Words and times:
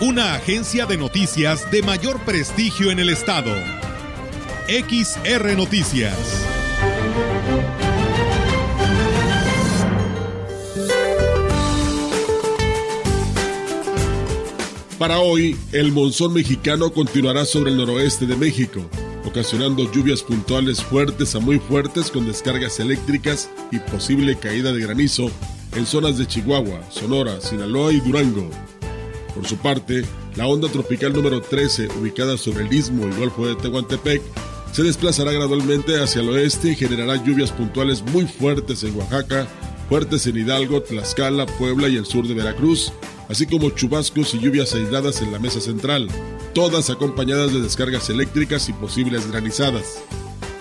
una 0.00 0.34
agencia 0.34 0.86
de 0.86 0.96
noticias 0.96 1.70
de 1.70 1.82
mayor 1.82 2.20
prestigio 2.24 2.90
en 2.90 2.98
el 2.98 3.10
estado. 3.10 3.54
XR 4.66 5.56
Noticias. 5.56 6.44
Para 14.98 15.20
hoy, 15.20 15.56
el 15.72 15.92
monzón 15.92 16.32
mexicano 16.32 16.92
continuará 16.92 17.44
sobre 17.44 17.70
el 17.70 17.76
noroeste 17.76 18.26
de 18.26 18.36
México, 18.36 18.88
ocasionando 19.24 19.90
lluvias 19.92 20.22
puntuales 20.22 20.82
fuertes 20.82 21.34
a 21.34 21.40
muy 21.40 21.58
fuertes 21.58 22.10
con 22.10 22.26
descargas 22.26 22.80
eléctricas 22.80 23.50
y 23.70 23.78
posible 23.78 24.36
caída 24.36 24.72
de 24.72 24.80
granizo 24.80 25.30
en 25.74 25.86
zonas 25.86 26.18
de 26.18 26.26
Chihuahua, 26.26 26.90
Sonora, 26.90 27.40
Sinaloa 27.40 27.92
y 27.92 28.00
Durango. 28.00 28.50
Por 29.34 29.46
su 29.46 29.56
parte, 29.56 30.04
la 30.36 30.46
onda 30.46 30.68
tropical 30.68 31.12
número 31.12 31.40
13, 31.40 31.88
ubicada 32.00 32.36
sobre 32.38 32.64
el 32.64 32.72
istmo 32.72 33.06
y 33.08 33.18
golfo 33.18 33.46
de 33.46 33.56
Tehuantepec, 33.56 34.22
se 34.72 34.82
desplazará 34.82 35.32
gradualmente 35.32 36.00
hacia 36.00 36.22
el 36.22 36.28
oeste 36.30 36.70
y 36.70 36.76
generará 36.76 37.16
lluvias 37.22 37.50
puntuales 37.50 38.02
muy 38.02 38.26
fuertes 38.26 38.84
en 38.84 38.96
Oaxaca, 38.96 39.46
fuertes 39.88 40.26
en 40.26 40.36
Hidalgo, 40.36 40.82
Tlaxcala, 40.82 41.46
Puebla 41.46 41.88
y 41.88 41.96
el 41.96 42.06
sur 42.06 42.26
de 42.26 42.34
Veracruz, 42.34 42.92
así 43.28 43.46
como 43.46 43.70
chubascos 43.70 44.34
y 44.34 44.38
lluvias 44.38 44.74
aisladas 44.74 45.20
en 45.20 45.32
la 45.32 45.38
mesa 45.40 45.60
central, 45.60 46.08
todas 46.54 46.90
acompañadas 46.90 47.52
de 47.52 47.60
descargas 47.60 48.10
eléctricas 48.10 48.68
y 48.68 48.72
posibles 48.72 49.30
granizadas. 49.30 49.98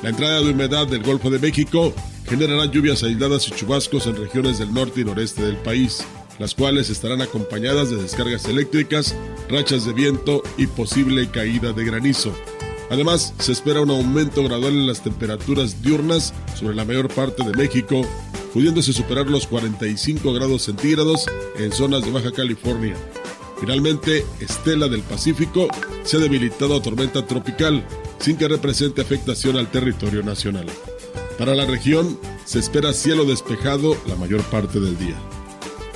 La 0.01 0.09
entrada 0.09 0.41
de 0.41 0.51
humedad 0.51 0.87
del 0.87 1.03
Golfo 1.03 1.29
de 1.29 1.39
México 1.39 1.93
generará 2.27 2.65
lluvias 2.65 3.03
aisladas 3.03 3.47
y 3.47 3.51
chubascos 3.51 4.07
en 4.07 4.15
regiones 4.15 4.57
del 4.57 4.73
norte 4.73 5.01
y 5.01 5.05
noreste 5.05 5.43
del 5.43 5.57
país 5.57 6.03
las 6.39 6.55
cuales 6.55 6.89
estarán 6.89 7.21
acompañadas 7.21 7.89
de 7.89 7.97
descargas 7.97 8.45
eléctricas, 8.45 9.15
rachas 9.49 9.85
de 9.85 9.93
viento 9.93 10.43
y 10.57 10.67
posible 10.67 11.29
caída 11.29 11.73
de 11.73 11.85
granizo. 11.85 12.33
Además, 12.89 13.33
se 13.39 13.51
espera 13.51 13.81
un 13.81 13.89
aumento 13.89 14.43
gradual 14.43 14.73
en 14.73 14.87
las 14.87 15.03
temperaturas 15.03 15.81
diurnas 15.81 16.33
sobre 16.55 16.75
la 16.75 16.85
mayor 16.85 17.07
parte 17.13 17.43
de 17.43 17.55
México, 17.57 18.05
pudiéndose 18.53 18.93
superar 18.93 19.27
los 19.27 19.47
45 19.47 20.33
grados 20.33 20.63
centígrados 20.63 21.25
en 21.57 21.71
zonas 21.71 22.05
de 22.05 22.11
Baja 22.11 22.31
California. 22.31 22.95
Finalmente, 23.59 24.25
Estela 24.39 24.89
del 24.89 25.01
Pacífico 25.01 25.67
se 26.03 26.17
ha 26.17 26.19
debilitado 26.19 26.75
a 26.75 26.81
tormenta 26.81 27.25
tropical, 27.25 27.83
sin 28.19 28.37
que 28.37 28.47
represente 28.47 29.01
afectación 29.01 29.57
al 29.57 29.71
territorio 29.71 30.21
nacional. 30.21 30.67
Para 31.37 31.55
la 31.55 31.65
región, 31.65 32.19
se 32.45 32.59
espera 32.59 32.93
cielo 32.93 33.25
despejado 33.25 33.97
la 34.05 34.15
mayor 34.15 34.43
parte 34.43 34.79
del 34.79 34.97
día. 34.97 35.15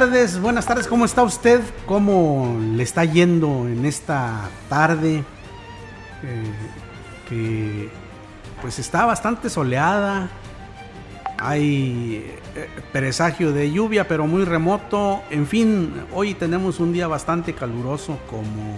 Tardes, 0.00 0.40
buenas 0.40 0.66
tardes, 0.66 0.88
¿cómo 0.88 1.04
está 1.04 1.22
usted? 1.22 1.60
¿Cómo 1.86 2.58
le 2.58 2.82
está 2.82 3.04
yendo 3.04 3.68
en 3.68 3.86
esta 3.86 4.50
tarde? 4.68 5.18
Eh, 6.24 6.52
que 7.28 7.88
pues 8.60 8.80
está 8.80 9.06
bastante 9.06 9.48
soleada, 9.48 10.30
hay 11.38 12.26
eh, 12.56 12.68
presagio 12.92 13.52
de 13.52 13.70
lluvia, 13.70 14.08
pero 14.08 14.26
muy 14.26 14.44
remoto. 14.44 15.22
En 15.30 15.46
fin, 15.46 15.92
hoy 16.12 16.34
tenemos 16.34 16.80
un 16.80 16.92
día 16.92 17.06
bastante 17.06 17.52
caluroso, 17.52 18.18
como 18.28 18.76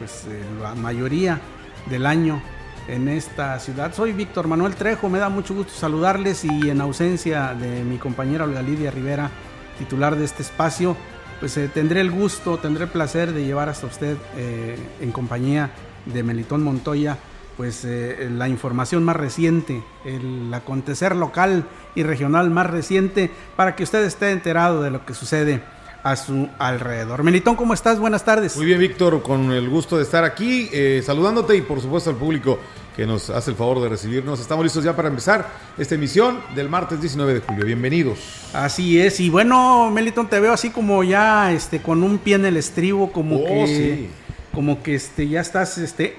pues 0.00 0.24
eh, 0.28 0.42
la 0.60 0.74
mayoría 0.74 1.40
del 1.88 2.04
año 2.04 2.42
en 2.88 3.06
esta 3.06 3.60
ciudad. 3.60 3.94
Soy 3.94 4.12
Víctor 4.12 4.48
Manuel 4.48 4.74
Trejo, 4.74 5.08
me 5.08 5.20
da 5.20 5.28
mucho 5.28 5.54
gusto 5.54 5.72
saludarles 5.72 6.44
y 6.44 6.68
en 6.68 6.80
ausencia 6.80 7.54
de 7.54 7.84
mi 7.84 7.98
compañera 7.98 8.42
Olga 8.42 8.62
Lidia 8.62 8.90
Rivera, 8.90 9.30
titular 9.78 10.16
de 10.16 10.24
este 10.24 10.42
espacio, 10.42 10.96
pues 11.40 11.56
eh, 11.56 11.68
tendré 11.72 12.00
el 12.00 12.10
gusto, 12.10 12.58
tendré 12.58 12.84
el 12.84 12.90
placer 12.90 13.32
de 13.32 13.44
llevar 13.44 13.68
hasta 13.68 13.86
usted 13.86 14.16
eh, 14.36 14.78
en 15.00 15.12
compañía 15.12 15.70
de 16.06 16.22
Melitón 16.22 16.62
Montoya, 16.62 17.18
pues 17.56 17.84
eh, 17.84 18.28
la 18.30 18.48
información 18.48 19.04
más 19.04 19.16
reciente, 19.16 19.82
el 20.04 20.52
acontecer 20.52 21.16
local 21.16 21.64
y 21.94 22.02
regional 22.02 22.50
más 22.50 22.66
reciente, 22.66 23.30
para 23.56 23.76
que 23.76 23.84
usted 23.84 24.04
esté 24.04 24.32
enterado 24.32 24.82
de 24.82 24.90
lo 24.90 25.04
que 25.04 25.14
sucede 25.14 25.62
a 26.06 26.14
su 26.14 26.48
alrededor. 26.60 27.24
Melitón, 27.24 27.56
¿cómo 27.56 27.74
estás? 27.74 27.98
Buenas 27.98 28.24
tardes. 28.24 28.56
Muy 28.56 28.66
bien, 28.66 28.78
Víctor, 28.78 29.22
con 29.22 29.50
el 29.50 29.68
gusto 29.68 29.96
de 29.96 30.04
estar 30.04 30.22
aquí, 30.22 30.70
saludándote 31.02 31.56
y 31.56 31.62
por 31.62 31.80
supuesto 31.80 32.10
al 32.10 32.16
público 32.16 32.60
que 32.94 33.06
nos 33.06 33.28
hace 33.28 33.50
el 33.50 33.56
favor 33.56 33.82
de 33.82 33.88
recibirnos. 33.88 34.38
Estamos 34.38 34.64
listos 34.64 34.84
ya 34.84 34.94
para 34.94 35.08
empezar 35.08 35.48
esta 35.76 35.96
emisión 35.96 36.38
del 36.54 36.68
martes 36.68 37.00
19 37.00 37.34
de 37.34 37.40
julio. 37.40 37.66
Bienvenidos. 37.66 38.20
Así 38.52 39.00
es, 39.00 39.18
y 39.18 39.30
bueno, 39.30 39.90
Meliton, 39.90 40.28
te 40.28 40.38
veo 40.38 40.52
así 40.52 40.70
como 40.70 41.02
ya 41.02 41.50
este, 41.50 41.82
con 41.82 42.04
un 42.04 42.18
pie 42.18 42.36
en 42.36 42.46
el 42.46 42.56
estribo, 42.56 43.10
como 43.10 43.38
oh, 43.40 43.64
que, 43.64 44.08
como 44.54 44.84
que 44.84 44.94
este, 44.94 45.26
ya 45.26 45.40
estás 45.40 45.76
este, 45.76 46.16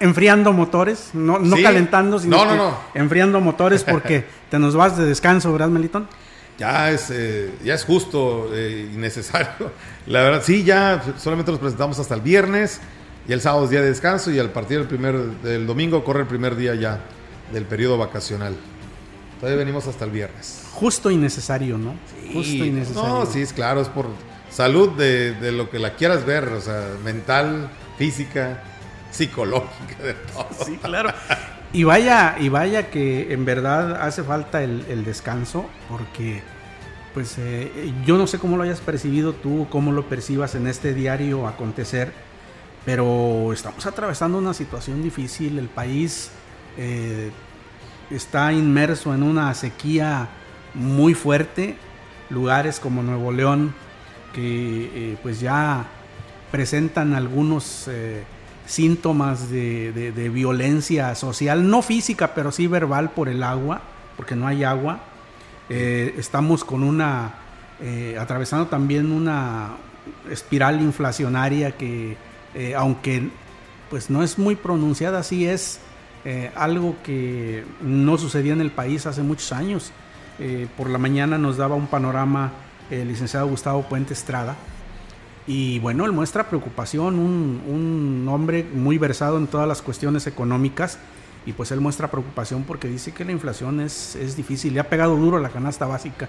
enfriando 0.00 0.52
motores, 0.52 1.10
no, 1.12 1.38
no 1.38 1.56
calentando, 1.62 2.18
sino 2.18 2.76
enfriando 2.94 3.40
motores 3.40 3.84
porque 3.84 4.24
te 4.50 4.58
nos 4.58 4.74
vas 4.74 4.98
de 4.98 5.04
descanso, 5.04 5.52
¿verdad, 5.52 5.68
Melitón? 5.68 6.08
Ya 6.60 6.90
es, 6.90 7.10
eh, 7.10 7.50
ya 7.64 7.72
es 7.72 7.86
justo 7.86 8.50
eh, 8.52 8.90
y 8.92 8.96
necesario. 8.98 9.72
La 10.06 10.20
verdad, 10.20 10.42
sí, 10.44 10.62
ya 10.62 11.02
solamente 11.16 11.50
nos 11.50 11.58
presentamos 11.58 11.98
hasta 11.98 12.14
el 12.14 12.20
viernes. 12.20 12.80
Y 13.26 13.32
el 13.32 13.40
sábado 13.40 13.64
es 13.64 13.70
día 13.70 13.80
de 13.80 13.88
descanso 13.88 14.30
y 14.30 14.38
al 14.38 14.50
partir 14.50 14.78
del, 14.78 14.86
primer, 14.86 15.16
del 15.42 15.66
domingo 15.66 16.04
corre 16.04 16.20
el 16.20 16.26
primer 16.26 16.56
día 16.56 16.74
ya 16.74 17.00
del 17.50 17.64
periodo 17.64 17.96
vacacional. 17.96 18.54
Todavía 19.38 19.58
venimos 19.58 19.86
hasta 19.86 20.04
el 20.04 20.10
viernes. 20.10 20.64
Justo 20.72 21.10
y 21.10 21.16
necesario, 21.16 21.78
¿no? 21.78 21.94
Justo 22.34 22.62
y 22.62 22.70
necesario. 22.70 23.08
No, 23.08 23.24
sí, 23.26 23.40
es 23.40 23.54
claro, 23.54 23.80
es 23.80 23.88
por 23.88 24.06
salud 24.50 24.90
de, 24.90 25.32
de, 25.32 25.52
lo 25.52 25.70
que 25.70 25.78
la 25.78 25.94
quieras 25.94 26.26
ver, 26.26 26.44
o 26.48 26.60
sea, 26.60 26.90
mental, 27.02 27.70
física, 27.96 28.62
psicológica, 29.10 30.02
de 30.02 30.12
todo. 30.12 30.48
Sí, 30.66 30.76
claro. 30.82 31.10
Y 31.72 31.84
vaya, 31.84 32.36
y 32.38 32.48
vaya 32.48 32.90
que 32.90 33.32
en 33.32 33.44
verdad 33.44 34.02
hace 34.02 34.24
falta 34.24 34.62
el, 34.62 35.04
descanso, 35.04 35.66
porque 35.88 36.42
pues 37.14 37.36
eh, 37.38 37.92
yo 38.04 38.16
no 38.18 38.26
sé 38.26 38.38
cómo 38.38 38.56
lo 38.56 38.62
hayas 38.64 38.80
percibido 38.80 39.32
tú, 39.32 39.66
cómo 39.70 39.92
lo 39.92 40.08
percibas 40.08 40.54
en 40.54 40.66
este 40.66 40.94
diario 40.94 41.46
acontecer 41.46 42.12
pero 42.84 43.52
estamos 43.52 43.84
atravesando 43.86 44.38
una 44.38 44.54
situación 44.54 45.02
difícil, 45.02 45.58
el 45.58 45.68
país 45.68 46.30
eh, 46.78 47.30
está 48.10 48.52
inmerso 48.52 49.14
en 49.14 49.22
una 49.22 49.52
sequía 49.54 50.28
muy 50.74 51.14
fuerte, 51.14 51.76
lugares 52.30 52.80
como 52.80 53.02
Nuevo 53.02 53.32
León 53.32 53.74
que 54.32 55.12
eh, 55.12 55.16
pues 55.22 55.40
ya 55.40 55.86
presentan 56.50 57.14
algunos 57.14 57.88
síntomas 58.70 59.50
de, 59.50 60.30
violencia 60.32 61.14
social, 61.14 61.68
no 61.68 61.82
física, 61.82 62.34
pero 62.34 62.52
sí 62.52 62.66
verbal 62.66 63.10
por 63.10 63.28
el 63.28 63.42
agua, 63.42 63.82
porque 64.16 64.36
no 64.36 64.46
hay 64.46 64.64
agua. 64.64 65.00
estamos 65.68 66.64
con 66.64 66.82
una, 66.82 67.34
atravesando 68.18 68.66
también 68.66 69.12
una 69.12 69.76
espiral 70.30 70.80
inflacionaria 70.80 71.72
que 71.72 72.16
eh, 72.54 72.74
aunque 72.74 73.30
pues 73.90 74.10
no 74.10 74.22
es 74.22 74.38
muy 74.38 74.56
pronunciada, 74.56 75.22
sí 75.22 75.46
es 75.46 75.80
eh, 76.24 76.50
algo 76.54 76.96
que 77.04 77.64
no 77.80 78.18
sucedía 78.18 78.52
en 78.52 78.60
el 78.60 78.70
país 78.70 79.06
hace 79.06 79.22
muchos 79.22 79.52
años. 79.52 79.92
Eh, 80.38 80.68
por 80.76 80.88
la 80.88 80.98
mañana 80.98 81.38
nos 81.38 81.56
daba 81.56 81.74
un 81.74 81.86
panorama 81.86 82.52
el 82.90 83.08
licenciado 83.08 83.46
Gustavo 83.46 83.82
Puente 83.82 84.14
Estrada 84.14 84.56
Y 85.46 85.78
bueno, 85.80 86.04
él 86.04 86.12
muestra 86.12 86.48
preocupación, 86.48 87.18
un, 87.18 87.62
un 87.66 88.28
hombre 88.28 88.64
muy 88.72 88.98
versado 88.98 89.38
en 89.38 89.46
todas 89.46 89.66
las 89.66 89.82
cuestiones 89.82 90.26
económicas 90.26 90.98
y 91.46 91.52
pues 91.52 91.70
él 91.72 91.80
muestra 91.80 92.10
preocupación 92.10 92.64
porque 92.64 92.88
dice 92.88 93.12
que 93.12 93.24
la 93.24 93.32
inflación 93.32 93.80
es, 93.80 94.14
es 94.16 94.36
difícil, 94.36 94.74
le 94.74 94.80
ha 94.80 94.88
pegado 94.88 95.16
duro 95.16 95.38
la 95.38 95.48
canasta 95.48 95.86
básica. 95.86 96.28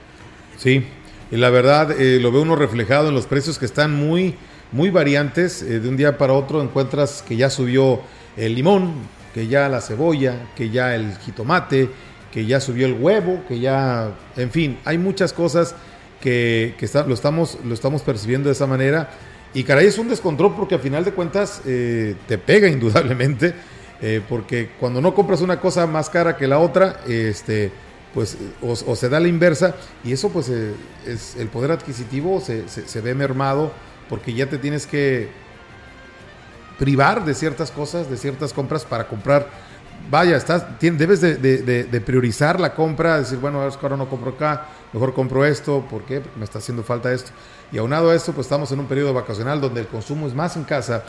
Sí, 0.57 0.85
y 1.31 1.37
la 1.37 1.49
verdad 1.49 1.91
eh, 1.91 2.19
lo 2.19 2.31
ve 2.31 2.39
uno 2.39 2.55
reflejado 2.55 3.09
en 3.09 3.15
los 3.15 3.25
precios 3.25 3.59
que 3.59 3.65
están 3.65 3.93
muy, 3.93 4.35
muy 4.71 4.89
variantes. 4.89 5.61
Eh, 5.61 5.79
de 5.79 5.89
un 5.89 5.97
día 5.97 6.17
para 6.17 6.33
otro 6.33 6.61
encuentras 6.61 7.23
que 7.27 7.35
ya 7.35 7.49
subió 7.49 8.01
el 8.37 8.55
limón, 8.55 8.93
que 9.33 9.47
ya 9.47 9.67
la 9.69 9.81
cebolla, 9.81 10.49
que 10.55 10.69
ya 10.69 10.95
el 10.95 11.17
jitomate, 11.17 11.89
que 12.31 12.45
ya 12.45 12.59
subió 12.59 12.85
el 12.85 12.93
huevo, 12.93 13.43
que 13.47 13.59
ya, 13.59 14.11
en 14.37 14.51
fin, 14.51 14.77
hay 14.85 14.97
muchas 14.97 15.33
cosas 15.33 15.75
que, 16.21 16.75
lo, 17.07 17.13
estamos, 17.13 17.57
lo 17.65 17.73
estamos 17.73 18.01
percibiendo 18.03 18.47
de 18.47 18.53
esa 18.53 18.67
manera. 18.67 19.09
Y 19.53 19.63
caray, 19.65 19.87
es 19.87 19.97
un 19.97 20.07
descontrol 20.07 20.55
porque 20.55 20.75
al 20.75 20.81
final 20.81 21.03
de 21.03 21.11
cuentas 21.11 21.61
eh, 21.65 22.15
te 22.27 22.37
pega 22.37 22.67
indudablemente, 22.69 23.53
eh, 24.01 24.21
porque 24.29 24.69
cuando 24.79 25.01
no 25.01 25.13
compras 25.13 25.41
una 25.41 25.59
cosa 25.59 25.85
más 25.87 26.09
cara 26.09 26.37
que 26.37 26.47
la 26.47 26.59
otra, 26.59 27.01
este, 27.07 27.71
pues 28.13 28.37
o, 28.61 28.95
se 28.95 29.09
da 29.09 29.19
la 29.19 29.27
inversa 29.27 29.75
y 30.03 30.11
eso 30.13 30.29
pues 30.29 30.47
eh, 30.49 30.73
es 31.07 31.35
el 31.37 31.47
poder 31.47 31.71
adquisitivo 31.71 32.41
se, 32.41 32.67
se, 32.67 32.87
se 32.87 32.99
ve 33.01 33.15
mermado 33.15 33.71
porque 34.09 34.33
ya 34.33 34.47
te 34.47 34.57
tienes 34.57 34.85
que 34.85 35.29
privar 36.79 37.23
de 37.25 37.33
ciertas 37.33 37.71
cosas, 37.71 38.09
de 38.09 38.17
ciertas 38.17 38.53
compras 38.53 38.85
para 38.85 39.07
comprar. 39.07 39.47
Vaya, 40.09 40.35
estás, 40.35 40.65
tien- 40.79 40.97
debes 40.97 41.21
de, 41.21 41.35
de- 41.35 41.59
de- 41.59 41.83
de 41.83 42.01
priorizar 42.01 42.59
la 42.59 42.73
compra, 42.73 43.19
decir, 43.19 43.37
bueno, 43.37 43.61
ahora 43.61 43.97
no 43.97 44.09
compro 44.09 44.31
acá, 44.31 44.67
mejor 44.93 45.13
compro 45.13 45.45
esto, 45.45 45.85
¿por 45.89 46.03
qué? 46.03 46.21
Porque 46.21 46.37
me 46.37 46.45
está 46.45 46.59
haciendo 46.59 46.83
falta 46.83 47.11
esto. 47.11 47.31
Y 47.71 47.77
aunado 47.77 48.09
a 48.09 48.15
esto, 48.15 48.33
pues 48.33 48.45
estamos 48.45 48.71
en 48.71 48.79
un 48.79 48.87
periodo 48.87 49.13
vacacional 49.13 49.61
donde 49.61 49.81
el 49.81 49.87
consumo 49.87 50.27
es 50.27 50.33
más 50.33 50.57
en 50.57 50.63
casa 50.63 51.03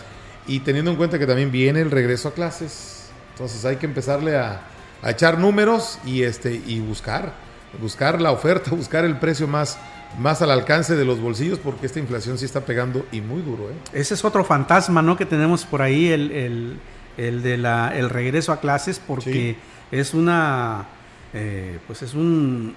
y 0.46 0.60
teniendo 0.60 0.90
en 0.90 0.96
cuenta 0.96 1.18
que 1.18 1.26
también 1.26 1.50
viene 1.50 1.80
el 1.80 1.90
regreso 1.90 2.28
a 2.28 2.32
clases. 2.32 3.10
Entonces 3.32 3.64
hay 3.64 3.76
que 3.76 3.86
empezarle 3.86 4.36
a, 4.36 4.62
a 5.02 5.10
echar 5.10 5.38
números 5.38 5.98
y, 6.04 6.22
este, 6.22 6.54
y 6.54 6.80
buscar, 6.80 7.32
buscar 7.80 8.20
la 8.20 8.30
oferta, 8.30 8.70
buscar 8.74 9.04
el 9.04 9.18
precio 9.18 9.48
más, 9.48 9.78
más 10.18 10.40
al 10.42 10.50
alcance 10.50 10.94
de 10.94 11.04
los 11.04 11.20
bolsillos 11.20 11.58
porque 11.58 11.86
esta 11.86 11.98
inflación 11.98 12.38
sí 12.38 12.44
está 12.44 12.60
pegando 12.60 13.04
y 13.12 13.20
muy 13.20 13.42
duro. 13.42 13.70
¿eh? 13.70 13.74
Ese 13.92 14.14
es 14.14 14.24
otro 14.24 14.44
fantasma, 14.44 15.02
¿no? 15.02 15.16
Que 15.16 15.26
tenemos 15.26 15.64
por 15.64 15.82
ahí, 15.82 16.08
el, 16.08 16.30
el, 16.30 16.80
el 17.16 17.42
de 17.42 17.56
la, 17.56 17.96
el 17.96 18.08
regreso 18.08 18.52
a 18.52 18.60
clases, 18.60 19.00
porque 19.04 19.56
es 19.90 20.14
una, 20.14 20.86
eh, 21.34 21.78
pues 21.86 22.02
es 22.02 22.14
un, 22.14 22.74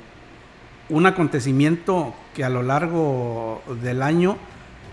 un 0.90 1.06
acontecimiento 1.06 2.14
que 2.34 2.44
a 2.44 2.50
lo 2.50 2.64
largo 2.64 3.62
del 3.82 4.02
año 4.02 4.38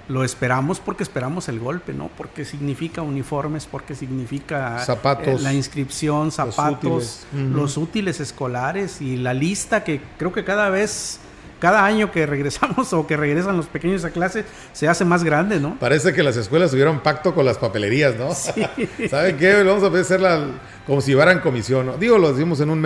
lo 0.08 0.24
esperamos 0.24 0.80
porque 0.80 1.02
esperamos 1.02 1.48
el 1.48 1.58
golpe, 1.60 1.92
¿no? 1.92 2.10
Porque 2.16 2.44
significa 2.44 3.02
uniformes, 3.02 3.66
porque 3.66 3.94
significa 3.94 4.78
Zapatos. 4.80 5.26
eh, 5.26 5.38
la 5.40 5.52
inscripción, 5.54 6.32
zapatos, 6.32 7.26
útiles. 7.32 7.52
Los 7.52 7.76
útiles 7.76 8.20
escolares 8.20 9.00
y 9.00 9.16
la 9.16 9.32
lista 9.32 9.84
que 9.84 10.00
creo 10.18 10.32
que 10.32 10.44
cada 10.44 10.70
vez, 10.70 11.20
cada 11.60 11.84
año 11.84 12.10
que 12.10 12.26
regresamos 12.34 12.92
o 12.92 13.06
que 13.06 13.16
regresan 13.16 13.56
los 13.56 13.66
pequeños 13.66 14.04
a 14.04 14.10
clase 14.10 14.44
se 14.72 14.88
hace 14.88 15.04
más 15.04 15.22
grande, 15.24 15.60
¿no? 15.60 15.78
Parece 15.78 16.12
que 16.12 16.22
las 16.22 16.36
escuelas 16.36 16.72
tuvieron 16.72 17.00
pacto 17.00 17.34
con 17.34 17.44
las 17.44 17.58
papelerías, 17.58 18.16
¿no? 18.16 18.34
¿Saben 19.08 19.36
qué? 19.38 19.62
Vamos 19.62 19.82
a 19.82 19.98
hacerla 19.98 20.46
como 20.86 21.00
si 21.00 21.12
llevaran 21.12 21.40
comisión, 21.40 21.86
¿no? 21.86 21.96
Digo, 21.96 22.18
lo 22.18 22.32
decimos 22.32 22.60
en 22.60 22.70
un 22.70 22.84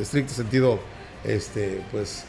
estricto 0.00 0.32
sentido, 0.32 0.80
este, 1.22 1.82
pues, 1.92 2.24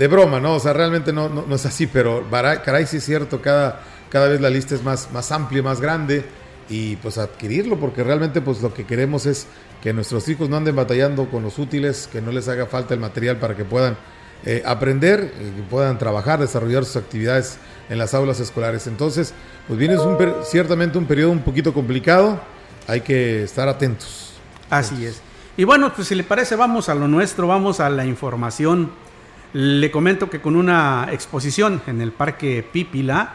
de 0.00 0.08
broma, 0.08 0.40
¿no? 0.40 0.54
O 0.54 0.60
sea, 0.60 0.72
realmente 0.72 1.12
no, 1.12 1.28
no, 1.28 1.54
es 1.54 1.66
así, 1.66 1.86
pero 1.86 2.24
caray, 2.30 2.86
sí 2.86 2.96
es 2.96 3.04
cierto, 3.04 3.42
cada, 3.42 3.82
cada 4.08 4.28
vez 4.28 4.40
la 4.40 4.48
lista 4.48 4.74
es 4.74 4.82
más, 4.82 5.12
más 5.12 5.30
amplia, 5.30 5.62
más 5.62 5.78
grande, 5.78 6.24
y 6.70 6.96
pues 6.96 7.18
adquirirlo, 7.18 7.78
porque 7.78 8.02
realmente 8.02 8.40
pues 8.40 8.62
lo 8.62 8.72
que 8.72 8.86
queremos 8.86 9.26
es 9.26 9.46
que 9.82 9.92
nuestros 9.92 10.26
hijos 10.30 10.48
no 10.48 10.56
anden 10.56 10.74
batallando 10.74 11.28
con 11.28 11.42
los 11.42 11.58
útiles, 11.58 12.08
que 12.10 12.22
no 12.22 12.32
les 12.32 12.48
haga 12.48 12.64
falta 12.64 12.94
el 12.94 13.00
material 13.00 13.36
para 13.36 13.54
que 13.54 13.66
puedan 13.66 13.98
eh, 14.46 14.62
aprender, 14.64 15.34
eh, 15.38 15.52
que 15.54 15.62
puedan 15.64 15.98
trabajar, 15.98 16.40
desarrollar 16.40 16.86
sus 16.86 16.96
actividades 16.96 17.58
en 17.90 17.98
las 17.98 18.14
aulas 18.14 18.40
escolares. 18.40 18.86
Entonces, 18.86 19.34
pues 19.68 19.78
viene 19.78 19.98
un 19.98 20.16
ciertamente 20.44 20.96
un 20.96 21.04
periodo 21.04 21.32
un 21.32 21.42
poquito 21.42 21.74
complicado, 21.74 22.40
hay 22.86 23.02
que 23.02 23.42
estar 23.42 23.68
atentos. 23.68 24.32
Así 24.70 25.04
es. 25.04 25.20
Y 25.58 25.64
bueno, 25.64 25.92
pues 25.94 26.08
si 26.08 26.14
le 26.14 26.24
parece, 26.24 26.56
vamos 26.56 26.88
a 26.88 26.94
lo 26.94 27.06
nuestro, 27.06 27.46
vamos 27.46 27.80
a 27.80 27.90
la 27.90 28.06
información. 28.06 29.09
Le 29.52 29.90
comento 29.90 30.30
que 30.30 30.40
con 30.40 30.54
una 30.54 31.08
exposición 31.10 31.82
en 31.88 32.00
el 32.00 32.12
Parque 32.12 32.64
Pípila, 32.72 33.32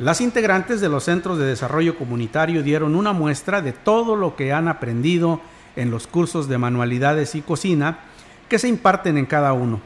las 0.00 0.20
integrantes 0.20 0.80
de 0.80 0.88
los 0.88 1.04
centros 1.04 1.38
de 1.38 1.46
desarrollo 1.46 1.96
comunitario 1.96 2.64
dieron 2.64 2.96
una 2.96 3.12
muestra 3.12 3.62
de 3.62 3.72
todo 3.72 4.16
lo 4.16 4.34
que 4.34 4.52
han 4.52 4.66
aprendido 4.66 5.40
en 5.76 5.92
los 5.92 6.08
cursos 6.08 6.48
de 6.48 6.58
manualidades 6.58 7.36
y 7.36 7.42
cocina 7.42 8.00
que 8.48 8.58
se 8.58 8.66
imparten 8.66 9.18
en 9.18 9.26
cada 9.26 9.52
uno. 9.52 9.80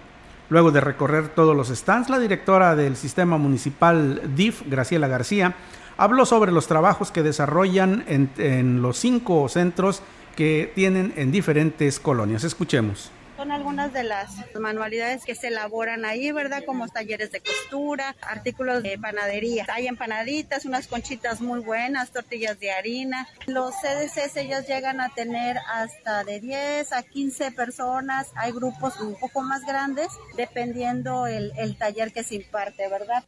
Luego 0.49 0.71
de 0.71 0.81
recorrer 0.81 1.29
todos 1.29 1.55
los 1.55 1.69
stands, 1.69 2.09
la 2.09 2.19
directora 2.19 2.75
del 2.75 2.97
sistema 2.97 3.37
municipal 3.37 4.35
DIF, 4.35 4.63
Graciela 4.67 5.09
García, 5.09 5.57
habló 5.99 6.25
sobre 6.25 6.53
los 6.53 6.69
trabajos 6.69 7.11
que 7.11 7.23
desarrollan 7.23 8.05
en, 8.09 8.31
en 8.39 8.81
los 8.81 8.97
cinco 8.97 9.47
centros 9.51 10.03
que 10.37 10.73
tienen 10.75 11.13
en 11.17 11.31
diferentes 11.31 12.01
colonias. 12.01 12.45
Escuchemos. 12.45 13.13
Son 13.41 13.53
algunas 13.53 13.91
de 13.95 14.05
las 14.05 14.35
manualidades 14.61 15.25
que 15.25 15.35
se 15.35 15.49
elaboran 15.49 16.05
ahí, 16.05 16.31
¿verdad? 16.31 16.63
Como 16.67 16.87
talleres 16.89 17.33
de 17.33 17.41
costura, 17.41 18.15
artículos 18.21 18.83
de 18.83 18.99
panadería. 18.99 19.65
Hay 19.73 19.87
empanaditas, 19.87 20.67
unas 20.67 20.87
conchitas 20.87 21.41
muy 21.41 21.61
buenas, 21.61 22.11
tortillas 22.11 22.61
de 22.61 22.71
harina. 22.71 23.27
Los 23.47 23.75
CDCs 23.77 24.37
ellas 24.37 24.69
llegan 24.69 25.01
a 25.01 25.09
tener 25.09 25.57
hasta 25.73 26.23
de 26.25 26.39
10 26.41 26.93
a 26.93 27.03
15 27.03 27.53
personas. 27.53 28.27
Hay 28.35 28.53
grupos 28.53 29.01
un 29.01 29.19
poco 29.19 29.41
más 29.41 29.65
grandes, 29.65 30.09
dependiendo 30.37 31.27
el, 31.27 31.53
el 31.57 31.79
taller 31.79 32.13
que 32.13 32.23
se 32.23 32.35
imparte, 32.35 32.91
¿verdad? 32.91 33.25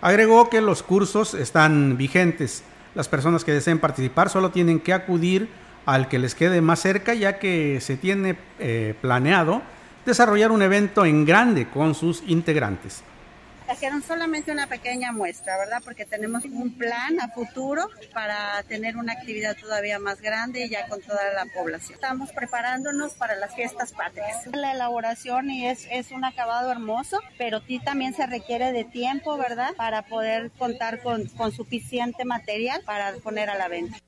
Agregó 0.00 0.48
que 0.48 0.60
los 0.60 0.84
cursos 0.84 1.34
están 1.34 1.96
vigentes. 1.96 2.62
Las 2.94 3.08
personas 3.08 3.44
que 3.44 3.50
deseen 3.50 3.80
participar 3.80 4.30
solo 4.30 4.52
tienen 4.52 4.78
que 4.78 4.92
acudir 4.92 5.48
al 5.88 6.06
que 6.08 6.18
les 6.18 6.34
quede 6.34 6.60
más 6.60 6.80
cerca, 6.80 7.14
ya 7.14 7.38
que 7.38 7.80
se 7.80 7.96
tiene 7.96 8.36
eh, 8.58 8.94
planeado 9.00 9.62
desarrollar 10.04 10.52
un 10.52 10.60
evento 10.60 11.06
en 11.06 11.24
grande 11.24 11.66
con 11.66 11.94
sus 11.94 12.22
integrantes. 12.26 13.02
Trajeron 13.64 14.02
solamente 14.02 14.52
una 14.52 14.66
pequeña 14.66 15.12
muestra, 15.12 15.56
¿verdad? 15.56 15.80
Porque 15.82 16.04
tenemos 16.04 16.44
un 16.44 16.76
plan 16.76 17.18
a 17.20 17.28
futuro 17.28 17.88
para 18.12 18.62
tener 18.64 18.98
una 18.98 19.14
actividad 19.14 19.56
todavía 19.56 19.98
más 19.98 20.20
grande 20.20 20.66
y 20.66 20.68
ya 20.68 20.88
con 20.88 21.00
toda 21.00 21.32
la 21.32 21.46
población. 21.54 21.94
Estamos 21.94 22.32
preparándonos 22.32 23.14
para 23.14 23.36
las 23.36 23.54
fiestas 23.54 23.92
patrias. 23.92 24.46
La 24.52 24.72
elaboración 24.72 25.50
y 25.50 25.68
es, 25.68 25.86
es 25.90 26.10
un 26.10 26.24
acabado 26.24 26.70
hermoso, 26.70 27.18
pero 27.38 27.60
sí 27.66 27.78
también 27.78 28.14
se 28.14 28.26
requiere 28.26 28.72
de 28.72 28.84
tiempo, 28.84 29.38
¿verdad? 29.38 29.74
Para 29.76 30.02
poder 30.02 30.50
contar 30.58 31.02
con, 31.02 31.26
con 31.28 31.52
suficiente 31.52 32.26
material 32.26 32.82
para 32.84 33.14
poner 33.22 33.48
a 33.48 33.54
la 33.54 33.68
venta. 33.68 33.98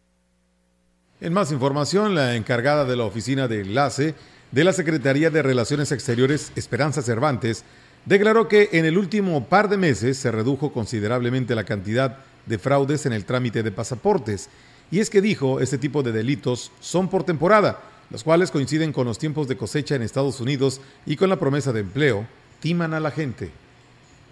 En 1.22 1.34
más 1.34 1.52
información, 1.52 2.14
la 2.14 2.34
encargada 2.34 2.86
de 2.86 2.96
la 2.96 3.04
oficina 3.04 3.46
de 3.46 3.60
enlace 3.60 4.14
de 4.52 4.64
la 4.64 4.72
Secretaría 4.72 5.28
de 5.28 5.42
Relaciones 5.42 5.92
Exteriores, 5.92 6.50
Esperanza 6.56 7.02
Cervantes, 7.02 7.62
declaró 8.06 8.48
que 8.48 8.70
en 8.72 8.86
el 8.86 8.96
último 8.96 9.44
par 9.44 9.68
de 9.68 9.76
meses 9.76 10.16
se 10.16 10.32
redujo 10.32 10.72
considerablemente 10.72 11.54
la 11.54 11.64
cantidad 11.64 12.20
de 12.46 12.58
fraudes 12.58 13.04
en 13.04 13.12
el 13.12 13.26
trámite 13.26 13.62
de 13.62 13.70
pasaportes. 13.70 14.48
Y 14.90 15.00
es 15.00 15.10
que 15.10 15.20
dijo, 15.20 15.60
este 15.60 15.76
tipo 15.76 16.02
de 16.02 16.12
delitos 16.12 16.72
son 16.80 17.10
por 17.10 17.24
temporada, 17.24 17.82
los 18.08 18.24
cuales 18.24 18.50
coinciden 18.50 18.90
con 18.90 19.06
los 19.06 19.18
tiempos 19.18 19.46
de 19.46 19.58
cosecha 19.58 19.96
en 19.96 20.02
Estados 20.02 20.40
Unidos 20.40 20.80
y 21.04 21.16
con 21.16 21.28
la 21.28 21.38
promesa 21.38 21.70
de 21.70 21.80
empleo, 21.80 22.26
timan 22.60 22.94
a 22.94 23.00
la 23.00 23.10
gente. 23.10 23.50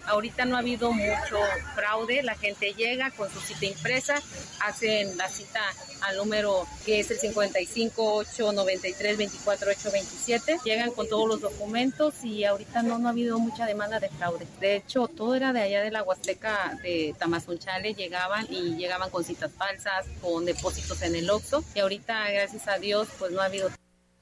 Ahorita 0.09 0.45
no 0.45 0.55
ha 0.55 0.59
habido 0.59 0.91
mucho 0.91 1.37
fraude, 1.75 2.23
la 2.23 2.35
gente 2.35 2.73
llega 2.73 3.11
con 3.11 3.31
su 3.31 3.39
cita 3.39 3.67
impresa, 3.67 4.15
hacen 4.65 5.15
la 5.17 5.29
cita 5.29 5.61
al 6.01 6.17
número 6.17 6.65
que 6.83 6.99
es 6.99 7.11
el 7.11 7.19
55 7.19 8.15
893 8.15 9.17
24 9.17 9.69
827, 9.69 10.57
llegan 10.65 10.91
con 10.91 11.07
todos 11.07 11.27
los 11.27 11.41
documentos 11.41 12.23
y 12.23 12.43
ahorita 12.43 12.81
no, 12.81 12.97
no 12.97 13.07
ha 13.07 13.11
habido 13.11 13.37
mucha 13.37 13.67
demanda 13.67 13.99
de 13.99 14.09
fraude. 14.09 14.47
De 14.59 14.77
hecho, 14.77 15.07
todo 15.07 15.35
era 15.35 15.53
de 15.53 15.61
allá 15.61 15.83
de 15.83 15.91
la 15.91 16.01
Huasteca 16.01 16.75
de 16.81 17.13
Tamazunchale, 17.19 17.93
llegaban 17.93 18.47
y 18.49 18.77
llegaban 18.77 19.11
con 19.11 19.23
citas 19.23 19.51
falsas, 19.55 20.07
con 20.21 20.43
depósitos 20.43 21.03
en 21.03 21.15
el 21.15 21.29
OXXO 21.29 21.63
y 21.75 21.79
ahorita, 21.81 22.31
gracias 22.31 22.67
a 22.67 22.79
Dios, 22.79 23.07
pues 23.19 23.31
no 23.31 23.41
ha 23.41 23.45
habido 23.45 23.69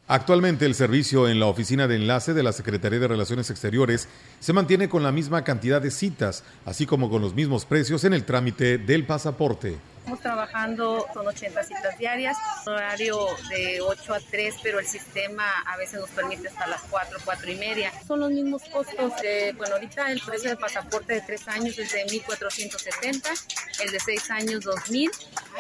Actualmente 0.10 0.66
el 0.66 0.74
servicio 0.74 1.28
en 1.28 1.38
la 1.38 1.48
oficina 1.48 1.86
de 1.86 1.98
enlace 1.98 2.34
de 2.34 2.42
la 2.42 2.54
Secretaría 2.54 2.98
de 2.98 3.10
Relaciones 3.10 3.50
Exteriores 3.50 4.08
se 4.40 4.54
mantiene 4.54 4.88
con 4.88 5.04
la 5.04 5.12
misma 5.12 5.44
cantidad 5.44 5.82
de 5.82 5.92
citas, 5.92 6.46
así 6.66 6.86
como 6.86 7.10
con 7.10 7.22
los 7.22 7.36
mismos 7.36 7.66
precios 7.66 8.06
en 8.06 8.14
el 8.14 8.24
trámite 8.24 8.78
del 8.78 9.06
pasaporte. 9.06 9.78
Estamos 10.08 10.24
trabajando, 10.24 11.06
son 11.14 11.28
80 11.28 11.64
citas 11.66 11.98
diarias, 11.98 12.38
horario 12.66 13.28
de 13.50 13.82
8 13.82 14.14
a 14.14 14.22
3, 14.22 14.56
pero 14.64 14.80
el 14.80 14.86
sistema 14.86 15.44
a 15.66 15.76
veces 15.76 16.00
nos 16.00 16.10
permite 16.12 16.48
hasta 16.48 16.66
las 16.66 16.82
4, 16.84 17.20
4 17.26 17.52
y 17.52 17.56
media. 17.58 17.92
Son 18.08 18.22
los 18.22 18.32
mismos 18.32 18.64
costos. 18.72 19.12
De, 19.22 19.52
bueno, 19.58 19.76
ahorita 19.76 20.10
el 20.10 20.22
precio 20.22 20.52
del 20.52 20.60
pasaporte 20.60 21.16
de 21.16 21.20
3 21.20 21.48
años 21.50 21.78
es 21.78 21.92
de 21.92 22.06
1.470, 22.06 23.84
el 23.84 23.92
de 23.92 24.00
6 24.00 24.32
años 24.32 24.66
2.000, 24.66 25.10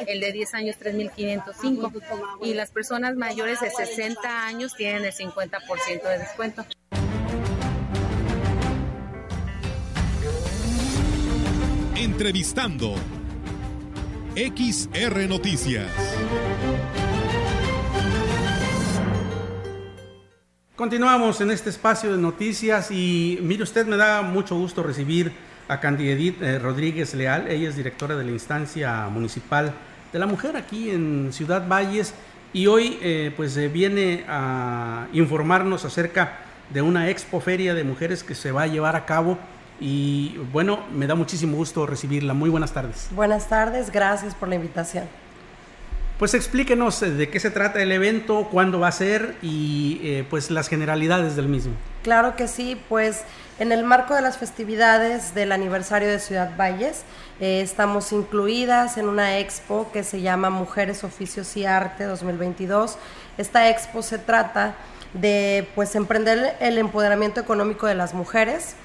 el 0.08 0.22
de 0.22 0.32
10 0.32 0.54
años 0.54 0.78
3.505 0.80 2.38
y 2.44 2.54
las 2.54 2.72
personas 2.72 3.18
mayores 3.18 3.60
de 3.60 3.70
60 3.70 4.46
años 4.46 4.74
tienen 4.78 5.04
el 5.04 5.14
50% 5.14 6.04
de 6.04 6.20
descuento. 6.20 6.66
Entrevistando 11.98 12.96
XR 14.38 15.28
Noticias. 15.28 15.90
Continuamos 20.76 21.42
en 21.42 21.50
este 21.50 21.72
espacio 21.72 22.12
de 22.12 22.22
noticias 22.22 22.92
y 22.92 23.40
mire 23.42 23.64
usted, 23.64 23.88
me 23.88 23.98
da 23.98 24.22
mucho 24.22 24.56
gusto 24.56 24.84
recibir 24.84 25.32
a 25.68 25.80
Candidedit 25.80 26.40
eh, 26.40 26.60
Rodríguez 26.60 27.16
Leal. 27.16 27.48
Ella 27.48 27.68
es 27.68 27.76
directora 27.76 28.16
de 28.16 28.26
la 28.26 28.30
instancia 28.30 29.08
municipal 29.10 29.74
de 30.14 30.20
la 30.20 30.28
mujer 30.28 30.56
aquí 30.56 30.92
en 30.92 31.34
Ciudad 31.34 31.68
Valles 31.68 32.14
y 32.54 32.68
hoy 32.68 33.00
eh, 33.02 33.34
pues 33.36 33.58
eh, 33.58 33.70
viene 33.70 34.24
a 34.28 35.08
informarnos 35.14 35.84
acerca 35.84 36.42
de 36.72 36.84
una 36.84 37.10
expoferia 37.10 37.74
de 37.74 37.84
mujeres 37.84 38.24
que 38.24 38.36
se 38.36 38.52
va 38.52 38.64
a 38.64 38.68
llevar 38.68 38.96
a 38.96 39.08
cabo 39.08 39.40
y 39.80 40.38
bueno, 40.52 40.80
me 40.94 41.08
da 41.08 41.16
muchísimo 41.16 41.58
gusto 41.58 41.86
recibirla. 41.86 42.34
Muy 42.34 42.50
buenas 42.50 42.74
tardes. 42.74 43.08
Buenas 43.12 43.48
tardes, 43.48 43.92
gracias 43.92 44.34
por 44.36 44.50
la 44.50 44.56
invitación. 44.56 45.06
Pues 46.20 46.34
explíquenos 46.34 47.04
eh, 47.04 47.12
de 47.12 47.30
qué 47.30 47.40
se 47.40 47.52
trata 47.52 47.80
el 47.80 47.92
evento, 47.92 48.48
cuándo 48.52 48.80
va 48.80 48.88
a 48.88 48.92
ser 48.92 49.36
y 49.44 50.00
eh, 50.02 50.26
pues 50.28 50.50
las 50.50 50.68
generalidades 50.68 51.36
del 51.36 51.48
mismo. 51.48 51.74
Claro 52.02 52.36
que 52.36 52.48
sí, 52.48 52.82
pues 52.90 53.22
en 53.60 53.72
el 53.72 53.84
marco 53.84 54.16
de 54.16 54.24
las 54.24 54.38
festividades 54.38 55.36
del 55.36 55.52
aniversario 55.52 56.10
de 56.10 56.18
Ciudad 56.18 56.58
Valles, 56.58 57.04
eh, 57.40 57.62
estamos 57.62 58.12
incluidas 58.14 58.98
en 58.98 59.10
una 59.10 59.38
expo 59.38 59.92
que 59.94 60.04
se 60.04 60.22
llama 60.22 60.50
Mujeres, 60.50 61.04
Oficios 61.04 61.56
y 61.56 61.66
Arte 61.66 62.06
2022. 62.06 62.98
Esta 63.38 63.70
expo 63.70 64.02
se 64.02 64.18
trata 64.18 64.74
de 65.14 65.68
pues 65.76 65.94
emprender 65.94 66.56
el 66.60 66.80
empoderamiento 66.80 67.40
económico 67.40 67.86
de 67.86 67.94
las 67.94 68.16
mujeres, 68.16 68.76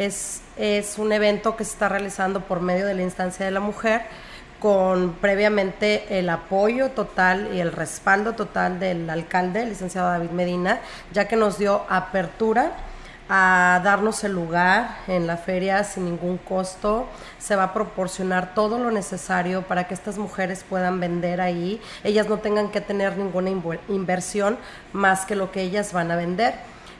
es, 0.00 0.40
es 0.56 0.98
un 0.98 1.12
evento 1.12 1.56
que 1.56 1.64
se 1.64 1.72
está 1.72 1.88
realizando 1.88 2.40
por 2.40 2.60
medio 2.60 2.86
de 2.86 2.94
la 2.94 3.02
instancia 3.02 3.44
de 3.44 3.52
la 3.52 3.60
mujer 3.60 4.02
con 4.58 5.14
previamente 5.14 6.18
el 6.18 6.28
apoyo 6.28 6.90
total 6.90 7.50
y 7.54 7.60
el 7.60 7.72
respaldo 7.72 8.34
total 8.34 8.78
del 8.78 9.08
alcalde, 9.08 9.62
el 9.62 9.70
licenciado 9.70 10.08
David 10.08 10.30
Medina, 10.30 10.80
ya 11.12 11.28
que 11.28 11.36
nos 11.36 11.58
dio 11.58 11.84
apertura 11.88 12.72
a 13.28 13.80
darnos 13.84 14.24
el 14.24 14.32
lugar 14.32 14.96
en 15.06 15.26
la 15.26 15.36
feria 15.36 15.84
sin 15.84 16.04
ningún 16.04 16.36
costo. 16.36 17.06
Se 17.38 17.56
va 17.56 17.64
a 17.64 17.72
proporcionar 17.72 18.54
todo 18.54 18.78
lo 18.78 18.90
necesario 18.90 19.62
para 19.62 19.84
que 19.86 19.94
estas 19.94 20.18
mujeres 20.18 20.64
puedan 20.68 20.98
vender 20.98 21.40
ahí. 21.40 21.80
Ellas 22.04 22.28
no 22.28 22.38
tengan 22.38 22.70
que 22.70 22.80
tener 22.80 23.16
ninguna 23.16 23.50
inversión 23.88 24.58
más 24.92 25.24
que 25.24 25.36
lo 25.36 25.52
que 25.52 25.62
ellas 25.62 25.92
van 25.92 26.10
a 26.10 26.16
vender. 26.16 26.54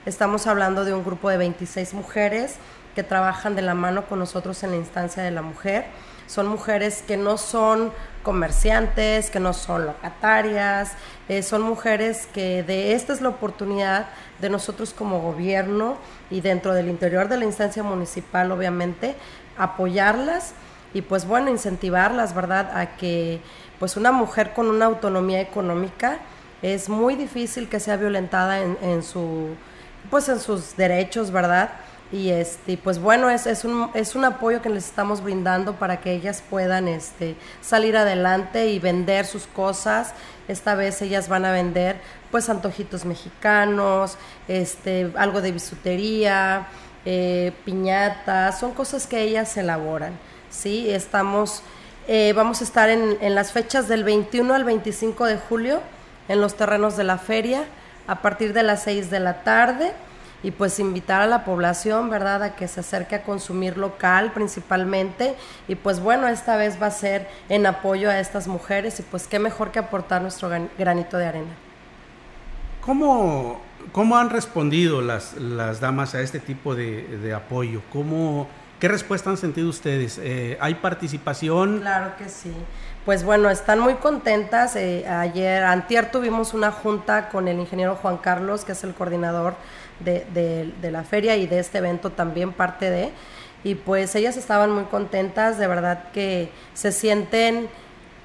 Estamos 0.05 0.47
hablando 0.47 0.83
de 0.83 0.95
un 0.95 1.03
grupo 1.03 1.29
de 1.29 1.37
26 1.37 1.93
mujeres 1.93 2.55
que 2.95 3.03
trabajan 3.03 3.55
de 3.55 3.61
la 3.61 3.73
mano 3.73 4.05
con 4.05 4.19
nosotros 4.19 4.63
en 4.63 4.71
la 4.71 4.77
instancia 4.77 5.23
de 5.23 5.31
la 5.31 5.41
mujer. 5.41 5.85
Son 6.27 6.47
mujeres 6.47 7.03
que 7.05 7.17
no 7.17 7.37
son 7.37 7.91
comerciantes, 8.23 9.29
que 9.29 9.39
no 9.39 9.53
son 9.53 9.85
locatarias, 9.85 10.93
eh, 11.27 11.43
son 11.43 11.61
mujeres 11.61 12.27
que 12.33 12.63
de 12.63 12.93
esta 12.93 13.13
es 13.13 13.21
la 13.21 13.29
oportunidad 13.29 14.07
de 14.39 14.49
nosotros 14.49 14.93
como 14.93 15.19
gobierno 15.19 15.97
y 16.29 16.41
dentro 16.41 16.73
del 16.73 16.89
interior 16.89 17.27
de 17.27 17.37
la 17.37 17.45
instancia 17.45 17.83
municipal, 17.83 18.51
obviamente, 18.51 19.15
apoyarlas 19.57 20.53
y 20.93 21.01
pues 21.01 21.25
bueno, 21.25 21.49
incentivarlas, 21.49 22.33
¿verdad? 22.35 22.77
A 22.77 22.97
que 22.97 23.41
pues 23.79 23.97
una 23.97 24.11
mujer 24.11 24.53
con 24.53 24.67
una 24.67 24.85
autonomía 24.85 25.41
económica 25.41 26.19
es 26.61 26.89
muy 26.89 27.15
difícil 27.15 27.67
que 27.67 27.79
sea 27.79 27.97
violentada 27.97 28.59
en, 28.61 29.03
su 29.03 29.55
pues 30.09 30.29
en 30.29 30.39
sus 30.39 30.75
derechos, 30.75 31.31
¿verdad? 31.31 31.71
Y 32.11 32.29
este 32.29 32.77
pues 32.77 32.99
bueno 32.99 33.29
es, 33.29 33.47
es, 33.47 33.63
un, 33.63 33.89
es 33.93 34.15
un 34.15 34.25
apoyo 34.25 34.61
que 34.61 34.69
les 34.69 34.85
estamos 34.85 35.23
brindando 35.23 35.75
para 35.75 36.01
que 36.01 36.11
ellas 36.11 36.43
puedan 36.49 36.87
este 36.87 37.35
salir 37.61 37.95
adelante 37.95 38.67
y 38.67 38.79
vender 38.79 39.25
sus 39.25 39.47
cosas. 39.47 40.13
Esta 40.47 40.75
vez 40.75 41.01
ellas 41.01 41.29
van 41.29 41.45
a 41.45 41.51
vender 41.51 42.01
pues 42.29 42.49
antojitos 42.49 43.05
mexicanos 43.05 44.17
este 44.47 45.11
algo 45.15 45.41
de 45.41 45.51
bisutería 45.51 46.67
eh, 47.05 47.51
piñatas 47.65 48.59
son 48.59 48.73
cosas 48.73 49.07
que 49.07 49.21
ellas 49.21 49.55
elaboran 49.57 50.13
sí 50.49 50.89
estamos 50.89 51.61
eh, 52.07 52.33
vamos 52.35 52.61
a 52.61 52.63
estar 52.63 52.89
en, 52.89 53.17
en 53.21 53.35
las 53.35 53.51
fechas 53.51 53.87
del 53.87 54.03
21 54.03 54.53
al 54.53 54.63
25 54.63 55.25
de 55.25 55.37
julio 55.37 55.81
en 56.27 56.41
los 56.41 56.55
terrenos 56.55 56.95
de 56.95 57.03
la 57.03 57.17
feria 57.17 57.65
a 58.07 58.21
partir 58.21 58.53
de 58.53 58.63
las 58.63 58.83
6 58.83 59.09
de 59.09 59.19
la 59.19 59.43
tarde 59.43 59.93
y 60.43 60.51
pues 60.51 60.79
invitar 60.79 61.21
a 61.21 61.27
la 61.27 61.45
población, 61.45 62.09
¿verdad?, 62.09 62.43
a 62.43 62.55
que 62.55 62.67
se 62.67 62.79
acerque 62.79 63.15
a 63.15 63.23
consumir 63.23 63.77
local 63.77 64.31
principalmente 64.33 65.35
y 65.67 65.75
pues 65.75 65.99
bueno, 65.99 66.27
esta 66.27 66.55
vez 66.57 66.81
va 66.81 66.87
a 66.87 66.91
ser 66.91 67.27
en 67.49 67.65
apoyo 67.65 68.09
a 68.09 68.19
estas 68.19 68.47
mujeres 68.47 68.99
y 68.99 69.03
pues 69.03 69.27
qué 69.27 69.39
mejor 69.39 69.71
que 69.71 69.79
aportar 69.79 70.21
nuestro 70.21 70.49
granito 70.77 71.17
de 71.17 71.25
arena. 71.25 71.51
¿Cómo, 72.81 73.61
cómo 73.91 74.17
han 74.17 74.29
respondido 74.29 75.01
las, 75.01 75.35
las 75.35 75.79
damas 75.79 76.15
a 76.15 76.21
este 76.21 76.39
tipo 76.39 76.73
de, 76.73 77.03
de 77.17 77.33
apoyo? 77.33 77.81
¿Cómo, 77.91 78.47
¿Qué 78.81 78.87
respuesta 78.87 79.29
han 79.29 79.37
sentido 79.37 79.69
ustedes? 79.69 80.19
Eh, 80.23 80.57
¿Hay 80.59 80.73
participación? 80.73 81.81
Claro 81.81 82.13
que 82.17 82.27
sí. 82.27 82.51
Pues 83.05 83.23
bueno, 83.23 83.51
están 83.51 83.79
muy 83.79 83.93
contentas. 83.93 84.75
Eh, 84.75 85.07
ayer, 85.07 85.63
antier 85.63 86.09
tuvimos 86.09 86.55
una 86.55 86.71
junta 86.71 87.29
con 87.29 87.47
el 87.47 87.59
ingeniero 87.59 87.95
Juan 87.97 88.17
Carlos, 88.17 88.65
que 88.65 88.71
es 88.71 88.83
el 88.83 88.95
coordinador 88.95 89.53
de, 89.99 90.25
de, 90.81 90.91
la 90.91 91.03
feria 91.03 91.37
y 91.37 91.45
de 91.45 91.59
este 91.59 91.77
evento 91.77 92.09
también 92.09 92.53
parte 92.53 92.89
de. 92.89 93.11
Y 93.63 93.75
pues 93.75 94.15
ellas 94.15 94.35
estaban 94.35 94.71
muy 94.71 94.85
contentas, 94.85 95.59
de 95.59 95.67
verdad 95.67 96.05
que 96.11 96.49
se 96.73 96.91
sienten, 96.91 97.69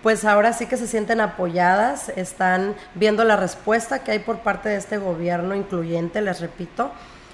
pues 0.02 0.24
ahora 0.24 0.54
sí 0.54 0.64
que 0.64 0.78
se 0.78 0.86
sienten 0.86 1.20
apoyadas, 1.20 2.08
están 2.16 2.74
viendo 2.94 3.24
la 3.24 3.36
respuesta 3.36 4.02
que 4.02 4.12
hay 4.12 4.20
por 4.20 4.38
parte 4.38 4.70
de 4.70 4.76
este 4.76 4.96
gobierno 4.96 5.54
incluyente, 5.54 6.22
les 6.22 6.40
repito, 6.40 6.92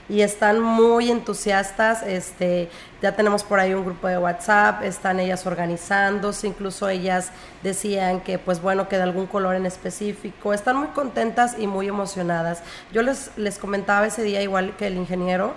y 0.08 0.22
están 0.22 0.60
muy 0.60 1.10
entusiastas. 1.10 2.02
Este, 2.02 2.68
ya 3.00 3.16
tenemos 3.16 3.42
por 3.44 3.60
ahí 3.60 3.74
un 3.74 3.84
grupo 3.84 4.08
de 4.08 4.18
WhatsApp, 4.18 4.82
están 4.82 5.20
ellas 5.20 5.46
organizándose, 5.46 6.46
incluso 6.46 6.88
ellas 6.88 7.30
decían 7.62 8.20
que, 8.20 8.38
pues 8.38 8.60
bueno, 8.60 8.88
que 8.88 8.96
de 8.96 9.02
algún 9.02 9.26
color 9.26 9.56
en 9.56 9.66
específico. 9.66 10.52
Están 10.52 10.76
muy 10.76 10.88
contentas 10.88 11.56
y 11.58 11.66
muy 11.66 11.88
emocionadas. 11.88 12.62
Yo 12.92 13.02
les, 13.02 13.30
les 13.36 13.58
comentaba 13.58 14.06
ese 14.06 14.22
día, 14.22 14.42
igual 14.42 14.76
que 14.76 14.86
el 14.86 14.96
ingeniero, 14.96 15.54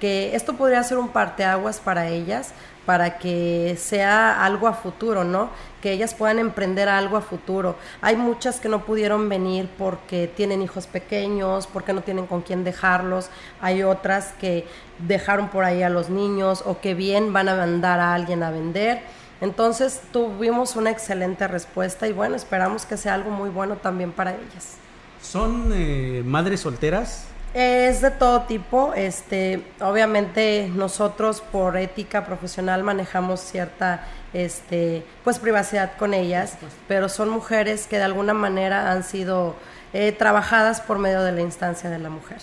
que 0.00 0.36
esto 0.36 0.54
podría 0.54 0.82
ser 0.82 0.98
un 0.98 1.08
parteaguas 1.08 1.80
para 1.80 2.08
ellas, 2.08 2.52
para 2.86 3.18
que 3.18 3.76
sea 3.78 4.44
algo 4.44 4.68
a 4.68 4.72
futuro, 4.72 5.24
¿no? 5.24 5.50
Que 5.82 5.92
ellas 5.92 6.14
puedan 6.14 6.38
emprender 6.38 6.88
algo 6.88 7.16
a 7.16 7.20
futuro. 7.20 7.74
Hay 8.00 8.16
muchas 8.16 8.60
que 8.60 8.68
no 8.68 8.84
pudieron 8.84 9.28
venir 9.28 9.68
porque 9.76 10.30
tienen 10.34 10.62
hijos 10.62 10.86
pequeños, 10.86 11.66
porque 11.66 11.92
no 11.92 12.02
tienen 12.02 12.26
con 12.26 12.42
quién 12.42 12.62
dejarlos. 12.62 13.28
Hay 13.60 13.82
otras 13.82 14.32
que 14.40 14.66
dejaron 15.00 15.48
por 15.48 15.64
ahí 15.64 15.82
a 15.82 15.90
los 15.90 16.08
niños 16.08 16.62
o 16.64 16.80
que 16.80 16.94
bien 16.94 17.32
van 17.32 17.48
a 17.48 17.56
mandar 17.56 17.98
a 17.98 18.14
alguien 18.14 18.42
a 18.44 18.50
vender. 18.50 19.02
Entonces 19.40 20.00
tuvimos 20.12 20.76
una 20.76 20.90
excelente 20.90 21.46
respuesta 21.46 22.06
y 22.06 22.12
bueno, 22.12 22.36
esperamos 22.36 22.86
que 22.86 22.96
sea 22.96 23.14
algo 23.14 23.30
muy 23.30 23.50
bueno 23.50 23.76
también 23.76 24.12
para 24.12 24.30
ellas. 24.30 24.76
¿Son 25.20 25.72
eh, 25.74 26.22
madres 26.24 26.60
solteras? 26.60 27.26
Es 27.58 28.02
de 28.02 28.10
todo 28.10 28.42
tipo, 28.42 28.92
este, 28.94 29.62
obviamente 29.80 30.70
nosotros 30.74 31.40
por 31.40 31.78
ética 31.78 32.26
profesional 32.26 32.82
manejamos 32.82 33.40
cierta 33.40 34.06
este, 34.34 35.06
pues 35.24 35.38
privacidad 35.38 35.96
con 35.96 36.12
ellas, 36.12 36.58
pero 36.86 37.08
son 37.08 37.30
mujeres 37.30 37.86
que 37.86 37.96
de 37.96 38.02
alguna 38.02 38.34
manera 38.34 38.92
han 38.92 39.02
sido 39.02 39.56
eh, 39.94 40.12
trabajadas 40.12 40.82
por 40.82 40.98
medio 40.98 41.22
de 41.22 41.32
la 41.32 41.40
instancia 41.40 41.88
de 41.88 41.98
la 41.98 42.10
mujer. 42.10 42.36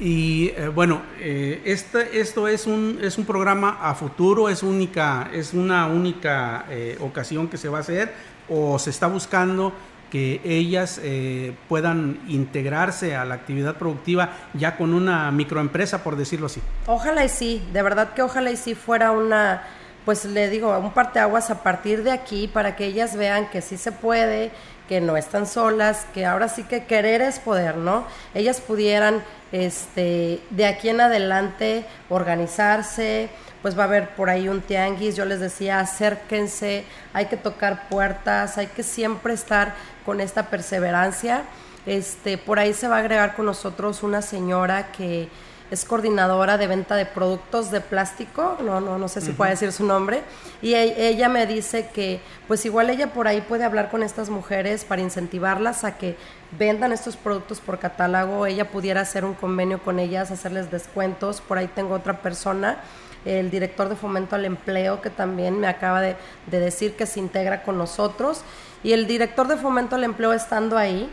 Y 0.00 0.48
eh, 0.56 0.66
bueno, 0.74 1.02
eh, 1.20 1.62
este, 1.64 2.18
esto 2.18 2.48
es 2.48 2.66
un, 2.66 2.98
es 3.00 3.16
un 3.16 3.26
programa 3.26 3.78
a 3.80 3.94
futuro, 3.94 4.48
es, 4.48 4.64
única, 4.64 5.30
es 5.32 5.54
una 5.54 5.86
única 5.86 6.66
ocasión 6.98 7.46
que 7.46 7.56
se 7.56 7.68
va 7.68 7.78
a 7.78 7.82
hacer 7.82 8.12
o 8.48 8.76
se 8.80 8.90
está 8.90 9.06
buscando 9.06 9.72
que 10.10 10.40
ellas 10.44 11.00
eh, 11.02 11.54
puedan 11.68 12.20
integrarse 12.28 13.14
a 13.14 13.24
la 13.24 13.34
actividad 13.34 13.76
productiva 13.76 14.30
ya 14.54 14.76
con 14.76 14.94
una 14.94 15.30
microempresa, 15.30 16.02
por 16.02 16.16
decirlo 16.16 16.46
así. 16.46 16.60
Ojalá 16.86 17.24
y 17.24 17.28
sí, 17.28 17.62
de 17.72 17.82
verdad 17.82 18.14
que 18.14 18.22
ojalá 18.22 18.50
y 18.50 18.56
sí 18.56 18.74
fuera 18.74 19.12
una 19.12 19.62
pues 20.08 20.24
le 20.24 20.48
digo, 20.48 20.74
un 20.78 20.92
parteaguas 20.92 21.50
a 21.50 21.62
partir 21.62 22.02
de 22.02 22.12
aquí 22.12 22.48
para 22.48 22.76
que 22.76 22.86
ellas 22.86 23.14
vean 23.14 23.50
que 23.50 23.60
sí 23.60 23.76
se 23.76 23.92
puede, 23.92 24.52
que 24.88 25.00
no 25.00 25.16
están 25.16 25.46
solas, 25.46 26.06
que 26.14 26.24
ahora 26.24 26.48
sí 26.48 26.64
que 26.64 26.84
querer 26.84 27.20
es 27.20 27.38
poder, 27.38 27.76
¿no? 27.76 28.06
Ellas 28.34 28.60
pudieran 28.60 29.22
este, 29.52 30.40
de 30.50 30.66
aquí 30.66 30.88
en 30.88 31.00
adelante 31.00 31.84
organizarse, 32.08 33.28
pues 33.62 33.78
va 33.78 33.82
a 33.82 33.86
haber 33.86 34.10
por 34.10 34.30
ahí 34.30 34.48
un 34.48 34.60
tianguis, 34.60 35.16
yo 35.16 35.24
les 35.24 35.40
decía, 35.40 35.80
acérquense, 35.80 36.84
hay 37.12 37.26
que 37.26 37.36
tocar 37.36 37.88
puertas, 37.88 38.56
hay 38.56 38.68
que 38.68 38.82
siempre 38.82 39.34
estar 39.34 39.74
con 40.06 40.20
esta 40.20 40.44
perseverancia. 40.44 41.42
Este, 41.86 42.38
por 42.38 42.58
ahí 42.58 42.74
se 42.74 42.88
va 42.88 42.96
a 42.96 43.00
agregar 43.00 43.34
con 43.34 43.46
nosotros 43.46 44.02
una 44.02 44.22
señora 44.22 44.92
que 44.92 45.28
es 45.70 45.84
coordinadora 45.84 46.58
de 46.58 46.66
venta 46.66 46.96
de 46.96 47.06
productos 47.06 47.70
de 47.70 47.80
plástico, 47.80 48.56
no, 48.64 48.80
no, 48.80 48.98
no 48.98 49.08
sé 49.08 49.20
si 49.20 49.32
puede 49.32 49.52
decir 49.52 49.72
su 49.72 49.84
nombre, 49.84 50.22
y 50.62 50.74
e, 50.74 51.08
ella 51.08 51.28
me 51.28 51.46
dice 51.46 51.88
que 51.92 52.20
pues 52.46 52.64
igual 52.64 52.90
ella 52.90 53.12
por 53.12 53.28
ahí 53.28 53.40
puede 53.40 53.64
hablar 53.64 53.90
con 53.90 54.02
estas 54.02 54.30
mujeres 54.30 54.84
para 54.84 55.02
incentivarlas 55.02 55.84
a 55.84 55.98
que 55.98 56.16
vendan 56.58 56.92
estos 56.92 57.16
productos 57.16 57.60
por 57.60 57.78
catálogo, 57.78 58.46
ella 58.46 58.70
pudiera 58.70 59.02
hacer 59.02 59.24
un 59.24 59.34
convenio 59.34 59.78
con 59.80 59.98
ellas, 59.98 60.30
hacerles 60.30 60.70
descuentos, 60.70 61.40
por 61.40 61.58
ahí 61.58 61.68
tengo 61.68 61.94
otra 61.94 62.22
persona 62.22 62.78
el 63.24 63.50
director 63.50 63.88
de 63.88 63.96
fomento 63.96 64.36
al 64.36 64.44
empleo 64.44 65.02
que 65.02 65.10
también 65.10 65.58
me 65.58 65.66
acaba 65.66 66.00
de, 66.00 66.16
de 66.46 66.60
decir 66.60 66.94
que 66.94 67.04
se 67.04 67.20
integra 67.20 67.62
con 67.62 67.76
nosotros 67.76 68.42
y 68.82 68.92
el 68.92 69.06
director 69.06 69.48
de 69.48 69.56
fomento 69.56 69.96
al 69.96 70.04
empleo 70.04 70.32
estando 70.32 70.78
ahí, 70.78 71.10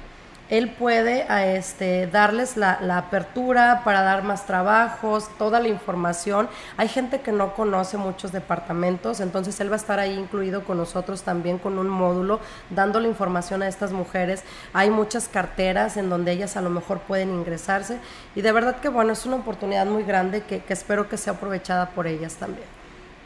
él 0.50 0.70
puede 0.70 1.24
a 1.24 1.48
este, 1.48 2.08
darles 2.08 2.56
la, 2.58 2.78
apertura 2.98 3.82
para 3.84 4.02
dar 4.02 4.24
más 4.24 4.46
trabajos, 4.46 5.30
toda 5.38 5.60
la 5.60 5.68
información. 5.68 6.48
Hay 6.78 6.88
gente 6.88 7.22
que 7.22 7.32
no 7.32 7.54
conoce 7.54 7.98
muchos 7.98 8.32
departamentos, 8.32 9.20
entonces 9.20 9.60
él 9.60 9.70
va 9.70 9.76
a 9.76 9.78
estar 9.78 10.00
ahí 10.00 10.14
incluido 10.14 10.64
con 10.64 10.78
nosotros 10.78 11.24
también 11.24 11.58
con 11.58 11.80
un 11.80 11.90
módulo, 11.90 12.40
dando 12.70 13.00
la 13.00 13.08
información 13.08 13.64
a 13.64 13.68
estas 13.68 13.92
mujeres. 13.92 14.44
Hay 14.74 14.90
muchas 14.90 15.28
carteras 15.28 15.98
en 15.98 16.10
donde 16.10 16.32
ellas 16.32 16.58
a 16.58 16.62
lo 16.62 16.70
mejor 16.70 17.00
pueden 17.00 17.30
ingresarse 17.30 18.00
y 18.36 18.42
de 18.42 18.52
verdad 18.52 18.78
que 18.78 18.90
bueno, 18.90 19.14
es 19.14 19.26
una 19.26 19.38
oportunidad 19.38 19.86
muy 19.86 20.04
grande 20.04 20.44
que, 20.44 20.60
que 20.60 20.74
espero 20.74 21.10
que 21.10 21.18
sea 21.18 21.34
aprovechada 21.34 21.90
por 21.90 22.08
ellas 22.08 22.36
también. 22.36 22.85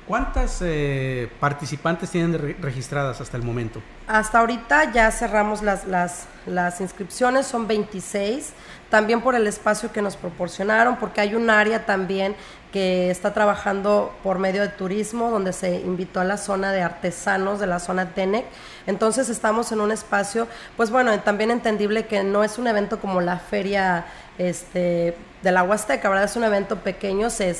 ¿Cuántas 0.09 0.57
eh, 0.63 1.29
participantes 1.39 2.09
tienen 2.09 2.57
registradas 2.59 3.21
hasta 3.21 3.37
el 3.37 3.43
momento? 3.43 3.79
Hasta 4.07 4.39
ahorita 4.39 4.91
ya 4.91 5.11
cerramos 5.11 5.61
las, 5.61 5.85
las, 5.85 6.81
inscripciones, 6.81 7.45
son 7.45 7.67
26, 7.67 8.53
también 8.89 9.21
por 9.21 9.35
el 9.35 9.45
espacio 9.45 9.91
que 9.91 10.01
nos 10.01 10.15
proporcionaron, 10.15 10.95
porque 10.95 11.21
hay 11.21 11.35
un 11.35 11.51
área 11.51 11.85
también 11.85 12.35
que 12.73 13.11
está 13.11 13.35
trabajando 13.35 14.11
por 14.23 14.39
medio 14.39 14.63
de 14.63 14.69
turismo, 14.69 15.29
donde 15.29 15.53
se 15.53 15.79
invitó 15.81 16.21
a 16.21 16.23
la 16.23 16.37
zona 16.37 16.71
de 16.71 16.81
artesanos 16.81 17.59
de 17.59 17.67
la 17.67 17.77
zona 17.77 18.15
TENEC. 18.15 18.45
Entonces 18.87 19.29
estamos 19.29 19.71
en 19.71 19.79
un 19.79 19.91
espacio, 19.91 20.47
pues 20.75 20.89
bueno, 20.89 21.19
también 21.19 21.51
entendible 21.51 22.07
que 22.07 22.23
no 22.23 22.43
es 22.43 22.57
un 22.57 22.65
evento 22.65 22.99
como 22.99 23.21
la 23.21 23.37
feria 23.37 24.05
este, 24.39 25.15
de 25.43 25.51
la 25.51 25.61
Huasteca, 25.61 26.09
¿verdad? 26.09 26.25
Es 26.25 26.35
un 26.35 26.45
evento 26.45 26.77
pequeño, 26.77 27.29
se 27.29 27.51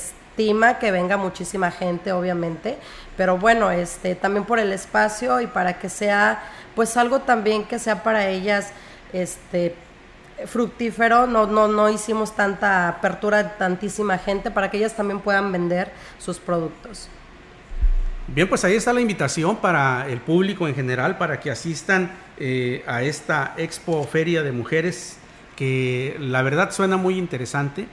que 0.78 0.90
venga 0.90 1.16
muchísima 1.16 1.70
gente, 1.70 2.12
obviamente, 2.12 2.78
pero 3.16 3.36
bueno, 3.36 3.70
este, 3.70 4.14
también 4.14 4.44
por 4.44 4.58
el 4.58 4.72
espacio 4.72 5.40
y 5.40 5.46
para 5.46 5.78
que 5.78 5.88
sea, 5.88 6.42
pues 6.74 6.96
algo 6.96 7.20
también 7.20 7.64
que 7.64 7.78
sea 7.78 8.02
para 8.02 8.28
ellas, 8.28 8.72
este, 9.12 9.74
fructífero, 10.46 11.26
no, 11.26 11.46
no, 11.46 11.68
no 11.68 11.90
hicimos 11.90 12.34
tanta 12.34 12.88
apertura 12.88 13.42
de 13.42 13.50
tantísima 13.50 14.16
gente 14.18 14.50
para 14.50 14.70
que 14.70 14.78
ellas 14.78 14.96
también 14.96 15.20
puedan 15.20 15.52
vender 15.52 15.92
sus 16.18 16.38
productos. 16.38 17.08
Bien, 18.26 18.48
pues 18.48 18.64
ahí 18.64 18.74
está 18.74 18.92
la 18.92 19.00
invitación 19.00 19.56
para 19.56 20.06
el 20.08 20.20
público 20.20 20.68
en 20.68 20.74
general, 20.74 21.18
para 21.18 21.40
que 21.40 21.50
asistan 21.50 22.12
eh, 22.38 22.82
a 22.86 23.02
esta 23.02 23.54
expo 23.56 24.04
feria 24.04 24.42
de 24.42 24.52
mujeres, 24.52 25.18
que 25.56 26.16
la 26.18 26.40
verdad 26.42 26.70
suena 26.70 26.96
muy 26.96 27.18
interesante, 27.18 27.86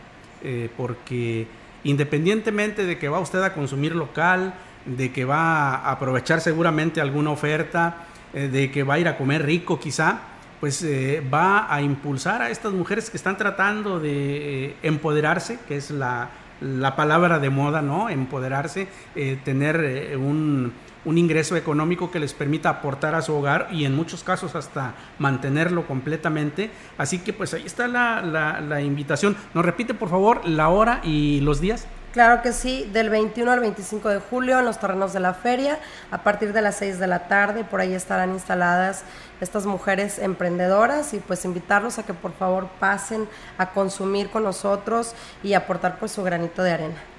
eh, 0.43 0.69
porque 0.77 1.47
independientemente 1.87 2.85
de 2.85 2.97
que 2.97 3.07
va 3.07 3.19
usted 3.19 3.41
a 3.41 3.53
consumir 3.53 3.95
local, 3.95 4.53
de 4.85 5.11
que 5.11 5.25
va 5.25 5.75
a 5.75 5.91
aprovechar 5.91 6.41
seguramente 6.41 6.99
alguna 6.99 7.31
oferta, 7.31 8.07
eh, 8.33 8.49
de 8.49 8.69
que 8.71 8.83
va 8.83 8.95
a 8.95 8.99
ir 8.99 9.07
a 9.07 9.17
comer 9.17 9.45
rico 9.45 9.79
quizá, 9.79 10.19
pues 10.59 10.83
eh, 10.83 11.23
va 11.33 11.73
a 11.73 11.81
impulsar 11.81 12.41
a 12.41 12.49
estas 12.49 12.73
mujeres 12.73 13.09
que 13.09 13.15
están 13.15 13.37
tratando 13.37 13.99
de 13.99 14.65
eh, 14.65 14.75
empoderarse, 14.83 15.59
que 15.67 15.77
es 15.77 15.91
la, 15.91 16.29
la, 16.59 16.95
palabra 16.97 17.39
de 17.39 17.49
moda, 17.49 17.81
¿no? 17.81 18.09
Empoderarse, 18.09 18.87
tener 19.45 20.17
un 20.17 20.73
un 21.07 21.17
ingreso 21.17 21.55
económico 21.55 22.11
que 22.11 22.19
les 22.19 22.33
permita 22.33 22.69
aportar 22.69 23.15
a 23.15 23.21
su 23.21 23.33
hogar 23.33 23.69
y 23.71 23.85
en 23.85 23.95
muchos 23.95 24.25
casos 24.25 24.55
hasta 24.55 24.93
mantenerlo 25.19 25.87
completamente. 25.87 26.69
Así 26.97 27.19
que 27.19 27.31
pues 27.31 27.53
ahí 27.53 27.63
está 27.65 27.87
la, 27.87 28.21
la, 28.21 28.81
invitación. 28.81 29.37
¿Nos 29.53 29.65
repite 29.65 29.93
por 29.93 30.09
favor 30.09 30.45
la 30.45 30.67
hora 30.67 30.99
y 31.03 31.39
los 31.39 31.61
días? 31.61 31.87
Claro 32.11 32.41
que 32.41 32.51
sí, 32.51 32.89
del 32.91 33.09
21 33.09 33.49
al 33.49 33.61
25 33.61 34.09
de 34.09 34.19
julio 34.19 34.59
en 34.59 34.65
los 34.65 34.79
terrenos 34.79 35.13
de 35.13 35.21
la 35.21 35.33
feria, 35.33 35.79
a 36.11 36.23
partir 36.23 36.51
de 36.51 36.61
las 36.61 36.75
6 36.77 36.99
de 36.99 37.07
la 37.07 37.27
tarde, 37.29 37.63
por 37.63 37.79
ahí 37.79 37.93
estarán 37.93 38.31
instaladas 38.31 39.03
estas 39.39 39.65
mujeres 39.65 40.19
emprendedoras 40.19 41.13
y 41.13 41.19
pues 41.19 41.45
invitarlos 41.45 41.99
a 41.99 42.05
que 42.05 42.13
por 42.13 42.33
favor 42.33 42.67
pasen 42.79 43.29
a 43.57 43.71
consumir 43.71 44.29
con 44.29 44.43
nosotros 44.43 45.13
y 45.41 45.53
aportar 45.53 45.99
pues 45.99 46.11
su 46.11 46.23
granito 46.23 46.63
de 46.63 46.71
arena. 46.71 47.16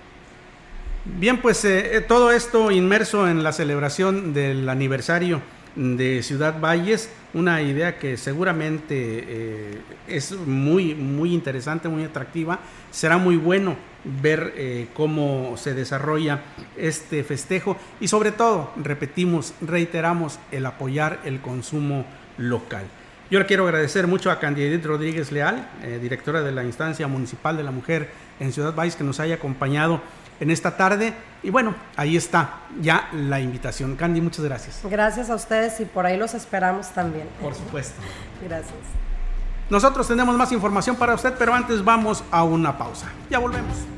Bien, 1.17 1.39
pues 1.39 1.65
eh, 1.65 1.97
eh, 1.97 2.01
todo 2.01 2.31
esto 2.31 2.71
inmerso 2.71 3.27
en 3.27 3.43
la 3.43 3.51
celebración 3.53 4.33
del 4.35 4.69
aniversario 4.69 5.41
de 5.75 6.23
Ciudad 6.23 6.61
Valles, 6.61 7.11
una 7.35 7.61
idea 7.61 7.99
que 7.99 8.17
seguramente 8.17 8.95
eh, 8.95 9.81
es 10.07 10.33
muy, 10.33 10.95
muy 10.95 11.35
interesante, 11.35 11.89
muy 11.89 12.05
atractiva. 12.05 12.61
Será 12.93 13.17
muy 13.17 13.37
bueno 13.37 13.77
ver 14.23 14.89
cómo 14.95 15.57
se 15.57 15.75
desarrolla 15.75 16.41
este 16.77 17.25
festejo 17.25 17.77
y 18.01 18.07
sobre 18.07 18.31
todo, 18.31 18.73
repetimos, 18.77 19.55
reiteramos 19.61 20.39
el 20.53 20.67
apoyar 20.67 21.21
el 21.25 21.41
consumo 21.41 22.07
local. 22.37 22.85
Yo 23.31 23.39
le 23.39 23.47
quiero 23.47 23.65
agradecer 23.65 24.07
mucho 24.07 24.31
a 24.31 24.39
Candidit 24.39 24.85
Rodríguez 24.85 25.33
Leal, 25.33 25.69
directora 26.01 26.43
de 26.43 26.53
la 26.53 26.65
Instancia 26.65 27.09
Municipal 27.09 27.57
de 27.57 27.65
la 27.65 27.73
Mujer 27.73 28.09
en 28.41 28.53
Ciudad 28.53 28.75
Valles, 28.75 28.97
que 28.97 29.05
nos 29.05 29.21
haya 29.21 29.35
acompañado 29.35 30.01
en 30.41 30.51
esta 30.51 30.77
tarde. 30.77 31.15
Y 31.43 31.51
bueno, 31.51 31.75
ahí 31.97 32.17
está 32.17 32.61
ya 32.81 33.09
la 33.13 33.41
invitación. 33.41 33.97
Candy, 33.97 34.21
muchas 34.21 34.45
gracias. 34.45 34.81
Gracias 34.85 35.31
a 35.31 35.35
ustedes 35.35 35.81
y 35.81 35.85
por 35.85 36.07
ahí 36.07 36.17
los 36.17 36.35
esperamos 36.35 36.89
también. 36.91 37.29
Por 37.41 37.55
supuesto. 37.55 38.01
gracias. 38.47 38.75
Nosotros 39.71 40.09
tenemos 40.09 40.35
más 40.37 40.51
información 40.53 40.97
para 40.97 41.15
usted, 41.15 41.35
pero 41.39 41.53
antes 41.53 41.85
vamos 41.85 42.25
a 42.31 42.43
una 42.43 42.79
pausa. 42.79 43.09
Ya 43.29 43.39
volvemos. 43.39 43.98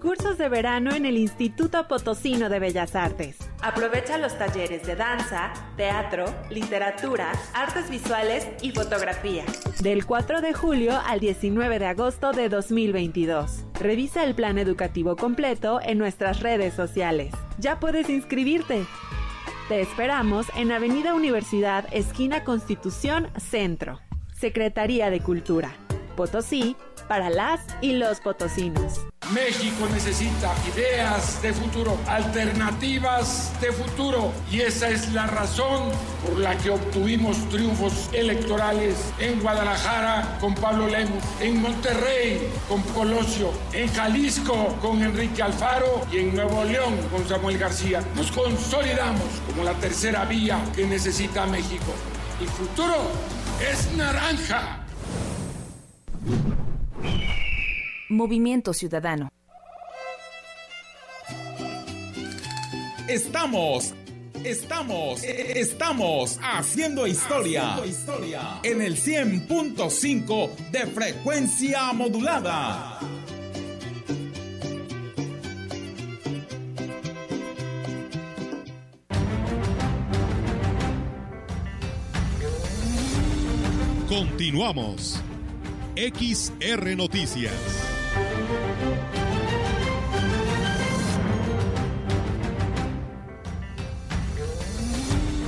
Cursos 0.00 0.38
de 0.38 0.48
verano 0.48 0.94
en 0.94 1.04
el 1.04 1.18
Instituto 1.18 1.86
Potosino 1.86 2.48
de 2.48 2.58
Bellas 2.58 2.96
Artes. 2.96 3.36
Aprovecha 3.60 4.16
los 4.16 4.36
talleres 4.38 4.86
de 4.86 4.96
danza, 4.96 5.52
teatro, 5.76 6.24
literatura, 6.48 7.32
artes 7.52 7.90
visuales 7.90 8.48
y 8.62 8.70
fotografía. 8.70 9.44
Del 9.82 10.06
4 10.06 10.40
de 10.40 10.54
julio 10.54 10.98
al 11.06 11.20
19 11.20 11.78
de 11.78 11.86
agosto 11.86 12.32
de 12.32 12.48
2022. 12.48 13.66
Revisa 13.74 14.24
el 14.24 14.34
plan 14.34 14.56
educativo 14.56 15.16
completo 15.16 15.80
en 15.82 15.98
nuestras 15.98 16.40
redes 16.40 16.72
sociales. 16.72 17.34
Ya 17.58 17.78
puedes 17.78 18.08
inscribirte. 18.08 18.86
Te 19.68 19.82
esperamos 19.82 20.46
en 20.56 20.72
Avenida 20.72 21.14
Universidad, 21.14 21.84
esquina 21.92 22.42
Constitución, 22.42 23.28
Centro. 23.36 24.00
Secretaría 24.32 25.10
de 25.10 25.20
Cultura. 25.20 25.74
Potosí, 26.16 26.74
para 27.10 27.28
las 27.28 27.60
y 27.80 27.94
los 27.94 28.20
potosinos. 28.20 29.00
México 29.32 29.88
necesita 29.92 30.54
ideas 30.72 31.42
de 31.42 31.52
futuro, 31.52 31.98
alternativas 32.06 33.50
de 33.60 33.72
futuro 33.72 34.30
y 34.48 34.60
esa 34.60 34.88
es 34.88 35.12
la 35.12 35.26
razón 35.26 35.90
por 36.24 36.38
la 36.38 36.56
que 36.56 36.70
obtuvimos 36.70 37.36
triunfos 37.48 38.10
electorales 38.12 38.94
en 39.18 39.40
Guadalajara 39.40 40.38
con 40.40 40.54
Pablo 40.54 40.86
Lemus, 40.86 41.24
en 41.40 41.60
Monterrey 41.60 42.48
con 42.68 42.80
Colosio, 42.94 43.50
en 43.72 43.92
Jalisco 43.92 44.78
con 44.80 45.02
Enrique 45.02 45.42
Alfaro 45.42 46.06
y 46.12 46.18
en 46.18 46.36
Nuevo 46.36 46.62
León 46.62 46.96
con 47.10 47.26
Samuel 47.28 47.58
García. 47.58 48.04
Nos 48.14 48.30
consolidamos 48.30 49.26
como 49.48 49.64
la 49.64 49.74
tercera 49.74 50.24
vía 50.26 50.60
que 50.76 50.86
necesita 50.86 51.44
México. 51.46 51.92
El 52.40 52.46
futuro 52.46 53.10
es 53.68 53.96
naranja. 53.96 54.84
Movimiento 58.10 58.72
Ciudadano. 58.72 59.30
Estamos, 63.08 63.94
estamos, 64.44 65.22
estamos 65.24 66.38
haciendo 66.42 67.06
historia, 67.06 67.76
en 68.62 68.82
el 68.82 68.96
100.5 68.96 70.70
de 70.70 70.86
frecuencia 70.86 71.92
modulada. 71.92 72.98
Continuamos. 84.08 85.22
XR 86.00 86.96
Noticias. 86.96 87.52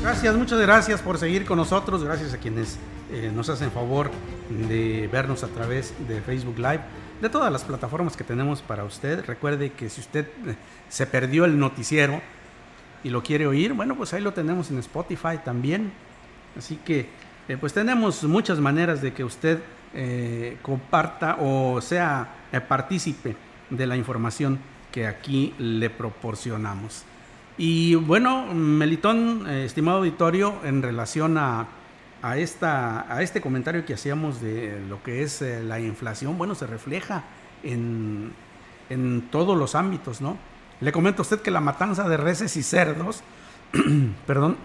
Gracias, 0.03 0.35
muchas 0.37 0.61
gracias 0.61 1.01
por 1.01 1.17
seguir 1.17 1.47
con 1.47 1.57
nosotros. 1.57 2.05
Gracias 2.05 2.35
a 2.35 2.37
quienes 2.37 2.79
eh, 3.11 3.33
nos 3.35 3.49
hacen 3.49 3.71
favor 3.71 4.11
de 4.69 5.09
vernos 5.11 5.43
a 5.43 5.49
través 5.49 5.95
de 6.07 6.21
Facebook 6.21 6.59
Live, 6.59 6.83
de 7.23 7.31
todas 7.31 7.51
las 7.51 7.65
plataformas 7.65 8.15
que 8.15 8.25
tenemos 8.25 8.61
para 8.61 8.85
usted. 8.85 9.25
Recuerde 9.25 9.73
que 9.73 9.89
si 9.89 10.03
usted 10.03 10.27
eh, 10.47 10.55
se 10.91 11.07
perdió 11.07 11.47
el 11.47 11.59
noticiero 11.59 12.21
y 13.03 13.09
lo 13.09 13.23
quiere 13.23 13.47
oír, 13.47 13.73
bueno, 13.73 13.97
pues 13.97 14.13
ahí 14.13 14.21
lo 14.21 14.35
tenemos 14.35 14.71
en 14.71 14.79
Spotify 14.81 15.39
también. 15.43 15.95
Así 16.59 16.77
que, 16.77 17.09
eh, 17.49 17.57
pues 17.57 17.73
tenemos 17.73 18.23
muchas 18.25 18.61
maneras 18.61 19.01
de 19.01 19.15
que 19.15 19.25
usted 19.25 19.63
eh, 19.95 20.59
comparta 20.63 21.37
o 21.41 21.81
sea 21.81 22.47
eh, 22.53 22.61
partícipe 22.61 23.37
de 23.69 23.87
la 23.87 23.97
información 23.97 24.59
que 24.91 25.07
aquí 25.07 25.55
le 25.59 25.91
proporcionamos. 25.91 27.05
Y 27.59 27.95
bueno, 27.95 28.47
Melitón, 28.55 29.47
eh, 29.49 29.65
estimado 29.65 29.99
auditorio, 29.99 30.55
en 30.65 30.83
relación 30.83 31.37
a, 31.39 31.67
a, 32.23 32.39
esta, 32.39 33.13
a 33.15 33.23
este 33.23 33.41
comentario 33.41 33.85
que 33.85 33.95
hacíamos 33.95 34.41
de 34.41 34.81
lo 34.89 35.03
que 35.03 35.23
es 35.23 35.43
la 35.43 35.79
inflación, 35.81 36.39
bueno, 36.39 36.55
se 36.55 36.67
refleja 36.67 37.25
en, 37.63 38.33
en 38.89 39.29
todos 39.31 39.57
los 39.59 39.75
ámbitos, 39.75 40.21
¿no? 40.21 40.37
Le 40.81 40.93
comento 40.93 41.23
a 41.23 41.25
usted 41.25 41.41
que 41.41 41.51
la 41.51 41.61
matanza 41.61 42.09
de 42.09 42.17
reses 42.17 42.57
y 42.57 42.63
cerdos, 42.63 43.23
perdón, 44.27 44.57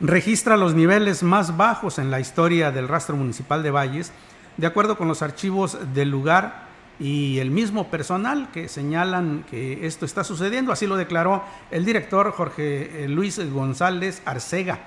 registra 0.00 0.56
los 0.56 0.74
niveles 0.74 1.22
más 1.22 1.56
bajos 1.56 1.98
en 1.98 2.10
la 2.10 2.20
historia 2.20 2.70
del 2.70 2.88
rastro 2.88 3.16
municipal 3.16 3.62
de 3.62 3.70
Valles, 3.70 4.12
de 4.56 4.66
acuerdo 4.66 4.96
con 4.96 5.08
los 5.08 5.22
archivos 5.22 5.78
del 5.94 6.10
lugar 6.10 6.66
y 6.98 7.38
el 7.38 7.50
mismo 7.50 7.88
personal 7.88 8.50
que 8.52 8.68
señalan 8.68 9.44
que 9.50 9.86
esto 9.86 10.06
está 10.06 10.24
sucediendo. 10.24 10.72
Así 10.72 10.86
lo 10.86 10.96
declaró 10.96 11.42
el 11.70 11.84
director 11.84 12.32
Jorge 12.32 13.04
eh, 13.04 13.08
Luis 13.08 13.38
González 13.50 14.22
Arcega. 14.24 14.78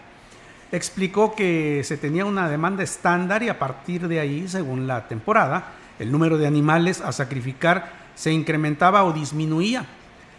Explicó 0.72 1.36
que 1.36 1.84
se 1.84 1.98
tenía 1.98 2.26
una 2.26 2.50
demanda 2.50 2.84
estándar 2.84 3.41
y 3.41 3.50
a 3.50 3.58
partir 3.58 4.08
de 4.08 4.19
ahí, 4.19 4.48
según 4.48 4.86
la 4.88 5.08
temporada, 5.08 5.74
el 5.98 6.12
número 6.12 6.38
de 6.38 6.48
animales 6.48 7.02
a 7.02 7.12
sacrificar 7.12 7.91
se 8.15 8.32
incrementaba 8.32 9.04
o 9.04 9.13
disminuía. 9.13 9.86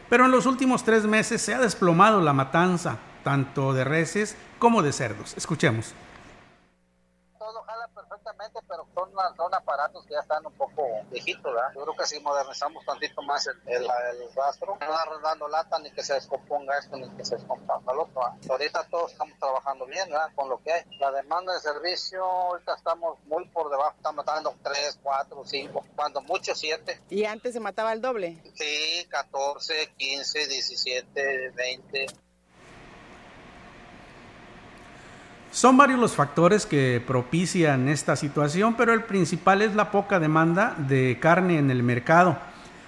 Pero 0.09 0.25
en 0.25 0.31
los 0.31 0.47
últimos 0.47 0.85
tres 0.85 1.05
meses 1.05 1.41
se 1.43 1.55
ha 1.55 1.61
desplomado 1.61 2.21
la 2.21 2.33
matanza, 2.33 2.99
tanto 3.23 3.73
de 3.73 3.85
reses 3.85 4.37
como 4.59 4.83
de 4.83 4.93
cerdos. 4.93 5.35
Escuchemos 5.37 5.95
perfectamente, 7.95 8.61
pero 8.69 8.87
son, 8.95 9.11
son 9.37 9.55
aparatos 9.55 10.05
que 10.07 10.15
ya 10.15 10.21
están 10.21 10.45
un 10.47 10.53
poco 10.53 10.87
viejitos, 11.11 11.53
¿verdad? 11.53 11.71
Yo 11.75 11.83
creo 11.83 11.97
que 11.97 12.07
si 12.07 12.21
modernizamos 12.21 12.85
tantito 12.85 13.23
más 13.23 13.47
el, 13.47 13.57
el, 13.67 13.83
el 13.83 14.35
rastro, 14.35 14.77
no 14.81 14.91
dar 14.91 15.09
dando 15.23 15.49
lata 15.49 15.79
ni 15.79 15.91
que 15.91 16.03
se 16.03 16.15
descomponga 16.15 16.79
esto 16.79 16.97
ni 16.97 17.09
que 17.11 17.25
se 17.25 17.37
descomponga 17.37 17.93
lo 17.93 18.03
otro. 18.03 18.21
¿verdad? 18.21 18.51
Ahorita 18.51 18.87
todos 18.91 19.13
estamos 19.13 19.39
trabajando 19.39 19.87
bien, 19.87 20.09
¿verdad? 20.09 20.31
Con 20.35 20.49
lo 20.49 20.63
que 20.63 20.73
hay. 20.73 20.83
La 20.99 21.11
demanda 21.13 21.53
de 21.53 21.61
servicio, 21.61 22.25
ahorita 22.25 22.75
estamos 22.75 23.19
muy 23.27 23.47
por 23.49 23.71
debajo, 23.71 23.95
estamos 23.97 24.25
matando 24.25 24.55
3, 24.63 24.99
4, 25.03 25.43
5, 25.45 25.85
cuando 25.97 26.21
mucho 26.23 26.55
7. 26.55 27.03
¿Y 27.11 27.25
antes 27.25 27.53
se 27.53 27.61
mataba 27.61 27.93
el 27.93 28.01
doble? 28.01 28.43
Sí, 28.55 29.07
14, 29.09 29.95
15, 29.97 30.47
17, 30.47 31.51
20. 31.51 32.07
Son 35.53 35.77
varios 35.77 35.99
los 35.99 36.15
factores 36.15 36.65
que 36.65 37.03
propician 37.05 37.89
esta 37.89 38.15
situación, 38.15 38.75
pero 38.75 38.93
el 38.93 39.03
principal 39.03 39.63
es 39.63 39.75
la 39.75 39.91
poca 39.91 40.21
demanda 40.21 40.77
de 40.79 41.19
carne 41.21 41.59
en 41.59 41.71
el 41.71 41.83
mercado. 41.83 42.39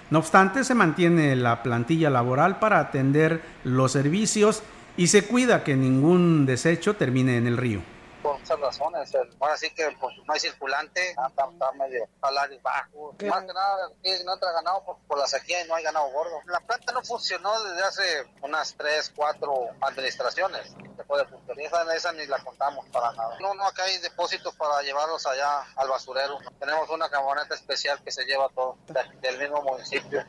No 0.09 0.19
obstante, 0.19 0.63
se 0.63 0.73
mantiene 0.73 1.35
la 1.35 1.61
plantilla 1.61 2.09
laboral 2.09 2.59
para 2.59 2.79
atender 2.79 3.41
los 3.65 3.91
servicios 3.91 4.63
y 4.95 5.07
se 5.07 5.25
cuida 5.25 5.63
que 5.63 5.75
ningún 5.75 6.45
desecho 6.45 6.95
termine 6.95 7.37
en 7.37 7.47
el 7.47 7.57
río 7.57 7.92
por 8.23 8.39
muchas 8.39 8.59
razones. 8.59 9.11
Ahora 9.39 9.57
sí 9.57 9.69
que 9.75 9.95
pues, 9.99 10.15
no 10.25 10.33
hay 10.33 10.39
circulante, 10.39 11.09
está, 11.11 11.27
está 11.51 11.71
medio 11.73 12.07
salarios 12.21 12.63
bajos. 12.63 13.15
Más 13.23 13.41
que 13.41 13.53
nada, 13.53 13.87
aquí 13.99 14.23
no 14.25 14.33
entra 14.33 14.51
ganado 14.53 14.83
por, 14.85 14.97
por, 15.05 15.19
la 15.19 15.27
sequía 15.27 15.63
y 15.63 15.67
no 15.67 15.75
hay 15.75 15.83
ganado 15.83 16.09
gordo. 16.11 16.39
La 16.45 16.61
planta 16.61 16.93
no 16.93 17.03
funcionó 17.03 17.61
desde 17.63 17.83
hace 17.83 18.03
unas 18.41 18.73
3, 18.75 19.13
4 19.15 19.53
administraciones. 19.81 20.73
Después 20.97 21.25
de. 21.29 21.63
Esa, 21.63 21.95
esa 21.95 22.11
ni 22.13 22.25
la 22.25 22.39
contamos 22.39 22.87
para 22.89 23.11
nada. 23.11 23.37
No, 23.39 23.53
no, 23.53 23.65
acá 23.65 23.83
hay 23.83 23.97
depósitos 23.99 24.55
para 24.55 24.81
llevarlos 24.81 25.25
allá 25.27 25.65
al 25.75 25.89
basurero. 25.89 26.39
Tenemos 26.59 26.89
una 26.89 27.09
camioneta 27.09 27.53
especial 27.53 28.01
que 28.03 28.11
se 28.11 28.25
lleva 28.25 28.49
todo 28.49 28.77
del 29.21 29.37
mismo 29.37 29.61
municipio. 29.61 30.25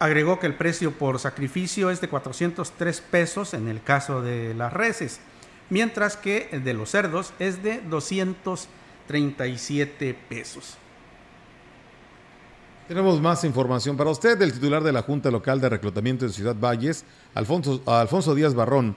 Agregó 0.00 0.40
que 0.40 0.46
el 0.46 0.54
precio 0.54 0.92
por 0.92 1.18
sacrificio 1.18 1.90
es 1.90 2.00
de 2.00 2.08
403 2.08 3.02
pesos 3.02 3.52
en 3.52 3.68
el 3.68 3.82
caso 3.82 4.22
de 4.22 4.54
las 4.54 4.72
reses, 4.72 5.20
mientras 5.68 6.16
que 6.16 6.48
el 6.52 6.64
de 6.64 6.72
los 6.72 6.90
cerdos 6.90 7.34
es 7.38 7.62
de 7.62 7.82
237 7.82 10.18
pesos. 10.26 10.78
Tenemos 12.88 13.20
más 13.20 13.44
información 13.44 13.98
para 13.98 14.08
usted. 14.08 14.40
El 14.40 14.54
titular 14.54 14.82
de 14.82 14.90
la 14.90 15.02
Junta 15.02 15.30
Local 15.30 15.60
de 15.60 15.68
Reclutamiento 15.68 16.24
de 16.24 16.32
Ciudad 16.32 16.56
Valles, 16.58 17.04
Alfonso, 17.34 18.34
Díaz 18.34 18.54
Barrón, 18.54 18.96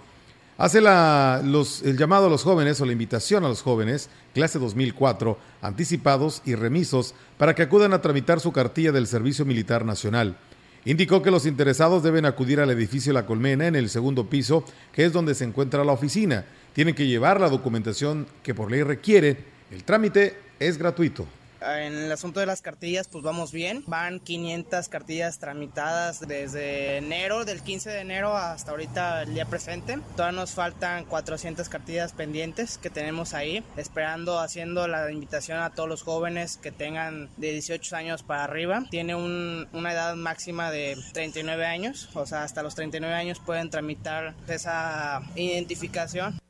hace 0.58 0.80
la, 0.80 1.42
el 1.44 1.98
llamado 1.98 2.28
a 2.28 2.30
los 2.30 2.44
jóvenes 2.44 2.80
o 2.80 2.86
la 2.86 2.94
invitación 2.94 3.44
a 3.44 3.50
los 3.50 3.62
jóvenes, 3.62 4.10
clase 4.34 4.58
2004, 4.58 5.38
anticipados 5.62 6.42
y 6.46 6.56
remisos, 6.56 7.14
para 7.38 7.54
que 7.54 7.64
acudan 7.64 7.92
a 7.92 8.02
tramitar 8.02 8.40
su 8.40 8.54
cartilla 8.54 8.94
del 8.94 9.06
Servicio 9.06 9.44
Militar 9.44 9.84
Nacional. 9.84 10.38
Indicó 10.86 11.22
que 11.22 11.32
los 11.32 11.46
interesados 11.46 12.04
deben 12.04 12.26
acudir 12.26 12.60
al 12.60 12.70
edificio 12.70 13.14
La 13.14 13.26
Colmena 13.26 13.68
en 13.68 13.76
el 13.76 13.90
segundo 13.90 14.30
piso, 14.30 14.66
que 14.92 15.06
es 15.06 15.14
donde 15.14 15.34
se 15.34 15.46
encuentra 15.46 15.86
la 15.86 15.94
oficina. 15.94 16.46
Tienen 16.74 16.94
que 16.94 17.08
llevar 17.08 17.40
la 17.40 17.50
documentación 17.50 18.28
que 18.44 18.54
por 18.54 18.70
ley 18.70 18.84
requiere. 18.84 19.38
El 19.72 19.84
trámite 19.84 20.36
es 20.60 20.78
gratuito. 20.78 21.26
En 21.64 21.96
el 21.96 22.12
asunto 22.12 22.40
de 22.40 22.46
las 22.46 22.62
cartillas, 22.62 23.08
pues 23.08 23.24
vamos 23.24 23.52
bien. 23.52 23.84
Van 23.88 24.20
500 24.20 24.90
cartillas 24.90 25.40
tramitadas 25.40 26.20
desde 26.20 26.98
enero, 26.98 27.46
del 27.46 27.62
15 27.62 27.90
de 27.90 28.00
enero 28.02 28.36
hasta 28.36 28.72
ahorita 28.72 29.24
el 29.24 29.34
día 29.34 29.46
presente. 29.46 30.00
Todavía 30.16 30.42
nos 30.42 30.52
faltan 30.52 31.06
400 31.06 31.70
cartillas 31.70 32.12
pendientes 32.12 32.78
que 32.78 32.90
tenemos 32.90 33.34
ahí, 33.34 33.64
esperando, 33.78 34.40
haciendo 34.40 34.88
la 34.88 35.10
invitación 35.12 35.60
a 35.60 35.70
todos 35.70 35.88
los 35.88 36.02
jóvenes 36.02 36.58
que 36.58 36.72
tengan 36.72 37.30
de 37.38 37.52
18 37.52 37.96
años 37.96 38.24
para 38.24 38.44
arriba. 38.44 38.84
Tiene 38.90 39.16
un, 39.16 39.68
una 39.72 39.94
edad 39.94 40.16
máxima 40.16 40.72
de 40.72 40.98
39 41.14 41.66
años, 41.66 42.10
o 42.14 42.26
sea, 42.26 42.44
hasta 42.44 42.64
los 42.64 42.76
39 42.76 43.16
años 43.16 43.40
pueden 43.40 43.70
tramitar 43.70 44.34
esa 44.48 45.22
identificación. 45.36 46.43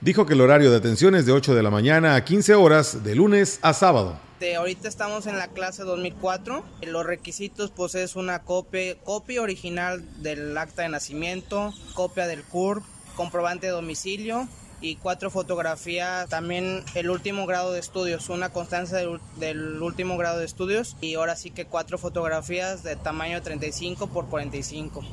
Dijo 0.00 0.24
que 0.24 0.32
el 0.32 0.40
horario 0.40 0.70
de 0.70 0.78
atención 0.78 1.14
es 1.14 1.26
de 1.26 1.32
8 1.32 1.54
de 1.54 1.62
la 1.62 1.70
mañana 1.70 2.14
a 2.14 2.24
15 2.24 2.54
horas, 2.54 3.04
de 3.04 3.14
lunes 3.14 3.58
a 3.60 3.74
sábado. 3.74 4.18
Este, 4.40 4.56
ahorita 4.56 4.88
estamos 4.88 5.26
en 5.26 5.36
la 5.36 5.48
clase 5.48 5.82
2004. 5.82 6.64
Los 6.86 7.04
requisitos 7.04 7.70
pues 7.70 7.94
es 7.94 8.16
una 8.16 8.38
copia, 8.38 8.98
copia 9.04 9.42
original 9.42 10.02
del 10.22 10.56
acta 10.56 10.80
de 10.82 10.88
nacimiento, 10.88 11.74
copia 11.92 12.26
del 12.26 12.42
CURP, 12.44 12.82
comprobante 13.14 13.66
de 13.66 13.72
domicilio 13.72 14.48
y 14.80 14.96
cuatro 14.96 15.30
fotografías, 15.30 16.30
también 16.30 16.82
el 16.94 17.10
último 17.10 17.44
grado 17.44 17.70
de 17.70 17.80
estudios, 17.80 18.30
una 18.30 18.48
constancia 18.48 18.96
del, 18.96 19.20
del, 19.36 19.82
último 19.82 20.16
grado 20.16 20.38
de 20.38 20.46
estudios 20.46 20.96
y 21.02 21.16
ahora 21.16 21.36
sí 21.36 21.50
que 21.50 21.66
cuatro 21.66 21.98
fotografías 21.98 22.82
de 22.82 22.96
tamaño 22.96 23.42
35 23.42 24.06
por 24.06 24.30
45. 24.30 25.04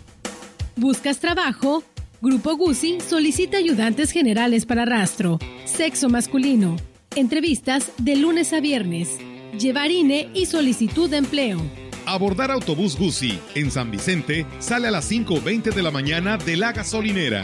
¿Buscas 0.75 1.19
trabajo? 1.19 1.83
Grupo 2.21 2.55
Guzzi 2.55 2.99
solicita 3.01 3.57
ayudantes 3.57 4.11
generales 4.11 4.65
para 4.65 4.85
rastro. 4.85 5.39
Sexo 5.65 6.09
masculino. 6.09 6.77
Entrevistas 7.15 7.91
de 7.97 8.15
lunes 8.15 8.53
a 8.53 8.61
viernes. 8.61 9.17
llevar 9.59 9.91
INE 9.91 10.29
y 10.33 10.45
solicitud 10.45 11.09
de 11.09 11.17
empleo. 11.17 11.61
Abordar 12.05 12.51
autobús 12.51 12.97
Guzzi 12.97 13.37
en 13.53 13.69
San 13.69 13.91
Vicente 13.91 14.45
sale 14.59 14.87
a 14.87 14.91
las 14.91 15.11
5.20 15.11 15.73
de 15.73 15.83
la 15.83 15.91
mañana 15.91 16.37
de 16.37 16.55
la 16.55 16.71
gasolinera. 16.71 17.43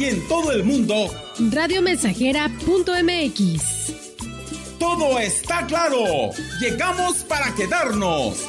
Y 0.00 0.06
en 0.06 0.26
todo 0.28 0.50
el 0.52 0.64
mundo 0.64 1.10
radiomensajera.mx. 1.38 3.98
Todo 4.78 5.18
está 5.18 5.66
claro. 5.66 6.30
Llegamos 6.58 7.18
para 7.24 7.54
quedarnos. 7.54 8.46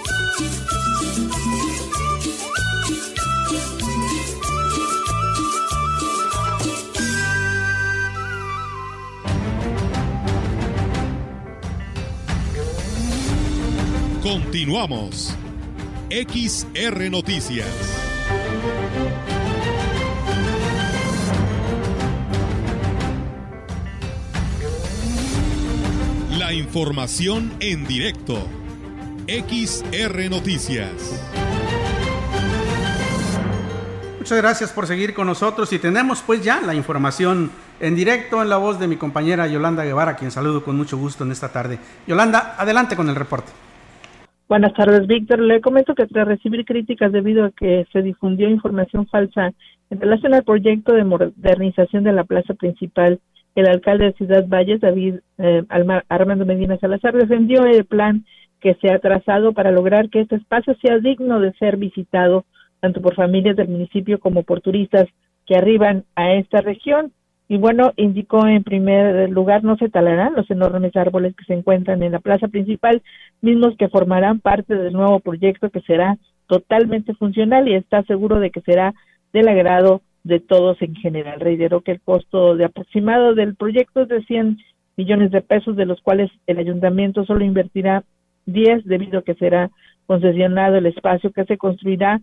Continuamos. 14.23 15.35
XR 16.09 17.09
Noticias. 17.09 18.00
La 26.51 26.57
información 26.57 27.49
en 27.61 27.87
directo. 27.87 28.35
XR 29.25 30.29
Noticias. 30.29 30.91
Muchas 34.19 34.37
gracias 34.37 34.73
por 34.73 34.85
seguir 34.85 35.13
con 35.13 35.27
nosotros 35.27 35.71
y 35.71 35.79
tenemos 35.79 36.21
pues 36.21 36.43
ya 36.43 36.59
la 36.59 36.75
información 36.75 37.51
en 37.79 37.95
directo 37.95 38.41
en 38.41 38.49
la 38.49 38.57
voz 38.57 38.81
de 38.81 38.89
mi 38.89 38.97
compañera 38.97 39.47
Yolanda 39.47 39.85
Guevara, 39.85 40.17
quien 40.17 40.29
saludo 40.29 40.61
con 40.61 40.75
mucho 40.75 40.97
gusto 40.97 41.23
en 41.23 41.31
esta 41.31 41.53
tarde. 41.53 41.79
Yolanda, 42.05 42.55
adelante 42.57 42.97
con 42.97 43.07
el 43.07 43.15
reporte. 43.15 43.53
Buenas 44.49 44.73
tardes, 44.73 45.07
Víctor. 45.07 45.39
Le 45.39 45.61
comento 45.61 45.95
que 45.95 46.05
tras 46.05 46.27
recibir 46.27 46.65
críticas 46.65 47.13
debido 47.13 47.45
a 47.45 47.51
que 47.51 47.87
se 47.93 48.01
difundió 48.01 48.49
información 48.49 49.07
falsa 49.07 49.53
en 49.89 50.01
relación 50.01 50.33
al 50.33 50.43
proyecto 50.43 50.91
de 50.91 51.05
modernización 51.05 52.03
de 52.03 52.11
la 52.11 52.25
plaza 52.25 52.55
principal, 52.55 53.21
el 53.55 53.67
alcalde 53.67 54.05
de 54.05 54.13
Ciudad 54.13 54.45
Valles, 54.47 54.81
David 54.81 55.15
eh, 55.37 55.63
Armando 56.09 56.45
Medina 56.45 56.77
Salazar, 56.77 57.13
defendió 57.13 57.65
el 57.65 57.85
plan 57.85 58.25
que 58.59 58.75
se 58.75 58.91
ha 58.91 58.99
trazado 58.99 59.53
para 59.53 59.71
lograr 59.71 60.09
que 60.09 60.21
este 60.21 60.35
espacio 60.35 60.75
sea 60.81 60.99
digno 60.99 61.39
de 61.39 61.51
ser 61.53 61.77
visitado 61.77 62.45
tanto 62.79 63.01
por 63.01 63.15
familias 63.15 63.55
del 63.55 63.67
municipio 63.67 64.19
como 64.19 64.43
por 64.43 64.61
turistas 64.61 65.07
que 65.45 65.55
arriban 65.55 66.05
a 66.15 66.33
esta 66.33 66.61
región. 66.61 67.11
Y 67.47 67.57
bueno, 67.57 67.91
indicó 67.97 68.47
en 68.47 68.63
primer 68.63 69.29
lugar 69.29 69.63
no 69.63 69.75
se 69.75 69.89
talarán 69.89 70.35
los 70.35 70.49
enormes 70.49 70.95
árboles 70.95 71.35
que 71.35 71.43
se 71.43 71.53
encuentran 71.53 72.01
en 72.01 72.13
la 72.13 72.19
plaza 72.19 72.47
principal, 72.47 73.01
mismos 73.41 73.75
que 73.77 73.89
formarán 73.89 74.39
parte 74.39 74.75
del 74.75 74.93
nuevo 74.93 75.19
proyecto 75.19 75.69
que 75.69 75.81
será 75.81 76.17
totalmente 76.47 77.13
funcional 77.15 77.67
y 77.67 77.75
está 77.75 78.03
seguro 78.03 78.39
de 78.39 78.51
que 78.51 78.61
será 78.61 78.93
del 79.33 79.47
agrado 79.49 80.01
de 80.23 80.39
todos 80.39 80.81
en 80.81 80.95
general. 80.95 81.39
Reiteró 81.39 81.81
que 81.81 81.91
el 81.91 82.01
costo 82.01 82.55
de 82.55 82.65
aproximado 82.65 83.33
del 83.35 83.55
proyecto 83.55 84.01
es 84.01 84.07
de 84.07 84.23
100 84.23 84.57
millones 84.97 85.31
de 85.31 85.41
pesos, 85.41 85.75
de 85.75 85.85
los 85.85 86.01
cuales 86.01 86.31
el 86.47 86.59
ayuntamiento 86.59 87.25
solo 87.25 87.43
invertirá 87.43 88.03
10 88.45 88.85
debido 88.85 89.19
a 89.19 89.23
que 89.23 89.35
será 89.35 89.69
concesionado 90.05 90.75
el 90.75 90.85
espacio 90.85 91.31
que 91.31 91.45
se 91.45 91.57
construirá 91.57 92.21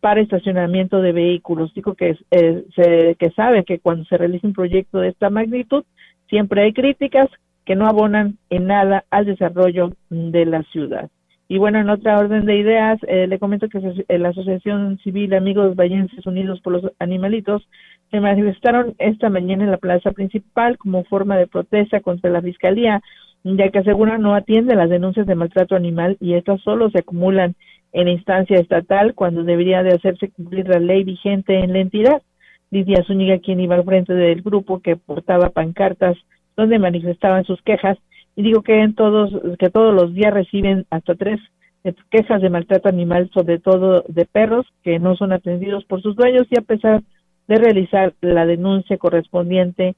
para 0.00 0.20
estacionamiento 0.20 1.00
de 1.00 1.12
vehículos. 1.12 1.72
Dijo 1.74 1.94
que, 1.94 2.16
se, 2.30 3.16
que 3.18 3.30
sabe 3.36 3.64
que 3.64 3.78
cuando 3.78 4.04
se 4.04 4.16
realiza 4.16 4.46
un 4.46 4.54
proyecto 4.54 4.98
de 4.98 5.08
esta 5.08 5.30
magnitud, 5.30 5.84
siempre 6.28 6.62
hay 6.62 6.72
críticas 6.72 7.28
que 7.64 7.76
no 7.76 7.86
abonan 7.86 8.38
en 8.48 8.66
nada 8.66 9.04
al 9.10 9.26
desarrollo 9.26 9.92
de 10.08 10.46
la 10.46 10.62
ciudad. 10.64 11.10
Y 11.50 11.58
bueno, 11.58 11.80
en 11.80 11.90
otra 11.90 12.16
orden 12.16 12.44
de 12.46 12.58
ideas, 12.58 13.00
eh, 13.08 13.26
le 13.26 13.40
comento 13.40 13.68
que 13.68 13.80
la 14.08 14.28
Asociación 14.28 14.98
Civil 14.98 15.34
Amigos 15.34 15.74
Vallenses 15.74 16.24
Unidos 16.24 16.60
por 16.60 16.74
los 16.74 16.92
Animalitos 17.00 17.66
se 18.12 18.20
manifestaron 18.20 18.94
esta 18.98 19.30
mañana 19.30 19.64
en 19.64 19.72
la 19.72 19.78
plaza 19.78 20.12
principal 20.12 20.78
como 20.78 21.02
forma 21.02 21.36
de 21.36 21.48
protesta 21.48 21.98
contra 22.02 22.30
la 22.30 22.40
Fiscalía, 22.40 23.02
ya 23.42 23.68
que 23.70 23.80
aseguran 23.80 24.22
no 24.22 24.36
atiende 24.36 24.76
las 24.76 24.90
denuncias 24.90 25.26
de 25.26 25.34
maltrato 25.34 25.74
animal 25.74 26.16
y 26.20 26.34
estas 26.34 26.60
solo 26.60 26.88
se 26.90 27.00
acumulan 27.00 27.56
en 27.92 28.06
instancia 28.06 28.56
estatal 28.56 29.14
cuando 29.16 29.42
debería 29.42 29.82
de 29.82 29.96
hacerse 29.96 30.30
cumplir 30.30 30.68
la 30.68 30.78
ley 30.78 31.02
vigente 31.02 31.58
en 31.58 31.72
la 31.72 31.80
entidad. 31.80 32.22
Lidia 32.70 33.02
Zúñiga, 33.02 33.40
quien 33.40 33.58
iba 33.58 33.74
al 33.74 33.82
frente 33.82 34.14
del 34.14 34.42
grupo 34.42 34.78
que 34.78 34.94
portaba 34.94 35.50
pancartas 35.50 36.16
donde 36.56 36.78
manifestaban 36.78 37.44
sus 37.44 37.60
quejas, 37.62 37.98
y 38.40 38.42
digo 38.42 38.62
que 38.62 38.80
en 38.80 38.94
todos 38.94 39.30
que 39.58 39.68
todos 39.68 39.94
los 39.94 40.14
días 40.14 40.32
reciben 40.32 40.86
hasta 40.88 41.14
tres 41.14 41.38
eh, 41.84 41.92
quejas 42.10 42.40
de 42.40 42.48
maltrato 42.48 42.88
animal, 42.88 43.30
sobre 43.34 43.58
todo 43.58 44.02
de 44.08 44.24
perros 44.24 44.66
que 44.82 44.98
no 44.98 45.14
son 45.14 45.32
atendidos 45.32 45.84
por 45.84 46.00
sus 46.00 46.16
dueños 46.16 46.46
y 46.48 46.58
a 46.58 46.62
pesar 46.62 47.02
de 47.48 47.56
realizar 47.56 48.14
la 48.22 48.46
denuncia 48.46 48.96
correspondiente, 48.96 49.94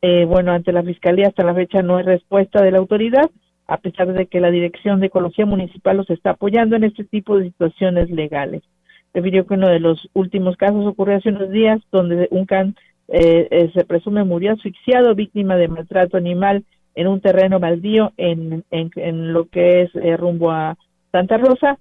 eh, 0.00 0.24
bueno, 0.24 0.52
ante 0.52 0.72
la 0.72 0.82
fiscalía 0.82 1.28
hasta 1.28 1.44
la 1.44 1.54
fecha 1.54 1.82
no 1.82 1.98
hay 1.98 2.04
respuesta 2.04 2.62
de 2.62 2.70
la 2.70 2.78
autoridad, 2.78 3.30
a 3.66 3.76
pesar 3.76 4.10
de 4.14 4.24
que 4.24 4.40
la 4.40 4.50
Dirección 4.50 5.00
de 5.00 5.08
Ecología 5.08 5.44
Municipal 5.44 5.98
los 5.98 6.08
está 6.08 6.30
apoyando 6.30 6.76
en 6.76 6.84
este 6.84 7.04
tipo 7.04 7.36
de 7.36 7.44
situaciones 7.44 8.10
legales. 8.10 8.62
Refirió 9.12 9.46
que 9.46 9.54
uno 9.54 9.68
de 9.68 9.80
los 9.80 10.08
últimos 10.14 10.56
casos 10.56 10.86
ocurrió 10.86 11.18
hace 11.18 11.28
unos 11.28 11.50
días 11.50 11.78
donde 11.92 12.26
un 12.30 12.46
can 12.46 12.74
eh, 13.08 13.70
se 13.74 13.84
presume 13.84 14.24
murió 14.24 14.52
asfixiado 14.52 15.14
víctima 15.14 15.56
de 15.56 15.68
maltrato 15.68 16.16
animal 16.16 16.64
en 16.94 17.06
un 17.06 17.20
terreno 17.20 17.58
baldío 17.58 18.12
en, 18.16 18.64
en, 18.70 19.32
lo 19.32 19.48
que 19.48 19.82
es 19.82 19.90
eh, 19.96 20.16
rumbo 20.16 20.50
a 20.50 20.76
Santa 21.10 21.38
Rosa. 21.38 21.78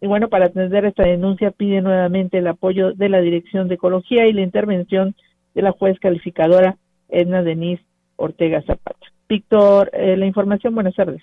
Y 0.00 0.06
bueno, 0.06 0.28
para 0.28 0.46
atender 0.46 0.84
esta 0.84 1.04
denuncia 1.04 1.50
pide 1.50 1.80
nuevamente 1.80 2.38
el 2.38 2.46
apoyo 2.46 2.92
de 2.92 3.08
la 3.08 3.20
Dirección 3.20 3.68
de 3.68 3.74
Ecología 3.74 4.26
y 4.26 4.32
la 4.32 4.42
intervención 4.42 5.14
de 5.54 5.62
la 5.62 5.72
juez 5.72 5.98
calificadora 6.00 6.76
Edna 7.08 7.42
Denise 7.42 7.82
Ortega 8.16 8.62
Zapata. 8.62 9.06
Víctor, 9.28 9.90
eh, 9.92 10.16
la 10.16 10.26
información, 10.26 10.74
buenas 10.74 10.94
tardes. 10.94 11.22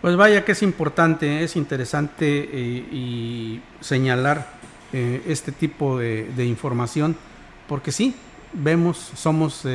Pues 0.00 0.16
vaya 0.16 0.44
que 0.44 0.52
es 0.52 0.62
importante, 0.62 1.42
es 1.42 1.56
interesante 1.56 2.48
eh, 2.52 2.84
y 2.92 3.60
señalar 3.80 4.64
este 4.92 5.50
tipo 5.50 5.98
de, 5.98 6.22
de, 6.36 6.46
información, 6.46 7.16
porque 7.66 7.90
sí, 7.90 8.14
vemos, 8.52 8.96
somos 8.96 9.66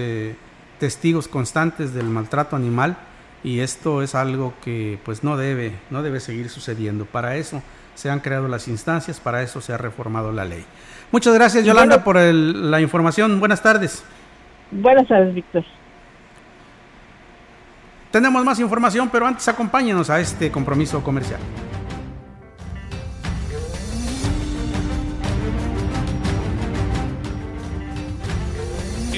testigos 0.80 1.28
constantes 1.28 1.94
del 1.94 2.06
maltrato 2.06 2.56
animal 2.56 2.98
y 3.44 3.60
esto 3.60 4.02
es 4.02 4.15
algo 4.15 4.54
que 4.63 5.00
pues 5.06 5.24
no 5.24 5.38
debe, 5.38 5.74
no 5.89 6.02
debe 6.02 6.20
seguir 6.20 6.50
sucediendo. 6.50 7.06
Para 7.06 7.36
eso 7.36 7.62
se 7.96 8.10
han 8.10 8.20
creado 8.20 8.48
las 8.48 8.68
instancias, 8.68 9.20
para 9.20 9.42
eso 9.42 9.62
se 9.62 9.74
ha 9.74 9.78
reformado 9.78 10.32
la 10.32 10.46
ley. 10.46 10.65
Muchas 11.12 11.34
gracias 11.34 11.65
Yolanda 11.65 12.04
por 12.04 12.18
la 12.18 12.82
información. 12.82 13.39
Buenas 13.39 13.62
tardes. 13.62 14.04
Buenas 14.72 15.08
tardes, 15.08 15.34
Víctor. 15.34 15.63
Tenemos 18.12 18.44
más 18.44 18.60
información, 18.60 19.10
pero 19.12 19.27
antes 19.27 19.48
acompáñenos 19.48 20.10
a 20.10 20.19
este 20.19 20.52
compromiso 20.52 21.04
comercial. 21.04 21.40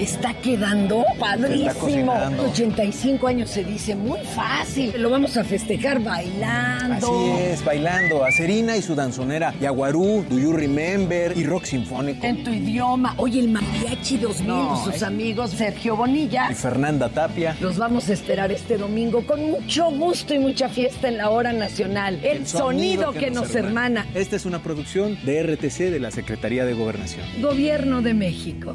Está 0.00 0.32
quedando 0.32 1.04
padrísimo. 1.18 2.14
85 2.50 3.26
años 3.26 3.50
se 3.50 3.64
dice 3.64 3.94
muy 3.94 4.18
fácil. 4.34 4.94
Lo 4.96 5.10
vamos 5.10 5.36
a 5.36 5.44
festejar 5.44 6.02
bailando. 6.02 7.06
Así 7.06 7.42
es, 7.42 7.62
bailando. 7.62 8.24
A 8.24 8.32
Serina 8.32 8.78
y 8.78 8.82
su 8.82 8.94
danzonera 8.94 9.52
Yaguarú, 9.60 10.24
Do 10.26 10.38
You 10.38 10.54
Remember 10.54 11.36
y 11.36 11.44
Rock 11.44 11.64
Sinfónico. 11.64 12.24
En 12.24 12.42
tu 12.42 12.50
idioma. 12.50 13.12
Oye, 13.18 13.40
el 13.40 13.48
Mariachi 13.48 14.16
2000, 14.16 14.48
No, 14.48 14.82
sus 14.82 15.02
amigos 15.02 15.50
Sergio 15.50 15.96
Bonilla. 15.96 16.50
Y 16.50 16.54
Fernanda 16.54 17.10
Tapia. 17.10 17.54
Los 17.60 17.76
vamos 17.76 18.08
a 18.08 18.14
esperar 18.14 18.50
este 18.50 18.78
domingo 18.78 19.26
con 19.26 19.50
mucho 19.50 19.90
gusto 19.90 20.32
y 20.32 20.38
mucha 20.38 20.70
fiesta 20.70 21.08
en 21.08 21.18
la 21.18 21.28
hora 21.28 21.52
nacional. 21.52 22.20
El, 22.22 22.46
sonido, 22.46 23.12
que, 23.12 23.30
nos 23.30 23.54
hermana. 23.54 24.06
Esta 24.14 24.36
es 24.36 24.46
una 24.46 24.62
producción 24.62 25.18
de 25.26 25.42
RTC 25.42 25.90
de 25.90 26.00
la 26.00 26.10
Secretaría 26.10 26.64
de 26.64 26.72
Gobernación. 26.72 27.26
Gobierno 27.42 28.00
de 28.00 28.14
México. 28.14 28.74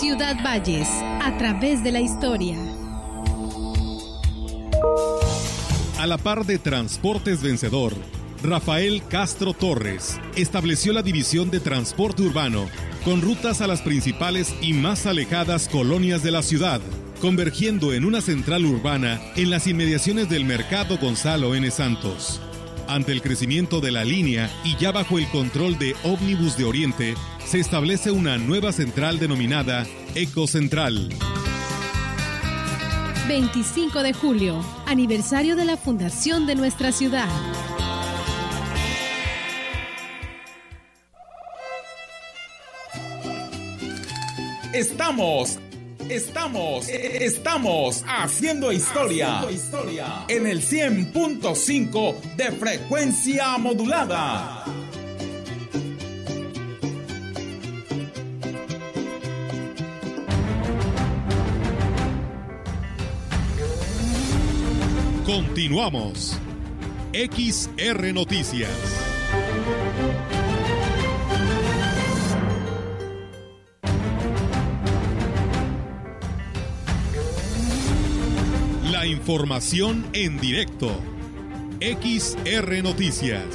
Ciudad 0.00 0.42
Valles, 0.42 0.88
a 1.22 1.36
través 1.36 1.84
de 1.84 1.92
la 1.92 2.00
historia. 2.00 2.56
A 5.98 6.06
la 6.06 6.16
par 6.16 6.46
de 6.46 6.58
Transportes 6.58 7.42
Vencedor, 7.42 7.94
Rafael 8.42 9.02
Castro 9.08 9.52
Torres 9.52 10.18
estableció 10.34 10.94
la 10.94 11.02
división 11.02 11.50
de 11.50 11.60
transporte 11.60 12.22
urbano 12.22 12.68
con 13.04 13.20
rutas 13.20 13.60
a 13.60 13.66
las 13.66 13.82
principales 13.82 14.54
y 14.62 14.72
más 14.72 15.04
alejadas 15.04 15.68
colonias 15.68 16.22
de 16.22 16.30
la 16.30 16.42
ciudad, 16.42 16.80
convergiendo 17.20 17.92
en 17.92 18.06
una 18.06 18.22
central 18.22 18.64
urbana 18.64 19.20
en 19.36 19.50
las 19.50 19.66
inmediaciones 19.66 20.30
del 20.30 20.46
Mercado 20.46 20.96
Gonzalo 20.96 21.54
N. 21.54 21.70
Santos. 21.70 22.40
Ante 22.88 23.12
el 23.12 23.20
crecimiento 23.20 23.80
de 23.80 23.92
la 23.92 24.04
línea 24.04 24.50
y 24.64 24.74
ya 24.76 24.90
bajo 24.90 25.18
el 25.18 25.28
control 25.28 25.78
de 25.78 25.94
Ómnibus 26.02 26.56
de 26.56 26.64
Oriente, 26.64 27.14
se 27.46 27.60
establece 27.60 28.10
una 28.10 28.38
nueva 28.38 28.72
central 28.72 29.18
denominada 29.18 29.86
Ecocentral. 30.14 31.08
25 33.28 34.02
de 34.02 34.12
julio, 34.12 34.64
aniversario 34.86 35.56
de 35.56 35.64
la 35.64 35.76
fundación 35.76 36.46
de 36.46 36.54
nuestra 36.54 36.92
ciudad. 36.92 37.28
Estamos, 44.72 45.58
estamos, 46.08 46.88
estamos 46.88 48.04
haciendo 48.08 48.72
historia, 48.72 49.44
en 50.28 50.46
el 50.46 50.62
100.5 50.62 52.20
de 52.36 52.52
frecuencia 52.52 53.58
modulada. 53.58 54.64
Continuamos. 65.32 66.38
XR 67.14 68.12
Noticias. 68.12 68.68
La 78.90 79.06
información 79.06 80.04
en 80.12 80.38
directo. 80.38 80.90
XR 81.80 82.82
Noticias. 82.82 83.46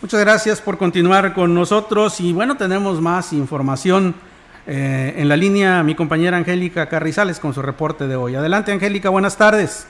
Muchas 0.00 0.20
gracias 0.20 0.62
por 0.62 0.78
continuar 0.78 1.34
con 1.34 1.54
nosotros 1.54 2.18
y 2.20 2.32
bueno, 2.32 2.56
tenemos 2.56 3.02
más 3.02 3.34
información 3.34 4.14
eh, 4.66 5.14
en 5.16 5.28
la 5.28 5.36
línea 5.36 5.82
mi 5.82 5.94
compañera 5.94 6.36
Angélica 6.36 6.88
Carrizales 6.88 7.40
con 7.40 7.52
su 7.52 7.62
reporte 7.62 8.06
de 8.06 8.16
hoy. 8.16 8.34
Adelante 8.34 8.72
Angélica, 8.72 9.10
buenas 9.10 9.36
tardes. 9.36 9.88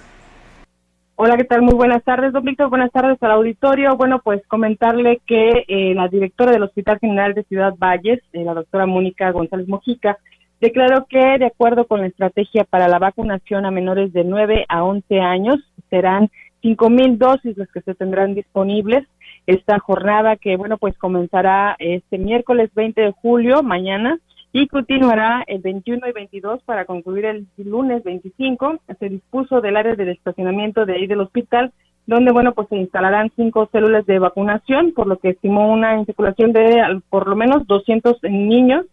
Hola, 1.16 1.36
¿qué 1.36 1.44
tal? 1.44 1.62
Muy 1.62 1.74
buenas 1.74 2.02
tardes, 2.02 2.32
don 2.32 2.42
Víctor. 2.42 2.70
Buenas 2.70 2.90
tardes 2.90 3.22
al 3.22 3.30
auditorio. 3.30 3.96
Bueno, 3.96 4.20
pues 4.24 4.44
comentarle 4.48 5.20
que 5.24 5.64
eh, 5.68 5.94
la 5.94 6.08
directora 6.08 6.50
del 6.50 6.64
Hospital 6.64 6.98
General 6.98 7.34
de 7.34 7.44
Ciudad 7.44 7.72
Valles, 7.78 8.20
eh, 8.32 8.42
la 8.42 8.52
doctora 8.52 8.86
Mónica 8.86 9.30
González 9.30 9.68
Mojica, 9.68 10.18
declaró 10.60 11.06
que 11.08 11.38
de 11.38 11.46
acuerdo 11.46 11.86
con 11.86 12.00
la 12.00 12.08
estrategia 12.08 12.64
para 12.64 12.88
la 12.88 12.98
vacunación 12.98 13.64
a 13.64 13.70
menores 13.70 14.12
de 14.12 14.24
9 14.24 14.64
a 14.68 14.82
11 14.82 15.20
años, 15.20 15.56
serán 15.88 16.30
5 16.62 16.90
mil 16.90 17.16
dosis 17.16 17.56
las 17.56 17.70
que 17.70 17.82
se 17.82 17.94
tendrán 17.94 18.34
disponibles. 18.34 19.06
Esta 19.46 19.78
jornada 19.78 20.34
que, 20.34 20.56
bueno, 20.56 20.78
pues 20.78 20.98
comenzará 20.98 21.76
este 21.78 22.18
miércoles 22.18 22.70
20 22.74 23.00
de 23.00 23.12
julio, 23.12 23.62
mañana, 23.62 24.18
y 24.54 24.68
continuará 24.68 25.42
el 25.48 25.62
21 25.62 26.06
y 26.06 26.12
22 26.12 26.62
para 26.62 26.84
concluir 26.84 27.24
el 27.24 27.48
lunes 27.56 28.04
25. 28.04 28.78
Se 29.00 29.08
dispuso 29.08 29.60
del 29.60 29.76
área 29.76 29.96
del 29.96 30.10
estacionamiento 30.10 30.86
de 30.86 30.92
ahí 30.92 31.08
del 31.08 31.22
hospital, 31.22 31.72
donde, 32.06 32.30
bueno, 32.30 32.52
pues 32.52 32.68
se 32.68 32.76
instalarán 32.76 33.32
cinco 33.34 33.68
células 33.72 34.06
de 34.06 34.20
vacunación, 34.20 34.92
por 34.92 35.08
lo 35.08 35.18
que 35.18 35.30
estimó 35.30 35.72
una 35.72 35.98
insaculación 35.98 36.52
de 36.52 37.02
por 37.10 37.26
lo 37.26 37.34
menos 37.34 37.66
200 37.66 38.22
niños 38.22 38.86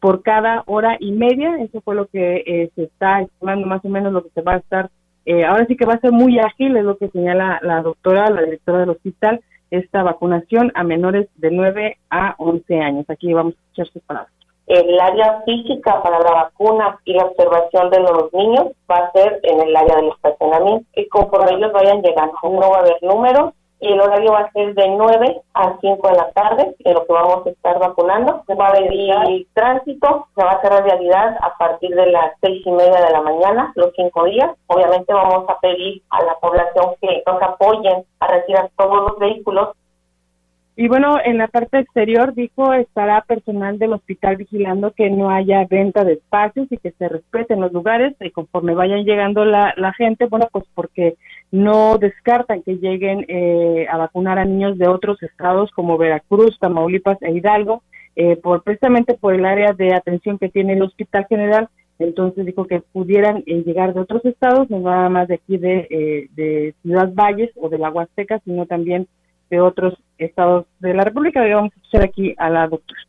por 0.00 0.22
cada 0.22 0.62
hora 0.64 0.96
y 0.98 1.12
media. 1.12 1.56
Eso 1.56 1.82
fue 1.82 1.94
lo 1.94 2.06
que 2.06 2.42
eh, 2.46 2.70
se 2.74 2.84
está 2.84 3.20
estimando 3.20 3.66
más 3.66 3.84
o 3.84 3.90
menos 3.90 4.14
lo 4.14 4.22
que 4.22 4.30
se 4.30 4.40
va 4.40 4.54
a 4.54 4.58
estar. 4.58 4.88
eh, 5.26 5.44
ahora 5.44 5.66
sí 5.66 5.76
que 5.76 5.84
va 5.84 5.92
a 5.92 6.00
ser 6.00 6.12
muy 6.12 6.38
ágil, 6.38 6.74
es 6.74 6.84
lo 6.84 6.96
que 6.96 7.10
señala 7.10 7.60
la 7.62 7.82
doctora, 7.82 8.30
la 8.30 8.40
directora 8.40 8.78
del 8.78 8.88
hospital, 8.88 9.42
esta 9.70 10.02
vacunación 10.02 10.72
a 10.74 10.84
menores 10.84 11.28
de 11.36 11.50
9 11.50 11.98
a 12.08 12.34
11 12.38 12.80
años. 12.80 13.04
Aquí 13.10 13.30
vamos 13.34 13.52
a 13.52 13.60
escuchar 13.60 13.88
sus 13.92 14.02
palabras. 14.04 14.41
El 14.66 14.98
área 15.00 15.42
física 15.44 16.02
para 16.02 16.20
la 16.20 16.30
vacuna 16.30 16.98
y 17.04 17.14
la 17.14 17.24
observación 17.24 17.90
de 17.90 18.00
los 18.00 18.32
niños 18.32 18.68
va 18.90 18.96
a 18.96 19.12
ser 19.12 19.40
en 19.42 19.60
el 19.60 19.76
área 19.76 19.96
del 19.96 20.08
estacionamiento. 20.08 20.86
Y 20.94 21.08
conforme 21.08 21.52
ellos 21.52 21.72
vayan 21.72 22.02
llegando, 22.02 22.34
no 22.42 22.70
va 22.70 22.76
a 22.76 22.80
haber 22.80 23.02
números 23.02 23.52
y 23.82 23.88
el 23.88 24.00
horario 24.00 24.30
va 24.30 24.42
a 24.42 24.52
ser 24.52 24.74
de 24.74 24.88
9 24.90 25.42
a 25.54 25.76
5 25.80 26.08
de 26.08 26.14
la 26.14 26.30
tarde, 26.30 26.76
en 26.84 26.94
lo 26.94 27.04
que 27.04 27.12
vamos 27.12 27.44
a 27.44 27.50
estar 27.50 27.80
vacunando. 27.80 28.44
Va 28.58 28.66
a 28.66 28.68
haber 28.68 28.92
tránsito, 29.54 30.28
se 30.36 30.44
va 30.44 30.52
a 30.52 30.54
hacer 30.54 30.84
realidad 30.84 31.36
a 31.40 31.58
partir 31.58 31.90
de 31.90 32.06
las 32.06 32.32
seis 32.40 32.64
y 32.64 32.70
media 32.70 33.04
de 33.04 33.10
la 33.10 33.20
mañana, 33.22 33.72
los 33.74 33.90
cinco 33.96 34.24
días. 34.26 34.52
Obviamente 34.68 35.12
vamos 35.12 35.48
a 35.48 35.58
pedir 35.58 36.00
a 36.10 36.22
la 36.22 36.34
población 36.36 36.94
que 37.00 37.24
nos 37.26 37.42
apoyen 37.42 38.04
a 38.20 38.26
retirar 38.28 38.70
todos 38.76 38.98
los 38.98 39.18
vehículos 39.18 39.70
Y 40.74 40.88
bueno, 40.88 41.18
en 41.22 41.36
la 41.36 41.48
parte 41.48 41.80
exterior 41.80 42.32
dijo 42.34 42.72
estará 42.72 43.20
personal 43.22 43.78
del 43.78 43.92
hospital 43.92 44.36
vigilando 44.36 44.92
que 44.92 45.10
no 45.10 45.28
haya 45.28 45.66
venta 45.66 46.02
de 46.02 46.14
espacios 46.14 46.66
y 46.70 46.78
que 46.78 46.92
se 46.92 47.08
respeten 47.10 47.60
los 47.60 47.72
lugares 47.72 48.14
y 48.20 48.30
conforme 48.30 48.74
vayan 48.74 49.04
llegando 49.04 49.44
la, 49.44 49.74
la 49.76 49.92
gente, 49.92 50.26
bueno, 50.26 50.48
pues 50.50 50.64
porque 50.74 51.16
no 51.50 51.98
descartan 51.98 52.62
que 52.62 52.78
lleguen 52.78 53.26
eh, 53.28 53.86
a 53.90 53.98
vacunar 53.98 54.38
a 54.38 54.46
niños 54.46 54.78
de 54.78 54.88
otros 54.88 55.22
estados 55.22 55.70
como 55.72 55.98
Veracruz, 55.98 56.58
Tamaulipas 56.58 57.20
e 57.20 57.32
Hidalgo, 57.32 57.82
eh, 58.16 58.36
por 58.36 58.62
precisamente 58.62 59.14
por 59.14 59.34
el 59.34 59.44
área 59.44 59.74
de 59.74 59.94
atención 59.94 60.38
que 60.38 60.48
tiene 60.48 60.72
el 60.72 60.82
Hospital 60.82 61.26
General. 61.28 61.68
Entonces 61.98 62.46
dijo 62.46 62.66
que 62.66 62.80
pudieran 62.80 63.44
eh, 63.46 63.62
llegar 63.64 63.92
de 63.92 64.00
otros 64.00 64.24
estados, 64.24 64.70
no 64.70 64.80
nada 64.80 65.10
más 65.10 65.28
de 65.28 65.34
aquí 65.34 65.58
de, 65.58 65.86
eh, 65.90 66.28
de 66.34 66.74
Ciudad 66.82 67.12
Valles 67.12 67.50
o 67.56 67.68
de 67.68 67.78
la 67.78 67.90
Huasteca, 67.90 68.40
sino 68.44 68.64
también 68.64 69.06
de 69.52 69.60
otros 69.60 69.94
estados 70.16 70.64
de 70.80 70.94
la 70.94 71.04
República. 71.04 71.46
Y 71.46 71.52
vamos 71.52 71.72
a 71.72 71.76
escuchar 71.76 72.04
aquí 72.04 72.34
a 72.38 72.48
la 72.48 72.66
doctora. 72.66 73.00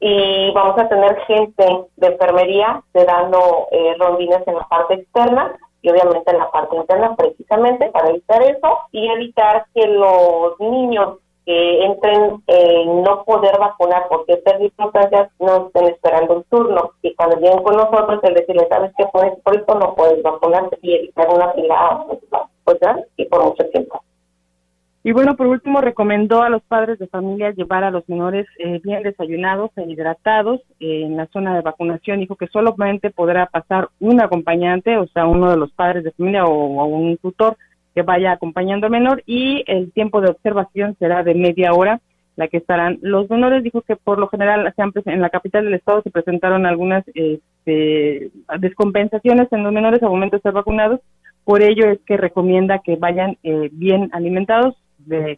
y 0.00 0.50
vamos 0.52 0.78
a 0.78 0.88
tener 0.88 1.16
gente 1.26 1.66
de 1.96 2.06
enfermería 2.06 2.82
dando 2.92 3.66
eh, 3.72 3.94
rondines 3.98 4.46
en 4.46 4.54
la 4.54 4.68
parte 4.68 4.94
externa 4.94 5.52
y 5.82 5.90
obviamente 5.90 6.30
en 6.30 6.38
la 6.38 6.50
parte 6.50 6.76
interna 6.76 7.16
precisamente 7.16 7.90
para 7.90 8.10
evitar 8.10 8.42
eso 8.42 8.78
y 8.92 9.08
evitar 9.08 9.66
que 9.74 9.86
los 9.86 10.60
niños 10.60 11.18
que 11.44 11.84
entren 11.84 12.42
en 12.46 13.02
no 13.02 13.24
poder 13.24 13.58
vacunar 13.58 14.06
porque 14.08 14.34
estas 14.34 14.58
circunstancias 14.58 15.30
no 15.40 15.66
estén 15.66 15.86
esperando 15.88 16.36
un 16.36 16.44
turno 16.44 16.92
y 17.02 17.14
cuando 17.14 17.36
lleguen 17.36 17.62
con 17.62 17.76
nosotros 17.76 18.20
el 18.22 18.34
decirles 18.34 18.68
sabes 18.68 18.92
que 18.96 19.06
por 19.06 19.56
esto 19.56 19.74
no 19.74 19.94
puedes 19.94 20.22
vacunarte 20.22 20.78
y 20.82 20.94
evitar 20.94 21.28
una 21.28 21.52
fila 21.52 22.06
pues, 22.64 22.78
y 23.16 23.24
por 23.26 23.44
mucho 23.44 23.64
tiempo. 23.70 24.02
Y 25.06 25.12
bueno, 25.12 25.36
por 25.36 25.48
último, 25.48 25.82
recomendó 25.82 26.42
a 26.42 26.48
los 26.48 26.62
padres 26.62 26.98
de 26.98 27.06
familia 27.06 27.50
llevar 27.50 27.84
a 27.84 27.90
los 27.90 28.08
menores 28.08 28.46
eh, 28.58 28.80
bien 28.82 29.02
desayunados 29.02 29.70
e 29.76 29.82
hidratados 29.82 30.62
en 30.80 31.18
la 31.18 31.26
zona 31.26 31.54
de 31.54 31.60
vacunación. 31.60 32.20
Dijo 32.20 32.36
que 32.36 32.46
solamente 32.46 33.10
podrá 33.10 33.44
pasar 33.44 33.90
un 34.00 34.22
acompañante, 34.22 34.96
o 34.96 35.06
sea, 35.08 35.26
uno 35.26 35.50
de 35.50 35.58
los 35.58 35.70
padres 35.72 36.04
de 36.04 36.12
familia 36.12 36.46
o, 36.46 36.86
un 36.86 37.18
tutor 37.18 37.58
que 37.94 38.00
vaya 38.00 38.32
acompañando 38.32 38.86
al 38.86 38.92
menor 38.92 39.22
y 39.26 39.62
el 39.66 39.92
tiempo 39.92 40.22
de 40.22 40.30
observación 40.30 40.96
será 40.98 41.22
de 41.22 41.34
media 41.34 41.74
hora 41.74 42.00
la 42.36 42.48
que 42.48 42.56
estarán 42.56 42.98
los 43.02 43.28
menores. 43.28 43.62
Dijo 43.62 43.82
que 43.82 43.96
por 43.96 44.18
lo 44.18 44.28
general 44.28 44.72
en 45.04 45.20
la 45.20 45.28
capital 45.28 45.66
del 45.66 45.74
estado 45.74 46.00
se 46.00 46.10
presentaron 46.10 46.64
algunas 46.64 47.04
este, 47.08 48.30
descompensaciones 48.58 49.52
en 49.52 49.64
los 49.64 49.72
menores 49.72 50.02
al 50.02 50.08
momento 50.08 50.36
de 50.36 50.42
ser 50.42 50.52
vacunados. 50.52 51.00
Por 51.44 51.62
ello 51.62 51.90
es 51.90 52.00
que 52.06 52.16
recomienda 52.16 52.78
que 52.78 52.96
vayan 52.96 53.36
eh, 53.42 53.68
bien 53.70 54.08
alimentados, 54.14 54.74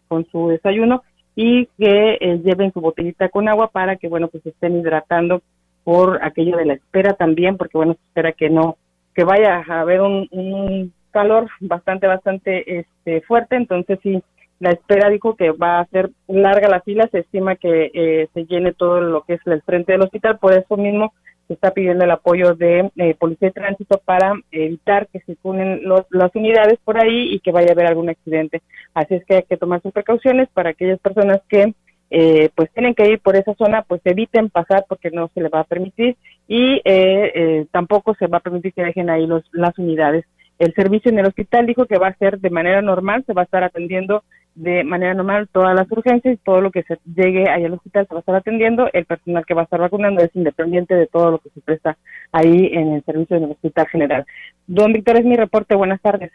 con 0.08 0.26
su 0.30 0.48
desayuno 0.48 1.02
y 1.34 1.66
que 1.78 2.18
eh, 2.20 2.40
lleven 2.42 2.72
su 2.72 2.80
botellita 2.80 3.28
con 3.28 3.48
agua 3.48 3.68
para 3.68 3.96
que, 3.96 4.08
bueno, 4.08 4.28
pues 4.28 4.44
estén 4.46 4.78
hidratando 4.78 5.42
por 5.84 6.18
aquello 6.24 6.56
de 6.56 6.64
la 6.64 6.74
espera 6.74 7.12
también, 7.12 7.56
porque, 7.56 7.76
bueno, 7.76 7.94
se 7.94 8.00
espera 8.08 8.32
que 8.32 8.50
no, 8.50 8.76
que 9.14 9.24
vaya 9.24 9.62
a 9.68 9.80
haber 9.80 10.00
un, 10.00 10.92
calor 11.10 11.48
bastante, 11.60 12.06
bastante 12.06 12.80
este, 12.80 13.22
fuerte, 13.22 13.56
entonces 13.56 13.98
sí, 14.02 14.22
la 14.58 14.70
espera 14.70 15.08
dijo 15.08 15.34
que 15.34 15.50
va 15.50 15.80
a 15.80 15.86
ser 15.86 16.10
larga 16.28 16.68
la 16.68 16.80
fila, 16.80 17.08
se 17.10 17.20
estima 17.20 17.56
que 17.56 17.90
eh, 17.94 18.28
se 18.34 18.44
llene 18.44 18.74
todo 18.74 19.00
lo 19.00 19.22
que 19.22 19.34
es 19.34 19.40
el 19.46 19.62
frente 19.62 19.92
del 19.92 20.02
hospital, 20.02 20.38
por 20.38 20.52
eso 20.52 20.76
mismo 20.76 21.14
se 21.46 21.54
está 21.54 21.70
pidiendo 21.70 22.04
el 22.04 22.10
apoyo 22.10 22.54
de 22.54 22.90
eh, 22.96 23.14
Policía 23.14 23.48
de 23.48 23.54
Tránsito 23.54 24.00
para 24.04 24.34
evitar 24.50 25.06
que 25.08 25.20
se 25.20 25.36
los, 25.44 26.02
las 26.10 26.34
unidades 26.34 26.78
por 26.84 26.98
ahí 26.98 27.34
y 27.34 27.40
que 27.40 27.52
vaya 27.52 27.68
a 27.70 27.72
haber 27.72 27.86
algún 27.86 28.08
accidente. 28.08 28.62
Así 28.94 29.14
es 29.14 29.24
que 29.24 29.36
hay 29.36 29.42
que 29.42 29.56
tomar 29.56 29.82
sus 29.82 29.92
precauciones 29.92 30.48
para 30.52 30.70
aquellas 30.70 30.98
personas 31.00 31.40
que 31.48 31.74
eh, 32.10 32.50
pues 32.54 32.70
tienen 32.72 32.94
que 32.94 33.08
ir 33.08 33.20
por 33.20 33.36
esa 33.36 33.54
zona, 33.54 33.82
pues 33.82 34.00
eviten 34.04 34.48
pasar 34.50 34.84
porque 34.88 35.10
no 35.10 35.28
se 35.34 35.40
les 35.40 35.52
va 35.52 35.60
a 35.60 35.64
permitir 35.64 36.16
y 36.46 36.80
eh, 36.84 37.66
tampoco 37.72 38.14
se 38.14 38.26
va 38.26 38.38
a 38.38 38.42
permitir 38.42 38.72
que 38.72 38.84
dejen 38.84 39.10
ahí 39.10 39.26
los, 39.26 39.44
las 39.52 39.76
unidades. 39.78 40.24
El 40.58 40.72
servicio 40.74 41.10
en 41.10 41.18
el 41.18 41.26
hospital 41.26 41.66
dijo 41.66 41.86
que 41.86 41.98
va 41.98 42.08
a 42.08 42.16
ser 42.16 42.38
de 42.38 42.50
manera 42.50 42.80
normal, 42.80 43.24
se 43.26 43.34
va 43.34 43.42
a 43.42 43.44
estar 43.44 43.62
atendiendo 43.62 44.24
de 44.56 44.84
manera 44.84 45.14
normal 45.14 45.48
todas 45.52 45.74
las 45.76 45.90
urgencias 45.92 46.38
todo 46.44 46.62
lo 46.62 46.70
que 46.70 46.82
se 46.82 46.98
llegue 47.04 47.48
ahí 47.48 47.64
al 47.64 47.74
hospital 47.74 48.06
se 48.08 48.14
va 48.14 48.18
a 48.18 48.20
estar 48.20 48.34
atendiendo. 48.34 48.88
El 48.92 49.04
personal 49.04 49.44
que 49.46 49.54
va 49.54 49.60
a 49.60 49.64
estar 49.64 49.78
vacunando 49.78 50.22
es 50.22 50.34
independiente 50.34 50.94
de 50.94 51.06
todo 51.06 51.30
lo 51.30 51.38
que 51.38 51.50
se 51.50 51.60
presta 51.60 51.96
ahí 52.32 52.70
en 52.72 52.94
el 52.94 53.04
servicio 53.04 53.38
del 53.38 53.50
hospital 53.50 53.86
general. 53.88 54.26
Don 54.66 54.92
Víctor, 54.92 55.18
es 55.18 55.24
mi 55.24 55.36
reporte. 55.36 55.74
Buenas 55.74 56.00
tardes. 56.00 56.32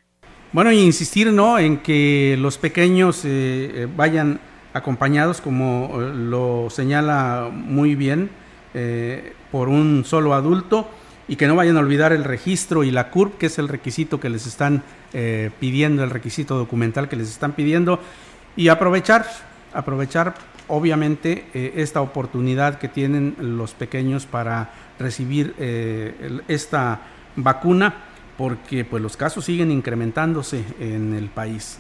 Bueno, 0.53 0.71
y 0.71 0.79
insistir, 0.79 1.31
¿no?, 1.31 1.57
en 1.57 1.77
que 1.77 2.35
los 2.37 2.57
pequeños 2.57 3.25
eh, 3.25 3.29
eh, 3.73 3.87
vayan 3.95 4.39
acompañados, 4.73 5.41
como 5.41 5.89
eh, 5.93 6.11
lo 6.13 6.69
señala 6.69 7.49
muy 7.51 7.95
bien, 7.95 8.29
por 9.51 9.67
un 9.67 10.05
solo 10.05 10.33
adulto 10.33 10.87
y 11.27 11.35
que 11.35 11.47
no 11.47 11.55
vayan 11.55 11.77
a 11.77 11.79
olvidar 11.79 12.13
el 12.13 12.23
registro 12.23 12.83
y 12.83 12.91
la 12.91 13.09
CURP, 13.09 13.37
que 13.37 13.45
es 13.47 13.59
el 13.59 13.67
requisito 13.67 14.19
que 14.19 14.29
les 14.29 14.47
están 14.47 14.83
eh, 15.13 15.51
pidiendo, 15.59 16.03
el 16.03 16.09
requisito 16.09 16.57
documental 16.57 17.09
que 17.09 17.15
les 17.15 17.29
están 17.29 17.53
pidiendo, 17.53 17.99
y 18.55 18.67
aprovechar, 18.67 19.25
aprovechar 19.73 20.33
obviamente 20.67 21.45
eh, 21.53 21.73
esta 21.77 22.01
oportunidad 22.01 22.79
que 22.79 22.87
tienen 22.87 23.35
los 23.39 23.73
pequeños 23.73 24.25
para 24.25 24.69
recibir 24.99 25.53
eh, 25.59 26.41
esta 26.47 27.01
vacuna, 27.35 27.93
porque 28.37 28.85
pues 28.85 29.01
los 29.03 29.17
casos 29.17 29.45
siguen 29.45 29.71
incrementándose 29.71 30.63
en 30.79 31.13
el 31.13 31.29
país. 31.29 31.79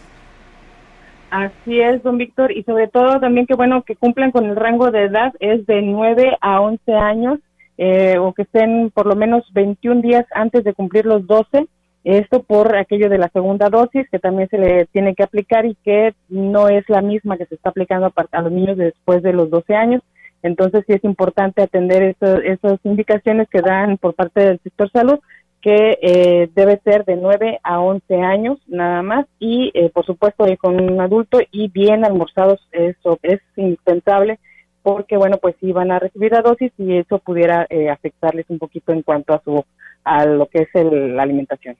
Así 1.31 1.79
es, 1.79 2.03
don 2.03 2.17
Víctor, 2.17 2.51
y 2.51 2.63
sobre 2.63 2.89
todo 2.89 3.21
también 3.21 3.47
que 3.47 3.55
bueno 3.55 3.83
que 3.83 3.95
cumplan 3.95 4.31
con 4.31 4.45
el 4.45 4.57
rango 4.57 4.91
de 4.91 5.05
edad, 5.05 5.33
es 5.39 5.65
de 5.65 5.81
9 5.81 6.37
a 6.41 6.59
11 6.59 6.93
años, 6.93 7.39
eh, 7.83 8.19
o 8.19 8.31
que 8.33 8.43
estén 8.43 8.91
por 8.91 9.07
lo 9.07 9.15
menos 9.15 9.43
21 9.53 10.01
días 10.01 10.27
antes 10.35 10.63
de 10.63 10.75
cumplir 10.75 11.07
los 11.07 11.25
12. 11.25 11.65
Esto 12.03 12.43
por 12.43 12.77
aquello 12.77 13.09
de 13.09 13.17
la 13.17 13.29
segunda 13.29 13.69
dosis 13.69 14.07
que 14.11 14.19
también 14.19 14.47
se 14.49 14.59
le 14.59 14.85
tiene 14.85 15.15
que 15.15 15.23
aplicar 15.23 15.65
y 15.65 15.73
que 15.83 16.13
no 16.29 16.69
es 16.69 16.87
la 16.89 17.01
misma 17.01 17.37
que 17.37 17.47
se 17.47 17.55
está 17.55 17.71
aplicando 17.71 18.13
a, 18.15 18.41
los 18.43 18.51
niños 18.51 18.77
después 18.77 19.23
de 19.23 19.33
los 19.33 19.49
12 19.49 19.73
años. 19.73 20.03
Entonces 20.43 20.83
sí 20.85 20.93
es 20.93 21.03
importante 21.03 21.63
atender 21.63 22.15
esas 22.21 22.79
indicaciones 22.83 23.49
que 23.49 23.61
dan 23.61 23.97
por 23.97 24.13
parte 24.13 24.41
del 24.41 24.59
sector 24.59 24.91
salud 24.91 25.17
que 25.59 25.97
eh, 26.03 26.49
debe 26.53 26.79
ser 26.83 27.03
de 27.05 27.15
9 27.15 27.61
a 27.63 27.79
11 27.79 28.15
años 28.21 28.59
nada 28.67 29.01
más 29.01 29.25
y 29.39 29.71
eh, 29.73 29.89
por 29.89 30.05
supuesto 30.05 30.45
con 30.59 30.79
un 30.79 31.01
adulto 31.01 31.39
y 31.51 31.67
bien 31.67 32.03
almorzados 32.03 32.59
eso 32.71 33.19
es 33.21 33.39
indispensable 33.55 34.39
porque 34.83 35.17
bueno 35.17 35.37
pues 35.37 35.55
sí 35.59 35.71
van 35.71 35.91
a 35.91 35.99
recibir 35.99 36.31
la 36.31 36.41
dosis 36.41 36.71
y 36.77 36.97
eso 36.97 37.19
pudiera 37.19 37.67
eh, 37.69 37.89
afectarles 37.89 38.45
un 38.49 38.59
poquito 38.59 38.91
en 38.91 39.01
cuanto 39.01 39.33
a 39.33 39.41
su 39.43 39.63
a 40.03 40.25
lo 40.25 40.47
que 40.47 40.63
es 40.63 40.69
la 40.73 41.23
alimentación. 41.23 41.77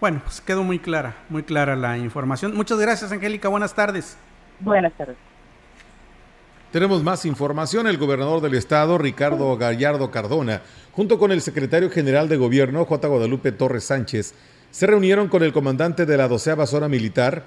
Bueno, 0.00 0.20
pues 0.22 0.40
quedó 0.40 0.62
muy 0.62 0.78
clara, 0.78 1.16
muy 1.28 1.42
clara 1.42 1.74
la 1.74 1.96
información. 1.96 2.54
Muchas 2.54 2.78
gracias, 2.78 3.10
Angélica. 3.12 3.48
Buenas 3.48 3.74
tardes. 3.74 4.16
Buenas 4.60 4.92
tardes. 4.92 5.16
Tenemos 6.70 7.02
más 7.02 7.24
información. 7.24 7.86
El 7.86 7.96
gobernador 7.96 8.42
del 8.42 8.54
estado, 8.54 8.98
Ricardo 8.98 9.56
Gallardo 9.56 10.10
Cardona, 10.10 10.60
junto 10.92 11.18
con 11.18 11.32
el 11.32 11.40
secretario 11.40 11.90
general 11.90 12.28
de 12.28 12.36
gobierno, 12.36 12.84
J. 12.84 13.08
Guadalupe 13.08 13.52
Torres 13.52 13.84
Sánchez, 13.84 14.34
se 14.70 14.86
reunieron 14.86 15.28
con 15.28 15.42
el 15.42 15.54
comandante 15.54 16.04
de 16.04 16.16
la 16.18 16.28
doceava 16.28 16.66
zona 16.66 16.88
militar, 16.88 17.44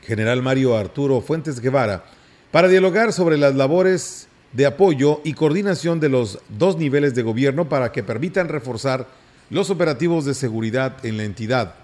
general 0.00 0.42
Mario 0.42 0.76
Arturo 0.76 1.20
Fuentes 1.20 1.60
Guevara, 1.60 2.02
para 2.52 2.68
dialogar 2.68 3.12
sobre 3.14 3.38
las 3.38 3.54
labores 3.54 4.28
de 4.52 4.66
apoyo 4.66 5.22
y 5.24 5.32
coordinación 5.32 5.98
de 5.98 6.10
los 6.10 6.38
dos 6.50 6.76
niveles 6.76 7.14
de 7.14 7.22
gobierno 7.22 7.68
para 7.68 7.90
que 7.92 8.02
permitan 8.02 8.48
reforzar 8.48 9.08
los 9.48 9.70
operativos 9.70 10.26
de 10.26 10.34
seguridad 10.34 11.04
en 11.04 11.16
la 11.16 11.24
entidad. 11.24 11.74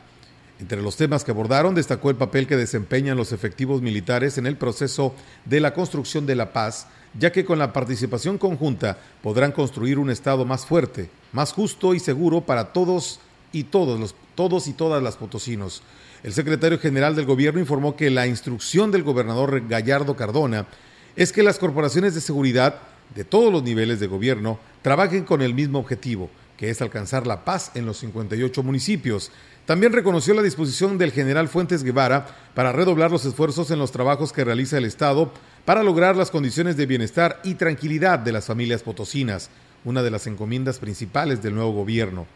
Entre 0.60 0.82
los 0.82 0.96
temas 0.96 1.24
que 1.24 1.30
abordaron 1.30 1.74
destacó 1.74 2.10
el 2.10 2.16
papel 2.16 2.46
que 2.46 2.56
desempeñan 2.56 3.16
los 3.16 3.32
efectivos 3.32 3.80
militares 3.80 4.36
en 4.36 4.46
el 4.46 4.56
proceso 4.56 5.14
de 5.46 5.60
la 5.60 5.72
construcción 5.72 6.26
de 6.26 6.34
la 6.34 6.52
paz, 6.52 6.86
ya 7.18 7.32
que 7.32 7.46
con 7.46 7.58
la 7.58 7.72
participación 7.72 8.36
conjunta 8.36 8.98
podrán 9.22 9.52
construir 9.52 9.98
un 9.98 10.10
Estado 10.10 10.44
más 10.44 10.66
fuerte, 10.66 11.08
más 11.32 11.52
justo 11.52 11.94
y 11.94 12.00
seguro 12.00 12.42
para 12.42 12.72
todos 12.72 13.20
y 13.52 13.64
todos 13.64 13.98
los 13.98 14.14
todos 14.34 14.68
y 14.68 14.72
todas 14.72 15.02
las 15.02 15.16
potosinos. 15.16 15.82
El 16.24 16.32
secretario 16.32 16.80
general 16.80 17.14
del 17.14 17.26
gobierno 17.26 17.60
informó 17.60 17.94
que 17.94 18.10
la 18.10 18.26
instrucción 18.26 18.90
del 18.90 19.04
gobernador 19.04 19.68
Gallardo 19.68 20.16
Cardona 20.16 20.66
es 21.14 21.32
que 21.32 21.44
las 21.44 21.60
corporaciones 21.60 22.14
de 22.14 22.20
seguridad 22.20 22.80
de 23.14 23.22
todos 23.22 23.52
los 23.52 23.62
niveles 23.62 24.00
de 24.00 24.08
gobierno 24.08 24.58
trabajen 24.82 25.24
con 25.24 25.42
el 25.42 25.54
mismo 25.54 25.78
objetivo, 25.78 26.28
que 26.56 26.70
es 26.70 26.82
alcanzar 26.82 27.24
la 27.24 27.44
paz 27.44 27.70
en 27.76 27.86
los 27.86 27.98
58 27.98 28.64
municipios. 28.64 29.30
También 29.64 29.92
reconoció 29.92 30.34
la 30.34 30.42
disposición 30.42 30.98
del 30.98 31.12
general 31.12 31.48
Fuentes 31.48 31.84
Guevara 31.84 32.26
para 32.52 32.72
redoblar 32.72 33.12
los 33.12 33.24
esfuerzos 33.24 33.70
en 33.70 33.78
los 33.78 33.92
trabajos 33.92 34.32
que 34.32 34.44
realiza 34.44 34.76
el 34.76 34.86
Estado 34.86 35.32
para 35.64 35.84
lograr 35.84 36.16
las 36.16 36.32
condiciones 36.32 36.76
de 36.76 36.86
bienestar 36.86 37.40
y 37.44 37.54
tranquilidad 37.54 38.18
de 38.18 38.32
las 38.32 38.46
familias 38.46 38.82
potosinas, 38.82 39.50
una 39.84 40.02
de 40.02 40.10
las 40.10 40.26
encomiendas 40.26 40.80
principales 40.80 41.42
del 41.42 41.54
nuevo 41.54 41.70
gobierno. 41.70 42.26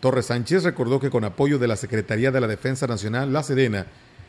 Torres 0.00 0.26
Sánchez 0.26 0.62
recordó 0.62 1.00
que 1.00 1.10
con 1.10 1.24
apoyo 1.24 1.58
de 1.58 1.66
la 1.66 1.76
Secretaría 1.76 2.30
de 2.30 2.40
la 2.40 2.46
Defensa 2.46 2.86
Nacional, 2.86 3.32
la 3.32 3.42
Sedena, 3.42 3.86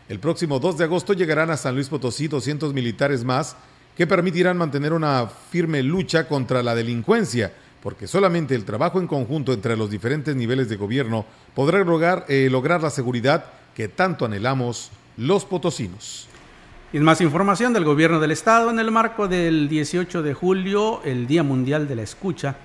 el 0.07 0.19
próximo 0.19 0.59
2 0.59 0.79
de 0.79 0.85
agosto 0.85 1.13
llegarán 1.13 1.51
a 1.51 1.57
San 1.57 1.75
Luis 1.75 1.89
Potosí 1.89 2.27
200 2.27 2.73
militares 2.73 3.23
más 3.23 3.55
que 3.95 4.07
permitirán 4.07 4.57
mantener 4.57 4.93
una 4.93 5.27
firme 5.27 5.83
lucha 5.83 6.27
contra 6.27 6.63
la 6.63 6.73
delincuencia, 6.73 7.53
porque 7.83 8.07
solamente 8.07 8.55
el 8.55 8.65
trabajo 8.65 8.99
en 8.99 9.05
conjunto 9.05 9.53
entre 9.53 9.77
los 9.77 9.91
diferentes 9.91 10.35
niveles 10.35 10.69
de 10.69 10.77
gobierno 10.77 11.25
podrá 11.53 11.83
lograr, 11.83 12.25
eh, 12.29 12.47
lograr 12.49 12.81
la 12.81 12.89
seguridad 12.89 13.45
que 13.75 13.87
tanto 13.87 14.25
anhelamos 14.25 14.89
los 15.17 15.45
potosinos. 15.45 16.27
Y 16.91 16.99
más 16.99 17.21
información 17.21 17.73
del 17.73 17.83
gobierno 17.83 18.19
del 18.19 18.31
estado 18.31 18.71
en 18.71 18.79
el 18.79 18.89
marco 18.89 19.27
del 19.27 19.69
18 19.69 20.23
de 20.23 20.33
julio, 20.33 21.01
el 21.03 21.27
Día 21.27 21.43
Mundial 21.43 21.87
de 21.87 21.95
la 21.95 22.01
Escucha 22.01 22.55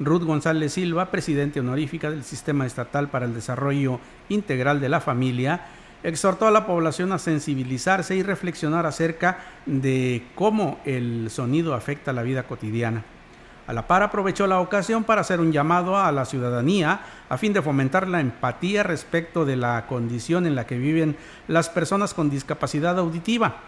Ruth 0.00 0.24
González 0.24 0.72
Silva, 0.72 1.10
presidente 1.10 1.60
honorífica 1.60 2.10
del 2.10 2.24
Sistema 2.24 2.64
Estatal 2.64 3.10
para 3.10 3.26
el 3.26 3.34
Desarrollo 3.34 4.00
Integral 4.30 4.80
de 4.80 4.88
la 4.88 5.02
Familia, 5.02 5.60
exhortó 6.02 6.46
a 6.46 6.50
la 6.50 6.66
población 6.66 7.12
a 7.12 7.18
sensibilizarse 7.18 8.16
y 8.16 8.22
reflexionar 8.22 8.86
acerca 8.86 9.40
de 9.66 10.24
cómo 10.34 10.80
el 10.86 11.28
sonido 11.28 11.74
afecta 11.74 12.14
la 12.14 12.22
vida 12.22 12.44
cotidiana. 12.44 13.04
A 13.66 13.74
la 13.74 13.86
par 13.86 14.02
aprovechó 14.02 14.46
la 14.46 14.60
ocasión 14.60 15.04
para 15.04 15.20
hacer 15.20 15.38
un 15.38 15.52
llamado 15.52 15.98
a 15.98 16.10
la 16.12 16.24
ciudadanía 16.24 17.02
a 17.28 17.36
fin 17.36 17.52
de 17.52 17.60
fomentar 17.60 18.08
la 18.08 18.20
empatía 18.20 18.82
respecto 18.82 19.44
de 19.44 19.56
la 19.56 19.86
condición 19.86 20.46
en 20.46 20.54
la 20.54 20.66
que 20.66 20.78
viven 20.78 21.14
las 21.46 21.68
personas 21.68 22.14
con 22.14 22.30
discapacidad 22.30 22.98
auditiva, 22.98 23.58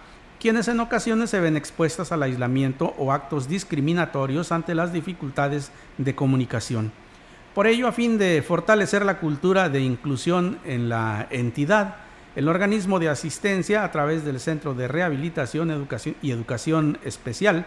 quienes 0.43 0.67
en 0.67 0.81
ocasiones 0.81 1.31
se 1.31 1.39
ven 1.39 1.57
expuestas 1.57 2.11
al 2.11 2.25
aislamiento 2.25 2.97
o 2.99 3.13
actos 3.13 3.47
discriminatorios 3.47 4.51
ante 4.51 4.75
las 4.75 4.93
dificultades 4.93 5.71
de 5.99 6.17
comunicación. 6.17 6.91
Por 7.55 7.69
ello, 7.69 7.87
a 7.87 7.93
fin 7.93 8.19
de 8.19 8.43
fortalecer 8.43 9.05
la 9.05 9.21
cultura 9.21 9.69
de 9.69 9.83
inclusión 9.83 10.59
en 10.65 10.89
la 10.89 11.29
entidad, 11.31 11.95
el 12.35 12.49
organismo 12.49 12.99
de 12.99 13.09
asistencia 13.09 13.85
a 13.85 13.93
través 13.93 14.25
del 14.25 14.41
Centro 14.41 14.75
de 14.75 14.89
Rehabilitación 14.89 15.87
y 16.23 16.33
Educación 16.33 16.99
Especial, 17.05 17.65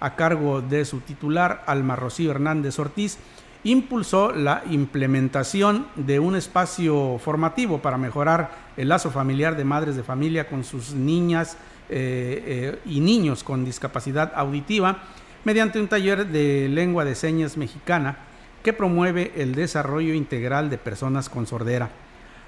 a 0.00 0.16
cargo 0.16 0.60
de 0.60 0.84
su 0.86 0.98
titular 0.98 1.62
Alma 1.66 1.94
Rocío 1.94 2.32
Hernández 2.32 2.80
Ortiz, 2.80 3.18
impulsó 3.62 4.32
la 4.32 4.64
implementación 4.68 5.86
de 5.94 6.18
un 6.18 6.34
espacio 6.34 7.18
formativo 7.18 7.78
para 7.78 7.96
mejorar 7.96 8.50
el 8.76 8.88
lazo 8.88 9.12
familiar 9.12 9.56
de 9.56 9.64
madres 9.64 9.94
de 9.94 10.02
familia 10.02 10.48
con 10.48 10.64
sus 10.64 10.94
niñas 10.94 11.56
eh, 11.90 12.42
eh, 12.46 12.78
y 12.86 13.00
niños 13.00 13.44
con 13.44 13.64
discapacidad 13.64 14.32
auditiva 14.34 15.02
mediante 15.44 15.80
un 15.80 15.88
taller 15.88 16.26
de 16.26 16.68
lengua 16.68 17.04
de 17.04 17.14
señas 17.14 17.56
mexicana 17.56 18.18
que 18.62 18.72
promueve 18.72 19.32
el 19.36 19.54
desarrollo 19.54 20.14
integral 20.14 20.68
de 20.70 20.78
personas 20.78 21.28
con 21.28 21.46
sordera. 21.46 21.90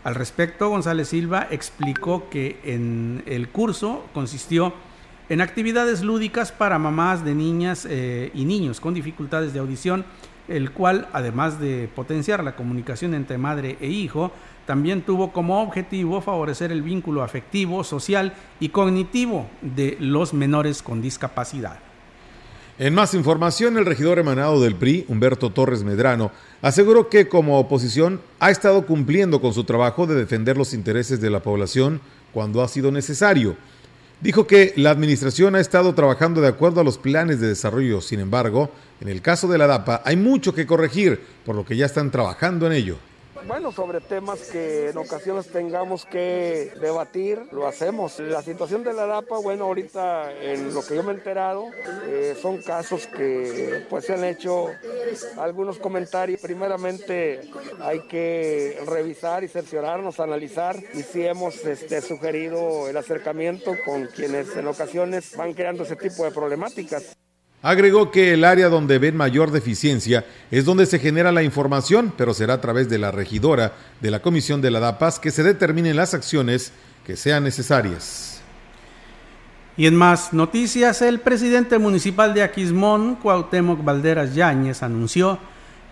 Al 0.03 0.15
respecto, 0.15 0.69
González 0.69 1.09
Silva 1.09 1.47
explicó 1.51 2.29
que 2.31 2.59
en 2.65 3.23
el 3.27 3.49
curso 3.49 4.07
consistió 4.15 4.75
en 5.29 5.41
actividades 5.41 6.03
lúdicas 6.03 6.53
para 6.53 6.79
mamás 6.79 7.25
de 7.25 7.35
niñas 7.35 7.87
eh, 7.89 8.31
y 8.35 8.45
niños 8.45 8.81
con 8.81 8.95
dificultades 8.95 9.53
de 9.53 9.61
audición, 9.61 10.05
el 10.49 10.73
cual, 10.73 11.09
además 11.13 11.61
de 11.61 11.89
potenciar 11.95 12.43
la 12.43 12.57
comunicación 12.57 13.15
entre 13.15 13.39
madre 13.39 13.77
e 13.81 13.89
hijo, 13.89 14.33
también 14.71 15.03
tuvo 15.03 15.33
como 15.33 15.61
objetivo 15.65 16.21
favorecer 16.21 16.71
el 16.71 16.83
vínculo 16.83 17.25
afectivo, 17.25 17.83
social 17.83 18.35
y 18.61 18.69
cognitivo 18.69 19.49
de 19.63 19.97
los 19.99 20.33
menores 20.33 20.81
con 20.81 21.03
discapacidad. 21.03 21.81
En 22.79 22.95
más 22.95 23.13
información, 23.15 23.77
el 23.79 23.85
regidor 23.85 24.21
emanado 24.21 24.61
del 24.61 24.77
PRI, 24.77 25.07
Humberto 25.09 25.51
Torres 25.51 25.83
Medrano, 25.83 26.31
aseguró 26.63 27.09
que 27.09 27.27
como 27.27 27.59
oposición 27.59 28.21
ha 28.39 28.53
estado 28.53 28.87
cumpliendo 28.87 29.41
con 29.41 29.55
su 29.55 29.65
trabajo 29.65 30.07
de 30.07 30.15
defender 30.15 30.57
los 30.57 30.73
intereses 30.73 31.21
de 31.21 31.31
la 31.31 31.43
población 31.43 32.01
cuando 32.33 32.63
ha 32.63 32.69
sido 32.69 32.93
necesario 32.93 33.57
Dijo 34.21 34.47
que 34.47 34.75
la 34.77 34.91
administración 34.91 35.55
ha 35.55 35.61
estado 35.61 35.95
trabajando 35.95 36.43
de 36.43 36.49
acuerdo 36.49 36.83
a 36.83 36.85
los 36.85 36.99
planes 36.99 37.41
de 37.41 37.49
desarrollo, 37.49 38.03
sin 38.03 38.21
embargo, 38.21 38.71
en 39.01 39.09
el 39.09 39.23
caso 39.23 39.49
de 39.49 39.57
la 39.57 39.67
DAPA 39.67 40.03
hay 40.05 40.17
mucho 40.17 40.55
que 40.55 40.67
corregir, 40.67 41.19
por 41.47 41.57
lo 41.57 41.65
que 41.65 41.75
ya 41.75 41.87
están 41.87 42.11
trabajando 42.11 42.67
en 42.67 42.75
ello. 42.75 42.99
Bueno, 43.47 43.73
sobre 43.73 44.01
temas 44.01 44.41
que 44.51 44.91
en 44.91 44.99
ocasiones 44.99 45.49
tengamos 45.49 46.05
que 46.05 46.73
debatir, 46.81 47.41
lo 47.53 47.67
hacemos. 47.67 48.19
La 48.21 48.43
situación 48.43 48.85
de 48.85 48.93
la 48.93 49.07
DAPA, 49.07 49.39
bueno, 49.39 49.65
ahorita 49.65 50.33
en 50.41 50.73
lo 50.75 50.85
que 50.85 50.95
yo 50.95 51.03
me 51.03 51.13
he 51.13 51.15
enterado, 51.15 51.67
eh, 52.07 52.37
son 52.41 52.63
casos 52.63 53.07
que 53.07 53.87
pues 53.89 54.05
se 54.05 54.15
han 54.15 54.25
hecho 54.25 54.69
algunos 55.39 55.79
comentarios. 55.79 56.41
Primeramente 56.41 57.41
hay 57.81 58.01
que 58.07 58.79
revisar 58.87 59.43
y 59.43 59.49
cerciorarnos, 59.49 60.21
analizar 60.21 60.77
y 60.95 61.03
si 61.03 61.27
hemos 61.27 61.65
este, 61.65 62.03
sugerido 62.03 62.89
el 62.89 62.97
acercamiento 62.97 63.75
con 63.85 64.07
quienes 64.07 64.55
en 64.57 64.67
ocasiones 64.69 65.37
van 65.37 65.55
creando 65.55 65.85
ese 65.85 65.97
tipo 65.97 66.25
de 66.25 66.31
problemáticas. 66.31 67.17
Agregó 67.63 68.11
que 68.11 68.33
el 68.33 68.45
área 68.45 68.71
donde 68.71 68.99
ven 68.99 69.17
mayor 69.17 69.51
deficiencia 69.51 70.25
es 70.51 70.65
donde 70.65 70.87
se 70.87 70.99
genera 70.99 71.31
la 71.31 71.43
información, 71.43 72.13
pero 72.17 72.33
será 72.33 72.55
a 72.55 72.61
través 72.63 72.89
de 72.89 72.99
la 72.99 73.11
regidora 73.11 73.75
de 74.01 74.11
la 74.11 74.23
Comisión 74.23 74.63
de 74.63 74.71
la 74.71 74.81
DAPAS 74.81 75.21
que 75.21 75.31
se 75.31 75.43
determinen 75.43 75.97
las 75.97 76.15
acciones 76.15 76.73
que 77.05 77.17
sean 77.17 77.45
necesarias. 77.45 78.41
Y 79.77 79.87
en 79.87 79.95
más 79.95 80.33
noticias, 80.33 81.03
el 81.03 81.21
presidente 81.21 81.79
municipal 81.79 82.33
de 82.33 82.43
Aquismón, 82.43 83.17
Cuauhtémoc 83.17 83.85
Valderas 83.85 84.35
Yáñez, 84.35 84.83
anunció 84.83 85.39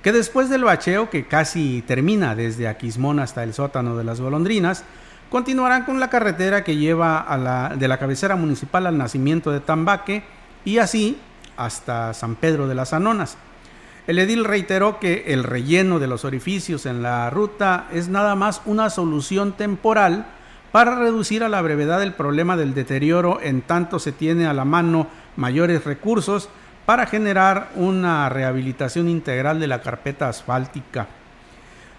que 0.03 0.13
después 0.13 0.49
del 0.49 0.65
bacheo 0.65 1.11
que 1.11 1.27
casi 1.27 1.83
termina 1.87 2.35
desde 2.35 2.67
Aquismón 2.67 3.21
hasta 3.21 3.43
el 3.43 3.53
sótano 3.53 3.95
de 3.95 4.05
las 4.05 4.23
golondrinas, 4.23 4.85
continuarán 5.29 5.85
con 5.85 6.01
la 6.01 6.09
carretera 6.09 6.65
que 6.65 6.77
lleva 6.77 7.19
a 7.21 7.37
la, 7.37 7.77
de 7.77 7.89
la 7.89 7.99
cabecera 7.99 8.37
municipal 8.37 8.87
al 8.87 8.97
nacimiento 8.97 9.53
de 9.53 9.61
Tambaque 9.61 10.23
y 10.65 10.79
así 10.79 11.19
hasta 11.59 12.15
San 12.15 12.37
Pedro 12.37 12.69
de 12.69 12.75
las 12.75 12.93
Anonas. 12.93 13.37
El 14.07 14.19
edil 14.19 14.45
reiteró 14.45 14.99
que 14.99 15.25
el 15.35 15.45
relleno 15.45 15.99
de 15.99 16.07
los 16.07 16.25
orificios 16.25 16.87
en 16.87 17.03
la 17.03 17.29
ruta 17.29 17.89
es 17.93 18.09
nada 18.09 18.35
más 18.37 18.63
una 18.65 18.89
solución 18.89 19.53
temporal 19.53 20.27
para 20.73 20.95
reducir 20.95 21.45
a 21.45 21.49
la 21.51 21.61
brevedad 21.61 22.03
el 22.03 22.15
problema 22.15 22.57
del 22.57 22.73
deterioro 22.73 23.41
en 23.43 23.61
tanto 23.61 23.99
se 23.99 24.13
tiene 24.13 24.47
a 24.47 24.55
la 24.55 24.65
mano 24.65 25.09
mayores 25.37 25.85
recursos 25.85 26.49
para 26.87 27.05
generar 27.05 27.71
una 27.75 28.29
rehabilitación 28.31 29.09
integral 29.09 29.61
de 29.61 29.67
la 29.67 29.83
carpeta 29.83 30.29
asfáltica. 30.29 31.07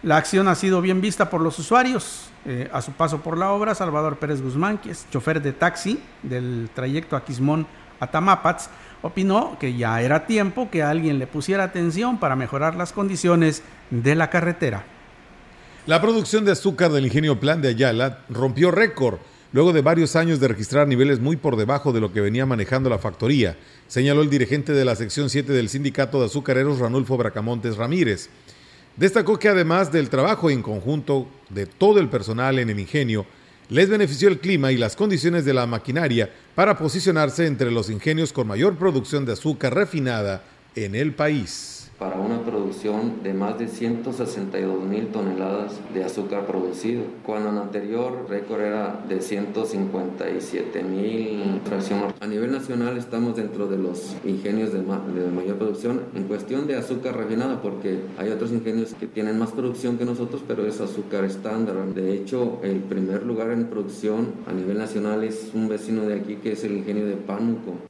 La 0.01 0.17
acción 0.17 0.47
ha 0.47 0.55
sido 0.55 0.81
bien 0.81 1.01
vista 1.01 1.29
por 1.29 1.41
los 1.41 1.59
usuarios. 1.59 2.31
Eh, 2.45 2.69
a 2.71 2.81
su 2.81 2.93
paso 2.93 3.21
por 3.21 3.37
la 3.37 3.51
obra, 3.51 3.75
Salvador 3.75 4.17
Pérez 4.17 4.41
Guzmán, 4.41 4.77
que 4.77 4.91
es 4.91 5.05
chofer 5.11 5.41
de 5.41 5.51
taxi 5.51 6.01
del 6.23 6.69
trayecto 6.73 7.17
Aquismón 7.17 7.67
a 7.99 8.07
Tamapats, 8.07 8.69
opinó 9.01 9.57
que 9.59 9.75
ya 9.75 10.01
era 10.01 10.25
tiempo 10.25 10.69
que 10.69 10.83
alguien 10.83 11.19
le 11.19 11.27
pusiera 11.27 11.63
atención 11.63 12.19
para 12.19 12.35
mejorar 12.35 12.75
las 12.75 12.93
condiciones 12.93 13.63
de 13.89 14.15
la 14.15 14.29
carretera. 14.29 14.85
La 15.85 16.01
producción 16.01 16.45
de 16.45 16.51
azúcar 16.51 16.91
del 16.91 17.05
ingenio 17.05 17.39
Plan 17.39 17.61
de 17.61 17.69
Ayala 17.69 18.19
rompió 18.29 18.71
récord 18.71 19.19
luego 19.51 19.73
de 19.73 19.81
varios 19.81 20.15
años 20.15 20.39
de 20.39 20.47
registrar 20.47 20.87
niveles 20.87 21.19
muy 21.19 21.35
por 21.35 21.55
debajo 21.55 21.91
de 21.91 22.01
lo 22.01 22.13
que 22.13 22.21
venía 22.21 22.45
manejando 22.45 22.89
la 22.89 22.99
factoría, 22.99 23.57
señaló 23.87 24.21
el 24.21 24.29
dirigente 24.29 24.73
de 24.73 24.85
la 24.85 24.95
sección 24.95 25.29
7 25.29 25.51
del 25.51 25.69
sindicato 25.69 26.19
de 26.19 26.27
azucareros 26.27 26.79
Ranulfo 26.79 27.17
Bracamontes 27.17 27.77
Ramírez. 27.77 28.29
Destacó 28.95 29.39
que 29.39 29.49
además 29.49 29.91
del 29.91 30.09
trabajo 30.09 30.49
en 30.49 30.61
conjunto 30.61 31.27
de 31.49 31.65
todo 31.65 31.99
el 31.99 32.09
personal 32.09 32.59
en 32.59 32.69
el 32.69 32.79
ingenio, 32.79 33.25
les 33.69 33.89
benefició 33.89 34.29
el 34.29 34.39
clima 34.39 34.71
y 34.71 34.77
las 34.77 34.95
condiciones 34.95 35.45
de 35.45 35.53
la 35.53 35.67
maquinaria 35.67 36.29
para 36.55 36.77
posicionarse 36.77 37.45
entre 37.45 37.71
los 37.71 37.89
ingenios 37.89 38.33
con 38.33 38.47
mayor 38.47 38.75
producción 38.77 39.25
de 39.25 39.33
azúcar 39.33 39.73
refinada 39.75 40.43
en 40.75 40.95
el 40.95 41.13
país 41.13 41.78
para 41.99 42.17
una 42.17 42.41
producción 42.43 43.21
de 43.23 43.33
más 43.33 43.59
de 43.59 43.67
162 43.67 44.83
mil 44.85 45.07
toneladas 45.07 45.79
de 45.93 46.05
azúcar 46.05 46.47
producido, 46.47 47.03
cuando 47.25 47.49
el 47.49 47.57
anterior 47.57 48.25
récord 48.29 48.61
era 48.61 49.03
de 49.07 49.21
157 49.21 50.83
mil. 50.83 51.59
A 52.21 52.27
nivel 52.27 52.51
nacional 52.51 52.97
estamos 52.97 53.35
dentro 53.35 53.67
de 53.67 53.77
los 53.77 54.15
ingenios 54.23 54.71
de, 54.71 54.79
de, 54.79 55.31
mayor 55.31 55.57
producción 55.57 56.01
en 56.15 56.23
cuestión 56.23 56.67
de 56.67 56.77
azúcar 56.77 57.17
refinada, 57.17 57.61
porque 57.61 57.99
hay 58.17 58.29
otros 58.29 58.51
ingenios 58.51 58.93
que 58.93 59.07
tienen 59.07 59.37
más 59.37 59.51
producción 59.51 59.97
que 59.97 60.05
nosotros, 60.05 60.41
pero 60.47 60.65
es 60.65 60.79
azúcar 60.79 61.25
estándar. 61.25 61.75
De 61.93 62.13
hecho, 62.13 62.59
el 62.63 62.77
primer 62.79 63.23
lugar 63.23 63.51
en 63.51 63.65
producción 63.65 64.33
a 64.47 64.53
nivel 64.53 64.77
nacional 64.77 65.23
es 65.23 65.51
un 65.53 65.67
vecino 65.67 66.03
de 66.03 66.15
aquí 66.15 66.35
que 66.37 66.53
es 66.53 66.63
el 66.63 66.77
ingenio 66.77 67.05
de 67.05 67.15
Pánuco. 67.15 67.88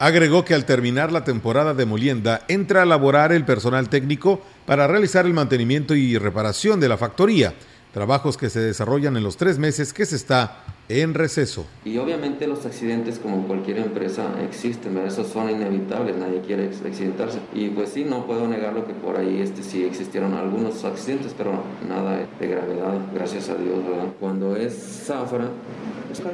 Agregó 0.00 0.46
que 0.46 0.54
al 0.54 0.64
terminar 0.64 1.12
la 1.12 1.24
temporada 1.24 1.74
de 1.74 1.84
molienda 1.84 2.40
entra 2.48 2.80
a 2.80 2.86
laborar 2.86 3.32
el 3.32 3.44
personal 3.44 3.90
técnico 3.90 4.40
para 4.64 4.86
realizar 4.86 5.26
el 5.26 5.34
mantenimiento 5.34 5.94
y 5.94 6.16
reparación 6.16 6.80
de 6.80 6.88
la 6.88 6.96
factoría, 6.96 7.52
trabajos 7.92 8.36
que 8.36 8.50
se 8.50 8.60
desarrollan 8.60 9.16
en 9.16 9.22
los 9.22 9.36
tres 9.36 9.58
meses 9.58 9.92
que 9.92 10.06
se 10.06 10.16
está 10.16 10.64
en 10.88 11.14
receso. 11.14 11.66
Y 11.84 11.98
obviamente 11.98 12.46
los 12.46 12.66
accidentes, 12.66 13.18
como 13.18 13.46
cualquier 13.46 13.78
empresa, 13.78 14.24
existen, 14.42 14.98
esos 14.98 15.28
son 15.28 15.48
inevitables, 15.48 16.16
nadie 16.16 16.40
quiere 16.40 16.68
accidentarse. 16.68 17.38
Y 17.54 17.68
pues 17.68 17.90
sí, 17.90 18.04
no 18.04 18.26
puedo 18.26 18.48
negarlo 18.48 18.86
que 18.86 18.92
por 18.94 19.16
ahí 19.16 19.40
este, 19.40 19.62
sí 19.62 19.84
existieron 19.84 20.34
algunos 20.34 20.84
accidentes, 20.84 21.34
pero 21.36 21.62
nada 21.88 22.26
de 22.38 22.46
gravedad, 22.46 22.98
gracias 23.14 23.48
a 23.50 23.54
Dios. 23.54 23.84
¿verdad? 23.84 24.06
Cuando 24.18 24.56
es 24.56 24.74
zafra, 25.06 25.48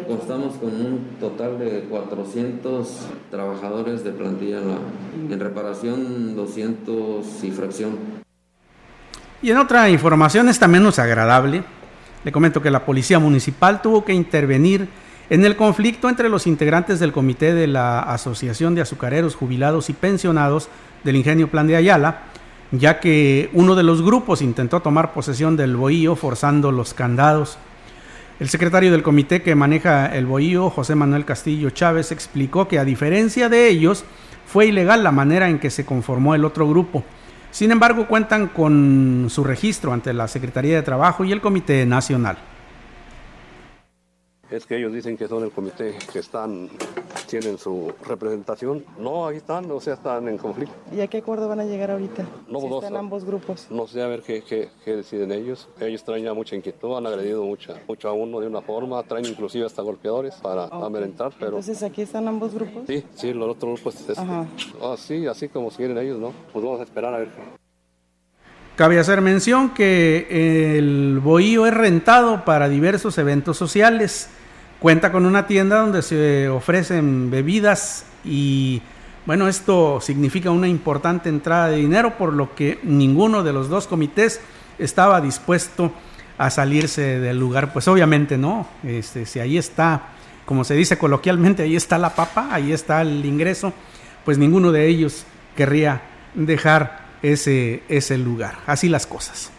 Constamos 0.09 0.55
con 0.55 0.71
un 0.71 1.19
total 1.21 1.59
de 1.59 1.83
400 1.83 2.89
trabajadores 3.31 4.05
de 4.05 4.11
plantilla 4.11 4.61
en, 5.15 5.39
reparación, 5.39 6.35
200 6.35 7.45
y 7.45 7.51
fracción. 7.51 8.26
Y 9.47 9.53
en 9.53 9.59
otra 9.59 9.89
información, 9.91 10.49
esta 10.49 10.67
menos 10.67 10.99
agradable, 10.99 11.63
le 12.25 12.33
comento 12.33 12.61
que 12.61 12.69
la 12.73 12.85
Policía 12.85 13.21
Municipal 13.21 13.81
tuvo 13.81 14.05
que 14.05 14.13
intervenir 14.13 14.89
en 15.31 15.45
el 15.45 15.55
conflicto 15.55 16.09
entre 16.09 16.29
los 16.29 16.49
integrantes 16.49 16.99
del 16.99 17.13
comité 17.13 17.55
de 17.55 17.69
la 17.69 18.01
Asociación 18.01 18.75
de 18.75 18.81
Azucareros 18.81 19.37
Jubilados 19.37 19.89
y 19.89 19.93
Pensionados 19.93 20.69
del 21.05 21.15
Ingenio 21.15 21.49
Plan 21.49 21.69
de 21.69 21.77
Ayala, 21.77 22.23
ya 22.73 22.99
que 22.99 23.49
uno 23.53 23.77
de 23.77 23.85
los 23.85 24.03
grupos 24.03 24.43
intentó 24.43 24.81
tomar 24.83 25.13
posesión 25.13 25.57
del 25.57 25.77
bohío 25.77 26.17
forzando 26.17 26.73
los 26.73 26.93
candados. 26.93 27.57
El 28.41 28.49
secretario 28.49 28.91
del 28.91 29.05
comité 29.05 29.43
que 29.43 29.55
maneja 29.55 30.07
el 30.07 30.27
bohío, 30.27 30.71
José 30.71 30.97
Manuel 30.97 31.25
Castillo 31.25 31.71
Chávez, 31.71 32.11
explicó 32.11 32.67
que 32.67 32.81
a 32.81 32.85
diferencia 32.85 33.49
de 33.49 33.69
ellos, 33.69 34.05
fue 34.45 34.67
ilegal 34.67 35.05
la 35.05 35.13
manera 35.13 35.49
en 35.49 35.61
que 35.61 35.71
se 35.71 35.85
conformó 35.85 36.35
el 36.35 36.45
otro 36.45 36.69
grupo. 36.69 37.05
Sin 37.57 37.73
embargo, 37.73 38.07
cuentan 38.07 38.49
con 38.49 39.29
su 39.31 39.43
registro 39.43 39.95
ante 39.95 40.13
la 40.13 40.29
Secretaría 40.29 40.77
de 40.77 40.83
Trabajo 40.83 41.25
y 41.25 41.33
el 41.33 41.41
Comité 41.41 41.87
Nacional 41.87 42.37
es 44.51 44.67
que 44.67 44.77
ellos 44.77 44.93
dicen 44.93 45.17
que 45.17 45.29
son 45.29 45.45
el 45.45 45.51
comité 45.51 45.97
que 46.13 46.21
están, 46.21 46.69
tienen 47.29 47.59
su 47.59 47.93
representación. 48.07 48.85
No, 48.99 49.27
ahí 49.27 49.39
están, 49.39 49.71
o 49.71 49.81
sea, 49.81 49.95
están 49.95 50.29
en 50.29 50.39
conflicto. 50.39 50.75
¿Y 50.95 51.01
a 51.01 51.07
qué 51.07 51.19
acuerdo 51.19 51.49
van 51.49 51.61
a 51.61 51.65
llegar 51.65 51.91
ahorita? 51.91 52.25
No, 52.49 52.61
si 52.61 52.67
están 52.67 52.97
ambos 52.97 53.25
grupos. 53.25 53.67
No 53.71 53.87
sé 53.87 54.03
a 54.03 54.07
ver 54.07 54.23
qué, 54.23 54.43
qué, 54.43 54.69
qué, 54.85 54.97
deciden 54.97 55.33
ellos. 55.33 55.69
Ellos 55.81 56.05
traen 56.05 56.25
ya 56.25 56.35
mucha 56.35 56.55
inquietud, 56.55 56.97
han 56.97 57.07
agredido 57.07 57.45
mucha, 57.45 57.75
mucho 57.89 58.09
a 58.09 58.13
uno 58.13 58.41
de 58.41 58.47
una 58.47 58.63
forma, 58.63 59.03
traen 59.03 59.27
inclusive 59.27 59.67
hasta 59.67 59.83
golpeadores 59.83 60.35
para 60.37 60.67
okay. 60.67 61.15
pero... 61.39 61.59
Entonces, 61.59 61.83
¿aquí 61.83 62.03
están 62.03 62.29
ambos 62.29 62.55
grupos? 62.55 62.85
Sí, 62.87 63.05
sí, 63.15 63.33
los 63.33 63.51
otros 63.51 63.83
grupos. 63.83 64.09
Es, 64.09 64.19
Ajá. 64.19 64.47
Así, 64.93 65.27
así 65.27 65.49
como 65.49 65.71
quieren 65.71 65.99
ellos, 65.99 66.19
¿no? 66.19 66.33
Pues 66.53 66.65
vamos 66.65 66.81
a 66.81 66.85
esperar 66.85 67.15
a 67.15 67.19
ver 67.19 67.29
Cabe 68.77 68.99
hacer 68.99 69.23
mención 69.23 69.71
que 69.71 70.77
el 70.77 71.19
bohío 71.25 71.67
es 71.67 71.73
rentado 71.73 72.45
para 72.45 72.69
diversos 72.69 73.17
eventos 73.17 73.57
sociales. 73.57 74.29
Cuenta 74.81 75.11
con 75.11 75.25
una 75.25 75.47
tienda 75.47 75.81
donde 75.81 76.03
se 76.03 76.49
ofrecen 76.49 77.31
bebidas 77.31 78.05
y 78.25 78.83
bueno, 79.25 79.49
esto 79.49 80.01
significa 80.01 80.51
una 80.51 80.69
importante 80.69 81.29
entrada 81.29 81.69
de 81.69 81.79
dinero 81.79 82.17
por 82.17 82.33
lo 82.33 82.55
que 82.55 82.79
ninguno 82.83 83.43
de 83.43 83.53
los 83.53 83.69
dos 83.69 83.87
comités 83.87 84.41
estaba 84.79 85.21
dispuesto 85.21 85.93
a 86.39 86.51
salirse 86.51 87.19
del 87.19 87.39
lugar. 87.39 87.73
Pues 87.73 87.89
obviamente 87.89 88.39
no, 88.39 88.69
este, 88.85 89.27
si 89.27 89.41
ahí 89.41 89.59
está, 89.59 90.09
como 90.45 90.63
se 90.63 90.75
dice 90.75 90.99
coloquialmente, 90.99 91.63
ahí 91.63 91.75
está 91.75 91.99
la 91.99 92.15
papa, 92.15 92.49
ahí 92.53 92.73
está 92.73 93.03
el 93.03 93.25
ingreso, 93.25 93.73
pues 94.25 94.39
ninguno 94.39 94.73
de 94.73 94.87
ellos 94.87 95.25
querría 95.57 96.03
dejar 96.35 97.07
ese, 97.23 97.83
ese 97.89 98.19
lugar. 98.19 98.59
Así 98.67 98.89
las 98.89 99.07
cosas. 99.07 99.51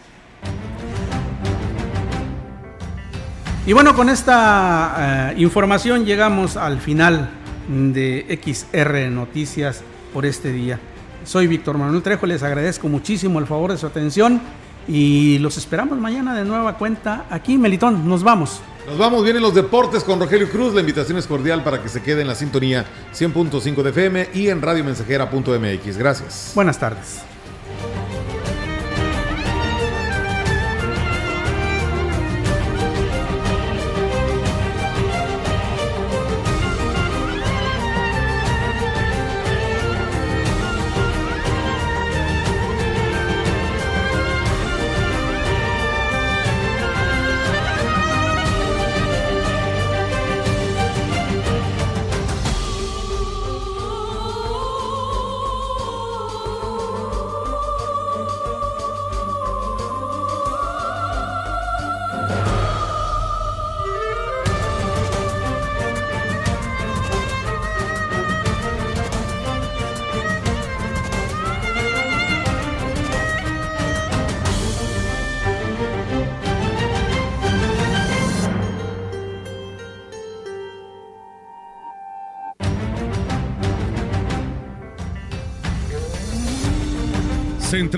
Y 3.66 3.72
bueno, 3.72 3.94
con 3.94 4.08
esta 4.08 5.32
eh, 5.32 5.40
información 5.40 6.04
llegamos 6.04 6.56
al 6.56 6.80
final 6.80 7.30
de 7.68 8.40
XR 8.42 9.10
Noticias 9.10 9.82
por 10.12 10.24
este 10.24 10.52
día. 10.52 10.80
Soy 11.24 11.46
Víctor 11.46 11.76
Manuel 11.76 12.02
Trejo, 12.02 12.26
les 12.26 12.42
agradezco 12.42 12.88
muchísimo 12.88 13.38
el 13.38 13.46
favor 13.46 13.72
de 13.72 13.78
su 13.78 13.86
atención 13.86 14.40
y 14.88 15.38
los 15.38 15.58
esperamos 15.58 15.98
mañana 15.98 16.34
de 16.34 16.46
nueva 16.46 16.78
cuenta 16.78 17.26
aquí, 17.28 17.58
Melitón. 17.58 18.08
Nos 18.08 18.22
vamos. 18.22 18.62
Nos 18.86 18.96
vamos, 18.96 19.22
vienen 19.22 19.42
los 19.42 19.54
deportes 19.54 20.02
con 20.02 20.18
Rogelio 20.18 20.48
Cruz. 20.48 20.72
La 20.72 20.80
invitación 20.80 21.18
es 21.18 21.26
cordial 21.26 21.62
para 21.62 21.82
que 21.82 21.90
se 21.90 22.02
quede 22.02 22.22
en 22.22 22.28
la 22.28 22.34
sintonía 22.34 22.86
100.5 23.14 23.82
de 23.82 23.90
FM 23.90 24.28
y 24.32 24.48
en 24.48 24.62
radiomensajera.mx. 24.62 25.98
Gracias. 25.98 26.52
Buenas 26.54 26.78
tardes. 26.78 27.20